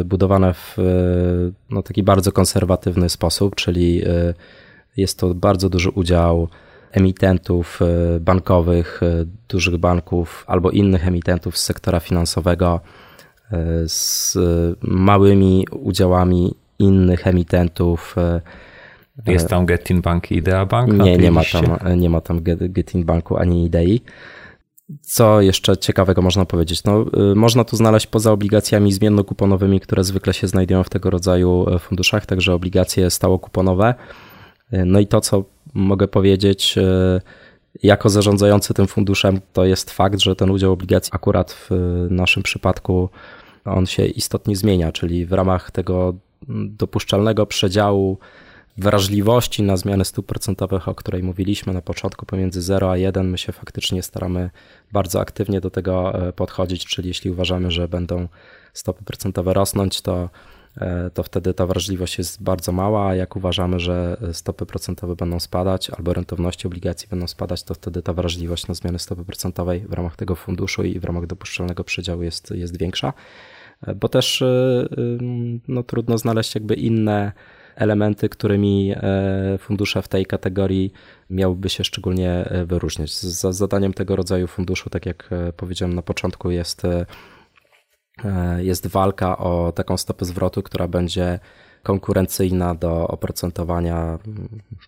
[0.00, 4.02] y, budowane w y, no, taki bardzo konserwatywny sposób, czyli
[4.96, 6.48] jest to bardzo duży udział
[6.90, 7.80] emitentów
[8.20, 9.00] bankowych,
[9.48, 12.80] dużych banków albo innych emitentów z sektora finansowego
[13.86, 14.38] z
[14.82, 18.14] małymi udziałami innych emitentów.
[18.18, 18.40] E,
[19.32, 20.92] Jest tam Getin Bank i Idea Bank?
[20.92, 24.00] Nie, nie ma, tam, nie ma tam Getin Banku ani Idei.
[25.00, 26.84] Co jeszcze ciekawego można powiedzieć?
[26.84, 27.04] No,
[27.34, 32.26] można tu znaleźć poza obligacjami zmiennokuponowymi, które zwykle się znajdują w tego rodzaju e, funduszach,
[32.26, 33.94] także obligacje stałokuponowe.
[34.72, 35.44] E, no i to, co
[35.74, 36.74] mogę powiedzieć
[37.82, 41.70] jako zarządzający tym funduszem, to jest fakt, że ten udział obligacji akurat w
[42.10, 43.08] naszym przypadku
[43.64, 46.14] on się istotnie zmienia, czyli w ramach tego
[46.48, 48.18] dopuszczalnego przedziału
[48.78, 53.38] wrażliwości na zmiany stóp procentowych, o której mówiliśmy na początku, pomiędzy 0 a 1, my
[53.38, 54.50] się faktycznie staramy
[54.92, 58.28] bardzo aktywnie do tego e, podchodzić, czyli jeśli uważamy, że będą
[58.72, 60.30] stopy procentowe rosnąć, to,
[60.76, 65.40] e, to wtedy ta wrażliwość jest bardzo mała, a jak uważamy, że stopy procentowe będą
[65.40, 69.92] spadać albo rentowności obligacji będą spadać, to wtedy ta wrażliwość na zmiany stopy procentowej w
[69.92, 73.12] ramach tego funduszu i w ramach dopuszczalnego przedziału jest, jest większa
[73.96, 74.44] bo też y,
[74.98, 75.18] y,
[75.68, 77.32] no, trudno znaleźć jakby inne
[77.76, 80.92] elementy, którymi e, fundusze w tej kategorii
[81.30, 83.16] miałyby się szczególnie e, wyróżniać.
[83.50, 86.82] Zadaniem tego rodzaju funduszu, tak jak e, powiedziałem na początku, jest,
[88.58, 91.38] jest walka o taką stopę zwrotu, która będzie
[91.86, 94.18] konkurencyjna do oprocentowania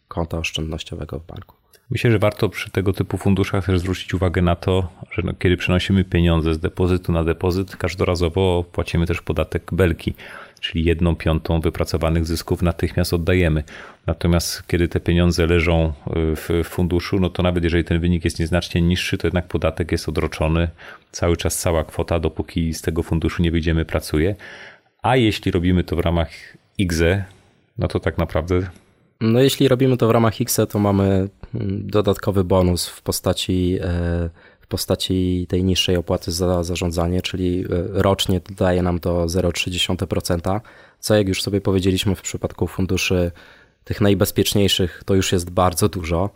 [0.08, 1.56] konta oszczędnościowego w banku.
[1.90, 5.56] Myślę, że warto przy tego typu funduszach też zwrócić uwagę na to, że no, kiedy
[5.56, 10.14] przenosimy pieniądze z depozytu na depozyt, każdorazowo płacimy też podatek belki,
[10.60, 13.62] czyli jedną piątą wypracowanych zysków natychmiast oddajemy.
[14.06, 15.92] Natomiast kiedy te pieniądze leżą
[16.36, 20.08] w funduszu, no to nawet jeżeli ten wynik jest nieznacznie niższy, to jednak podatek jest
[20.08, 20.68] odroczony.
[21.12, 24.36] Cały czas cała kwota, dopóki z tego funduszu nie wyjdziemy, pracuje.
[25.02, 27.24] A jeśli robimy to w ramach IGZE,
[27.78, 28.70] no to tak naprawdę
[29.20, 31.28] no jeśli robimy to w ramach X, to mamy mm,
[31.86, 34.30] dodatkowy bonus w postaci, e,
[34.60, 40.60] w postaci tej niższej opłaty za zarządzanie, czyli e, rocznie daje nam to 0,3%,
[41.00, 43.30] co jak już sobie powiedzieliśmy w przypadku funduszy
[43.84, 46.30] tych najbezpieczniejszych, to już jest bardzo dużo.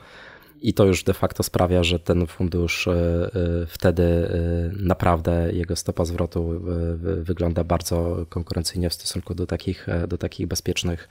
[0.62, 3.30] I to już de facto sprawia, że ten fundusz e,
[3.68, 4.28] wtedy
[4.76, 6.60] naprawdę jego stopa zwrotu
[6.98, 11.09] wygląda bardzo konkurencyjnie w stosunku do takich, do takich bezpiecznych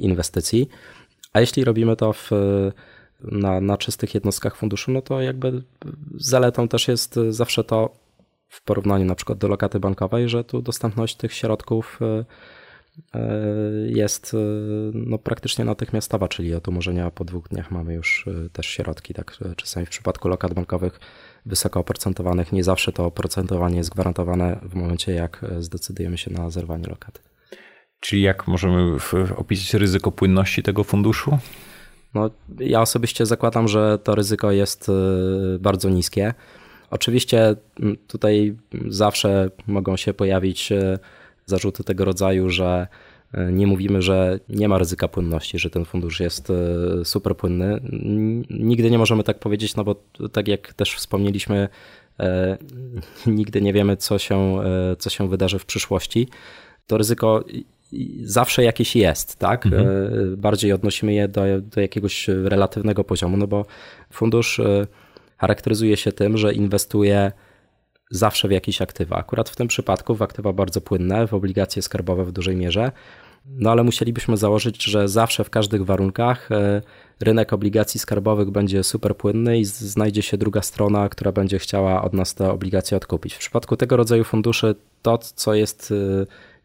[0.00, 0.68] inwestycji.
[1.32, 2.30] A jeśli robimy to w,
[3.20, 5.62] na, na czystych jednostkach funduszu, no to jakby
[6.14, 7.94] zaletą też jest zawsze to
[8.48, 12.24] w porównaniu na przykład do lokaty bankowej, że tu dostępność tych środków e, e,
[13.86, 14.38] jest e,
[14.94, 19.14] no, praktycznie natychmiastowa, czyli od umorzenia po dwóch dniach mamy już też środki.
[19.14, 21.00] Tak, czasami w przypadku lokat bankowych
[21.46, 26.86] wysoko oprocentowanych nie zawsze to oprocentowanie jest gwarantowane w momencie, jak zdecydujemy się na zerwanie
[26.86, 27.20] lokaty.
[28.00, 28.96] Czyli jak możemy
[29.36, 31.38] opisać ryzyko płynności tego funduszu?
[32.14, 32.30] No,
[32.60, 34.90] ja osobiście zakładam, że to ryzyko jest
[35.60, 36.34] bardzo niskie.
[36.90, 37.56] Oczywiście
[38.06, 38.56] tutaj
[38.88, 40.72] zawsze mogą się pojawić
[41.48, 42.86] zarzuty tego rodzaju, że
[43.52, 46.52] Nie mówimy, że nie ma ryzyka płynności, że ten fundusz jest
[47.04, 47.80] super płynny.
[48.50, 49.94] Nigdy nie możemy tak powiedzieć, no bo
[50.32, 51.68] tak jak też wspomnieliśmy,
[53.26, 54.60] nigdy nie wiemy, co się,
[54.98, 56.28] co się wydarzy w przyszłości.
[56.86, 57.44] To ryzyko
[58.22, 59.66] zawsze jakieś jest, tak?
[59.66, 59.86] Mhm.
[59.86, 63.66] E, bardziej odnosimy je do, do jakiegoś relatywnego poziomu, no bo
[64.10, 64.86] fundusz e,
[65.36, 67.32] charakteryzuje się tym, że inwestuje
[68.10, 69.16] zawsze w jakieś aktywa.
[69.16, 72.92] Akurat w tym przypadku w aktywa bardzo płynne, w obligacje skarbowe w dużej mierze.
[73.46, 76.82] No ale musielibyśmy założyć, że zawsze w każdych warunkach e,
[77.20, 82.12] rynek obligacji skarbowych będzie super płynny i znajdzie się druga strona, która będzie chciała od
[82.12, 83.34] nas te obligacje odkupić.
[83.34, 85.94] W przypadku tego rodzaju funduszy to, co jest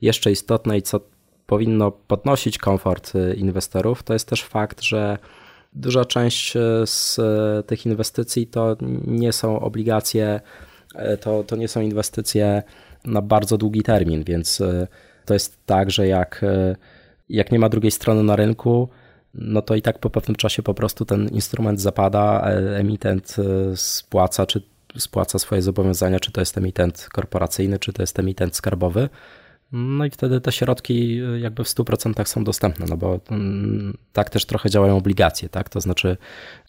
[0.02, 1.00] jeszcze istotne i co
[1.46, 5.18] powinno podnosić komfort y, inwestorów, to jest też fakt, że
[5.74, 6.54] duża część
[6.86, 7.20] z
[7.68, 10.42] tych inwestycji to nie są obligacje,
[11.22, 12.64] to, to nie są inwestycje
[13.06, 14.62] na bardzo długi termin, więc
[15.26, 16.46] to jest tak, że jak,
[17.30, 18.90] jak nie ma drugiej strony na rynku,
[19.34, 22.42] no to i tak po pewnym czasie po prostu ten instrument zapada,
[22.78, 23.36] emitent
[23.76, 24.62] spłaca, czy
[24.98, 29.10] spłaca swoje zobowiązania, czy to jest emitent korporacyjny, czy to jest emitent skarbowy.
[29.76, 34.30] No i wtedy te środki y, jakby w 100% są dostępne, no bo mm, tak
[34.30, 35.70] też trochę działają obligacje, tak?
[35.70, 36.18] To znaczy,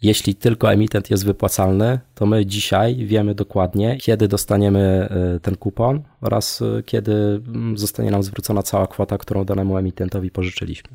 [0.03, 6.03] jeśli tylko emitent jest wypłacalny, to my dzisiaj wiemy dokładnie, kiedy dostaniemy y, ten kupon
[6.21, 10.91] oraz y, kiedy mm, zostanie nam zwrócona cała kwota, którą danemu emitentowi pożyczyliśmy.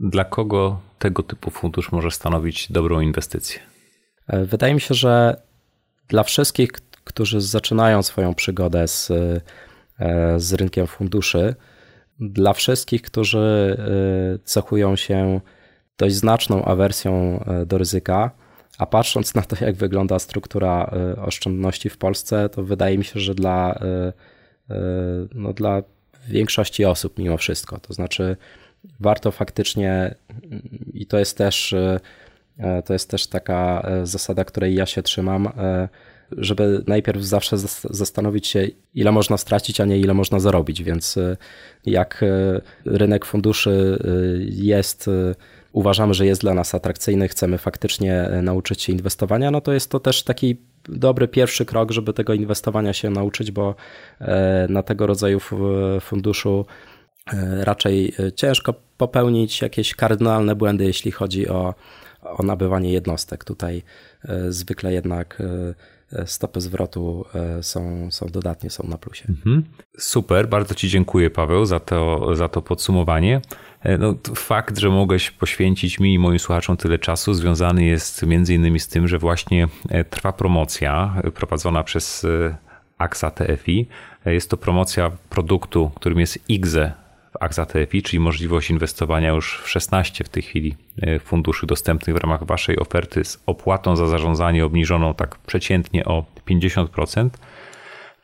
[0.00, 3.60] Dla kogo tego typu fundusz może stanowić dobrą inwestycję?
[4.26, 5.42] E, wydaje mi się, że
[6.08, 6.70] dla wszystkich,
[7.04, 9.12] którzy zaczynają swoją przygodę z
[10.36, 11.54] z rynkiem funduszy.
[12.20, 15.40] Dla wszystkich, którzy e, cechują się
[15.98, 18.30] dość znaczną awersją e, do ryzyka,
[18.78, 23.34] a patrząc na to, jak wygląda struktura oszczędności w Polsce, to wydaje mi się, że
[23.34, 23.78] dla,
[25.34, 25.82] no dla
[26.28, 27.78] większości osób mimo wszystko.
[27.80, 28.36] To znaczy,
[29.00, 30.14] warto faktycznie,
[30.94, 31.74] i to jest też,
[32.84, 35.48] to jest też taka zasada, której ja się trzymam,
[36.36, 37.58] żeby najpierw zawsze
[37.90, 40.82] zastanowić się, ile można stracić, a nie ile można zarobić.
[40.82, 41.36] Więc e,
[41.86, 44.08] jak e, rynek funduszy e,
[44.48, 45.10] jest,
[45.72, 50.00] uważamy, że jest dla nas atrakcyjny, chcemy faktycznie nauczyć się inwestowania, no to jest to
[50.00, 53.74] też taki dobry pierwszy krok, żeby tego inwestowania się nauczyć, bo
[54.68, 55.40] na tego rodzaju
[56.00, 56.66] funduszu
[57.60, 61.74] raczej ciężko popełnić jakieś kardynalne błędy, jeśli chodzi o,
[62.22, 63.44] o nabywanie jednostek.
[63.44, 63.82] Tutaj
[64.48, 65.42] zwykle jednak
[66.26, 69.24] stopy zwrotu e, są, są dodatnie, są na plusie.
[69.28, 69.64] Mhm.
[69.98, 73.40] Super, bardzo Ci dziękuję Paweł za to, za to podsumowanie.
[73.82, 78.54] E, no, fakt, że mogłeś poświęcić mi i moim słuchaczom tyle czasu, związany jest między
[78.54, 82.26] innymi z tym, że właśnie e, trwa promocja prowadzona przez
[82.98, 83.88] AXA TFI.
[84.26, 86.92] Jest to promocja produktu, którym jest IGZE
[87.32, 90.74] w AXA TFI, czyli możliwość inwestowania już w 16 w tej chwili e,
[91.24, 97.28] funduszy dostępnych w ramach Waszej oferty z opłatą za zarządzanie obniżoną tak przeciętnie o 50%.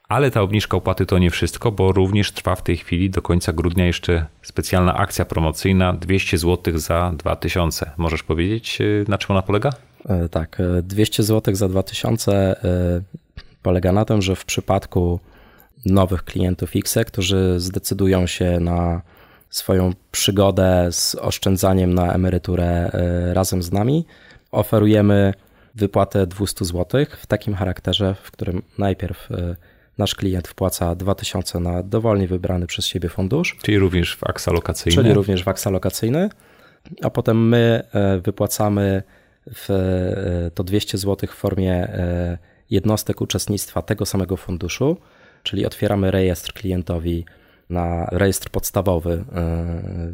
[0.08, 3.52] Ale ta obniżka opłaty to nie wszystko, bo również trwa w tej chwili do końca
[3.52, 7.90] grudnia jeszcze specjalna akcja promocyjna 200 zł za 2000.
[7.96, 9.70] Możesz powiedzieć, e, na czym ona polega?
[10.08, 12.56] E, tak, 200 zł za 2000
[13.62, 15.20] polega na tym, że w przypadku
[15.86, 19.02] nowych klientów X, którzy zdecydują się na
[19.50, 24.06] swoją przygodę z oszczędzaniem na emeryturę e, razem z nami.
[24.52, 25.34] Oferujemy
[25.74, 29.56] wypłatę 200 zł w takim charakterze, w którym najpierw e,
[29.98, 33.56] nasz klient wpłaca 2000 na dowolnie wybrany przez siebie fundusz.
[33.62, 35.02] Czyli również w aksa lokacyjny.
[35.02, 36.28] Czyli również w aksa lokacyjny,
[37.02, 39.02] a potem my e, wypłacamy
[39.54, 39.68] w
[40.54, 41.88] to 200 zł w formie
[42.70, 44.96] jednostek uczestnictwa tego samego funduszu
[45.46, 47.24] czyli otwieramy rejestr klientowi
[47.70, 49.24] na rejestr podstawowy e,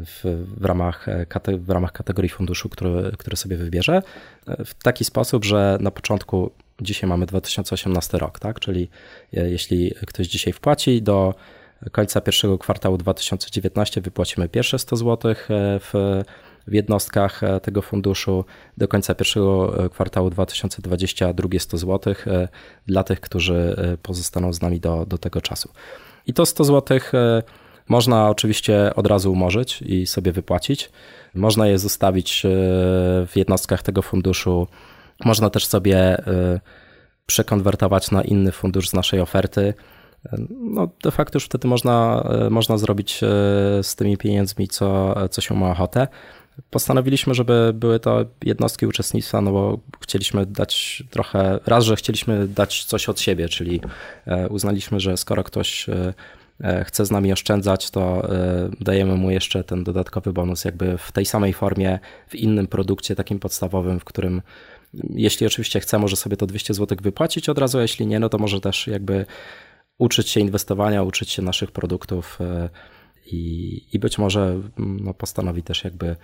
[0.05, 0.21] w,
[0.59, 1.25] w, ramach, e,
[1.57, 4.01] w ramach kategorii funduszu, który, który sobie wybierze,
[4.47, 6.51] e, w taki sposób, że na początku,
[6.81, 8.59] dzisiaj mamy 2018 rok, tak?
[8.59, 8.89] czyli
[9.31, 11.35] jeśli ktoś dzisiaj wpłaci do
[11.91, 15.35] końca pierwszego kwartału 2019 wypłacimy pierwsze 100 zł
[15.79, 16.21] w
[16.67, 18.45] w jednostkach tego funduszu
[18.77, 22.15] do końca pierwszego kwartału 2020 drugie 100 zł
[22.85, 25.69] dla tych, którzy pozostaną z nami do, do tego czasu.
[26.27, 26.99] I to 100 zł
[27.89, 30.89] można oczywiście od razu umorzyć i sobie wypłacić.
[31.35, 32.41] Można je zostawić
[33.27, 34.67] w jednostkach tego funduszu.
[35.25, 36.17] Można też sobie
[37.25, 39.73] przekonwertować na inny fundusz z naszej oferty.
[40.49, 43.17] No, de facto już wtedy można, można zrobić
[43.81, 46.07] z tymi pieniędzmi, co, co się ma ochotę.
[46.69, 52.83] Postanowiliśmy, żeby były to jednostki uczestnictwa, no bo chcieliśmy dać trochę, raz, że chcieliśmy dać
[52.83, 53.81] coś od siebie, czyli
[54.25, 56.13] e, uznaliśmy, że skoro ktoś e,
[56.63, 58.27] e, chce z nami oszczędzać, to
[58.79, 63.39] dajemy mu jeszcze ten dodatkowy bonus, jakby w tej samej formie, w innym produkcie, takim
[63.39, 64.41] podstawowym, w którym
[65.09, 68.29] jeśli oczywiście chce, może sobie to 200 zł wypłacić od razu, a jeśli nie, no
[68.29, 69.25] to może też jakby
[69.97, 72.39] uczyć się inwestowania, uczyć się naszych produktów
[73.25, 76.15] i, i być może no, postanowi też jakby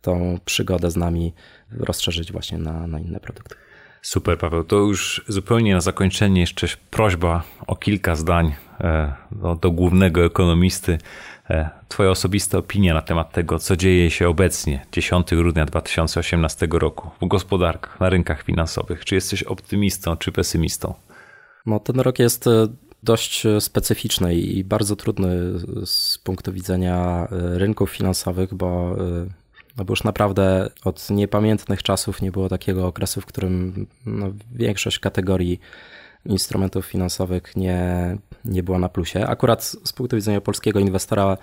[0.00, 1.32] tą przygodę z nami
[1.70, 3.54] rozszerzyć właśnie na, na inne produkty.
[4.02, 4.64] Super, Paweł.
[4.64, 10.98] To już zupełnie na zakończenie jeszcze prośba o kilka zdań e, do, do głównego ekonomisty.
[11.50, 17.10] E, twoja osobista opinia na temat tego, co dzieje się obecnie, 10 grudnia 2018 roku,
[17.22, 19.04] w gospodarkach, na rynkach finansowych.
[19.04, 20.94] Czy jesteś optymistą, czy pesymistą?
[21.66, 22.68] No, ten rok jest e,
[23.02, 25.36] dość specyficzny i bardzo trudny
[25.86, 28.96] z punktu widzenia rynków finansowych, bo
[29.78, 34.98] no bo już naprawdę od niepamiętnych czasów nie było takiego okresu, w którym no, większość
[34.98, 35.60] kategorii
[36.26, 39.26] instrumentów finansowych nie, nie była na plusie.
[39.26, 41.38] Akurat z punktu widzenia polskiego inwestora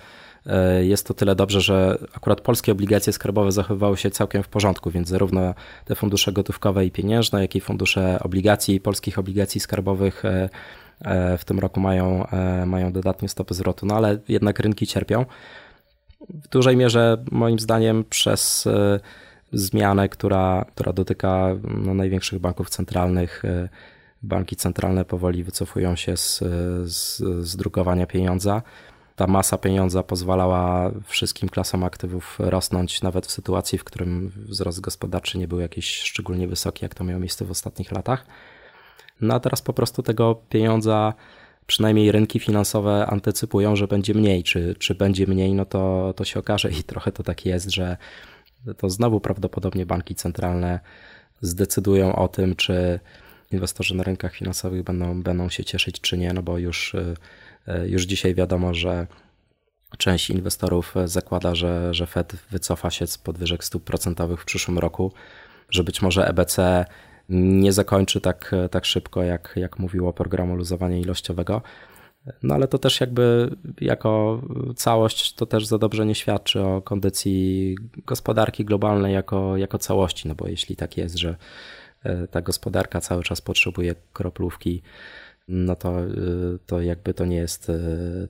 [0.46, 4.90] e, jest to tyle dobrze, że akurat polskie obligacje skarbowe zachowywały się całkiem w porządku,
[4.90, 5.54] więc zarówno
[5.84, 10.48] te fundusze gotówkowe i pieniężne, jak i fundusze obligacji, polskich obligacji skarbowych e, e,
[11.38, 12.26] w tym roku mają,
[12.66, 15.24] mają dodatnie stopy zwrotu, no ale jednak rynki cierpią
[16.28, 19.00] w dużej mierze moim zdaniem przez e,
[19.52, 23.44] zmianę, która, która dotyka no, największych banków centralnych.
[23.44, 23.68] E,
[24.22, 26.38] banki centralne powoli wycofują się z,
[26.84, 27.16] z,
[27.46, 28.62] z drukowania pieniądza.
[29.16, 35.38] Ta masa pieniądza pozwalała wszystkim klasom aktywów rosnąć, nawet w sytuacji, w którym wzrost gospodarczy
[35.38, 38.26] nie był jakiś szczególnie wysoki, jak to miało miejsce w ostatnich latach.
[39.20, 41.14] No a teraz po prostu tego pieniądza
[41.66, 44.42] przynajmniej rynki finansowe antycypują, że będzie mniej.
[44.42, 47.96] Czy, czy będzie mniej, no to, to się okaże i trochę to tak jest, że
[48.76, 50.80] to znowu prawdopodobnie banki centralne
[51.40, 53.00] zdecydują o tym, czy
[53.52, 57.14] inwestorzy na rynkach finansowych będą, będą się cieszyć, czy nie, no bo już, y,
[57.86, 59.06] już dzisiaj wiadomo, że
[59.98, 65.12] część inwestorów zakłada, że, że Fed wycofa się z podwyżek stóp procentowych w przyszłym roku,
[65.70, 66.84] że być może EBC
[67.28, 71.62] nie zakończy tak, tak szybko, jak, jak mówiło programu luzowania ilościowego.
[72.42, 74.42] No ale to też jakby jako
[74.76, 77.76] całość to też za dobrze nie świadczy o kondycji
[78.06, 81.36] gospodarki globalnej jako, jako całości, no bo jeśli tak jest, że
[82.02, 84.82] e, ta gospodarka cały czas potrzebuje kroplówki,
[85.48, 86.06] no to, e,
[86.66, 87.78] to jakby to nie jest, e,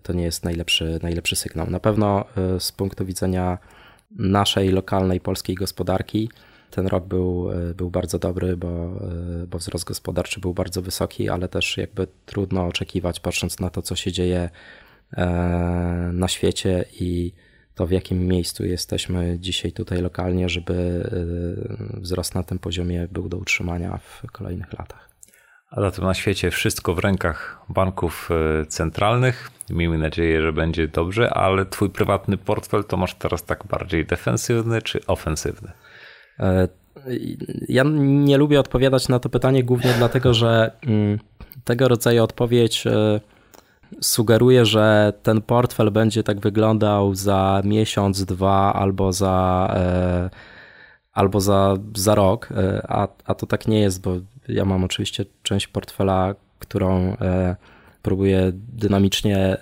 [0.02, 1.70] to nie jest najlepszy, najlepszy sygnał.
[1.70, 2.24] Na pewno
[2.58, 3.58] z punktu widzenia
[4.10, 6.30] naszej lokalnej polskiej gospodarki,
[6.76, 11.28] ten rok był, e, był bardzo dobry, bo, e, bo wzrost gospodarczy był bardzo wysoki,
[11.28, 14.50] ale też jakby trudno oczekiwać, patrząc na to, co się dzieje
[15.16, 15.26] e,
[16.12, 17.32] na świecie i
[17.74, 21.10] to w jakim miejscu jesteśmy dzisiaj tutaj lokalnie, żeby
[21.94, 25.08] wzrost na tym poziomie był do utrzymania w kolejnych latach.
[25.70, 28.30] A zatem na świecie wszystko w rękach banków
[28.68, 29.50] centralnych.
[29.70, 34.82] Miejmy nadzieję, że będzie dobrze, ale twój prywatny portfel to masz teraz tak bardziej defensywny
[34.82, 35.72] czy ofensywny?
[36.40, 36.68] E,
[37.68, 41.18] ja nie lubię odpowiadać na to pytanie głównie dlatego, że mm,
[41.64, 43.20] tego rodzaju odpowiedź e,
[44.00, 50.30] sugeruje, że ten portfel będzie tak wyglądał za miesiąc, dwa albo za, e,
[51.12, 52.48] albo za, za rok,
[52.88, 54.16] a, a to tak nie jest, bo
[54.48, 57.16] ja mam oczywiście część portfela, którą
[58.02, 59.56] próbuję dynamicznie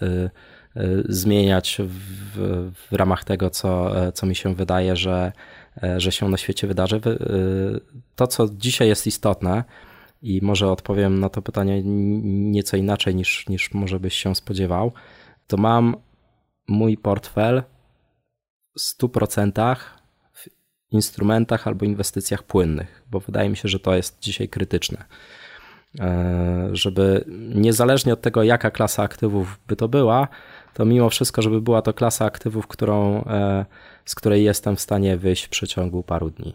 [1.09, 5.33] zmieniać w, w ramach tego, co, co mi się wydaje, że
[5.97, 6.97] że się na świecie wydarzy.
[6.97, 7.01] E,
[8.17, 9.65] to, co dzisiaj jest istotne,
[10.25, 14.93] i może odpowiem na to pytanie nieco inaczej niż, niż może byś się spodziewał,
[15.47, 15.97] to mam
[16.69, 17.63] mój portfel
[18.77, 19.77] w 100%
[20.33, 20.49] w
[20.93, 25.05] instrumentach albo inwestycjach płynnych, bo wydaje mi się, że to jest dzisiaj krytyczne.
[26.01, 27.25] E, żeby
[27.55, 30.29] niezależnie od tego, jaka klasa aktywów by to była,
[30.75, 33.25] to mimo wszystko, żeby była to klasa aktywów, którą
[34.05, 36.55] z której jestem w stanie wyjść w przeciągu paru dni.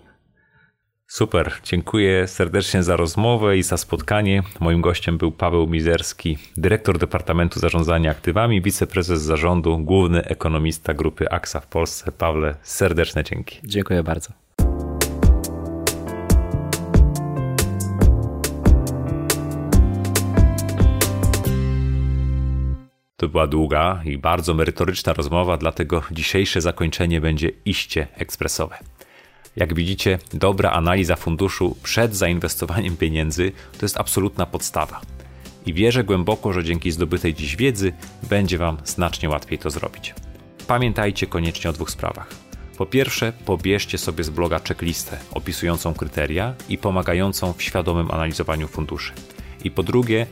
[1.08, 4.44] Super, dziękuję serdecznie za rozmowę i za spotkanie.
[4.60, 11.60] Moim gościem był Paweł Mizerski, dyrektor Departamentu Zarządzania Aktywami, wiceprezes zarządu, główny ekonomista grupy AXA
[11.60, 12.12] w Polsce.
[12.12, 13.60] Pawle, serdeczne dzięki.
[13.64, 14.30] Dziękuję bardzo.
[23.20, 28.78] To była długa i bardzo merytoryczna rozmowa, dlatego dzisiejsze zakończenie będzie iście ekspresowe.
[29.56, 35.02] Jak widzicie, dobra analiza funduszu przed zainwestowaniem pieniędzy to jest absolutna podstawa.
[35.66, 37.94] I wierzę głęboko, że dzięki zdobytej dziś wiedzy
[38.30, 40.14] będzie Wam znacznie łatwiej to zrobić.
[40.68, 42.30] Pamiętajcie koniecznie o dwóch sprawach.
[42.78, 49.14] Po pierwsze, pobierzcie sobie z bloga checklistę opisującą kryteria i pomagającą w świadomym analizowaniu funduszy.
[49.64, 50.28] I po drugie,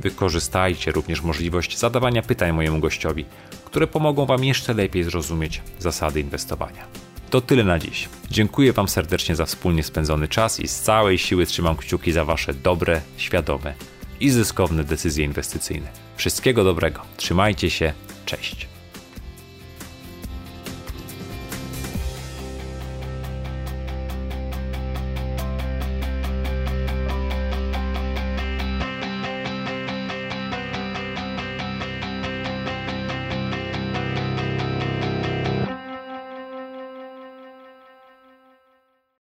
[0.00, 3.24] wykorzystajcie również możliwość zadawania pytań mojemu gościowi,
[3.64, 6.86] które pomogą Wam jeszcze lepiej zrozumieć zasady inwestowania.
[7.30, 8.08] To tyle na dziś.
[8.30, 12.54] Dziękuję Wam serdecznie za wspólnie spędzony czas i z całej siły trzymam kciuki za Wasze
[12.54, 13.74] dobre, świadome
[14.20, 15.88] i zyskowne decyzje inwestycyjne.
[16.16, 17.00] Wszystkiego dobrego.
[17.16, 17.92] Trzymajcie się.
[18.26, 18.69] Cześć.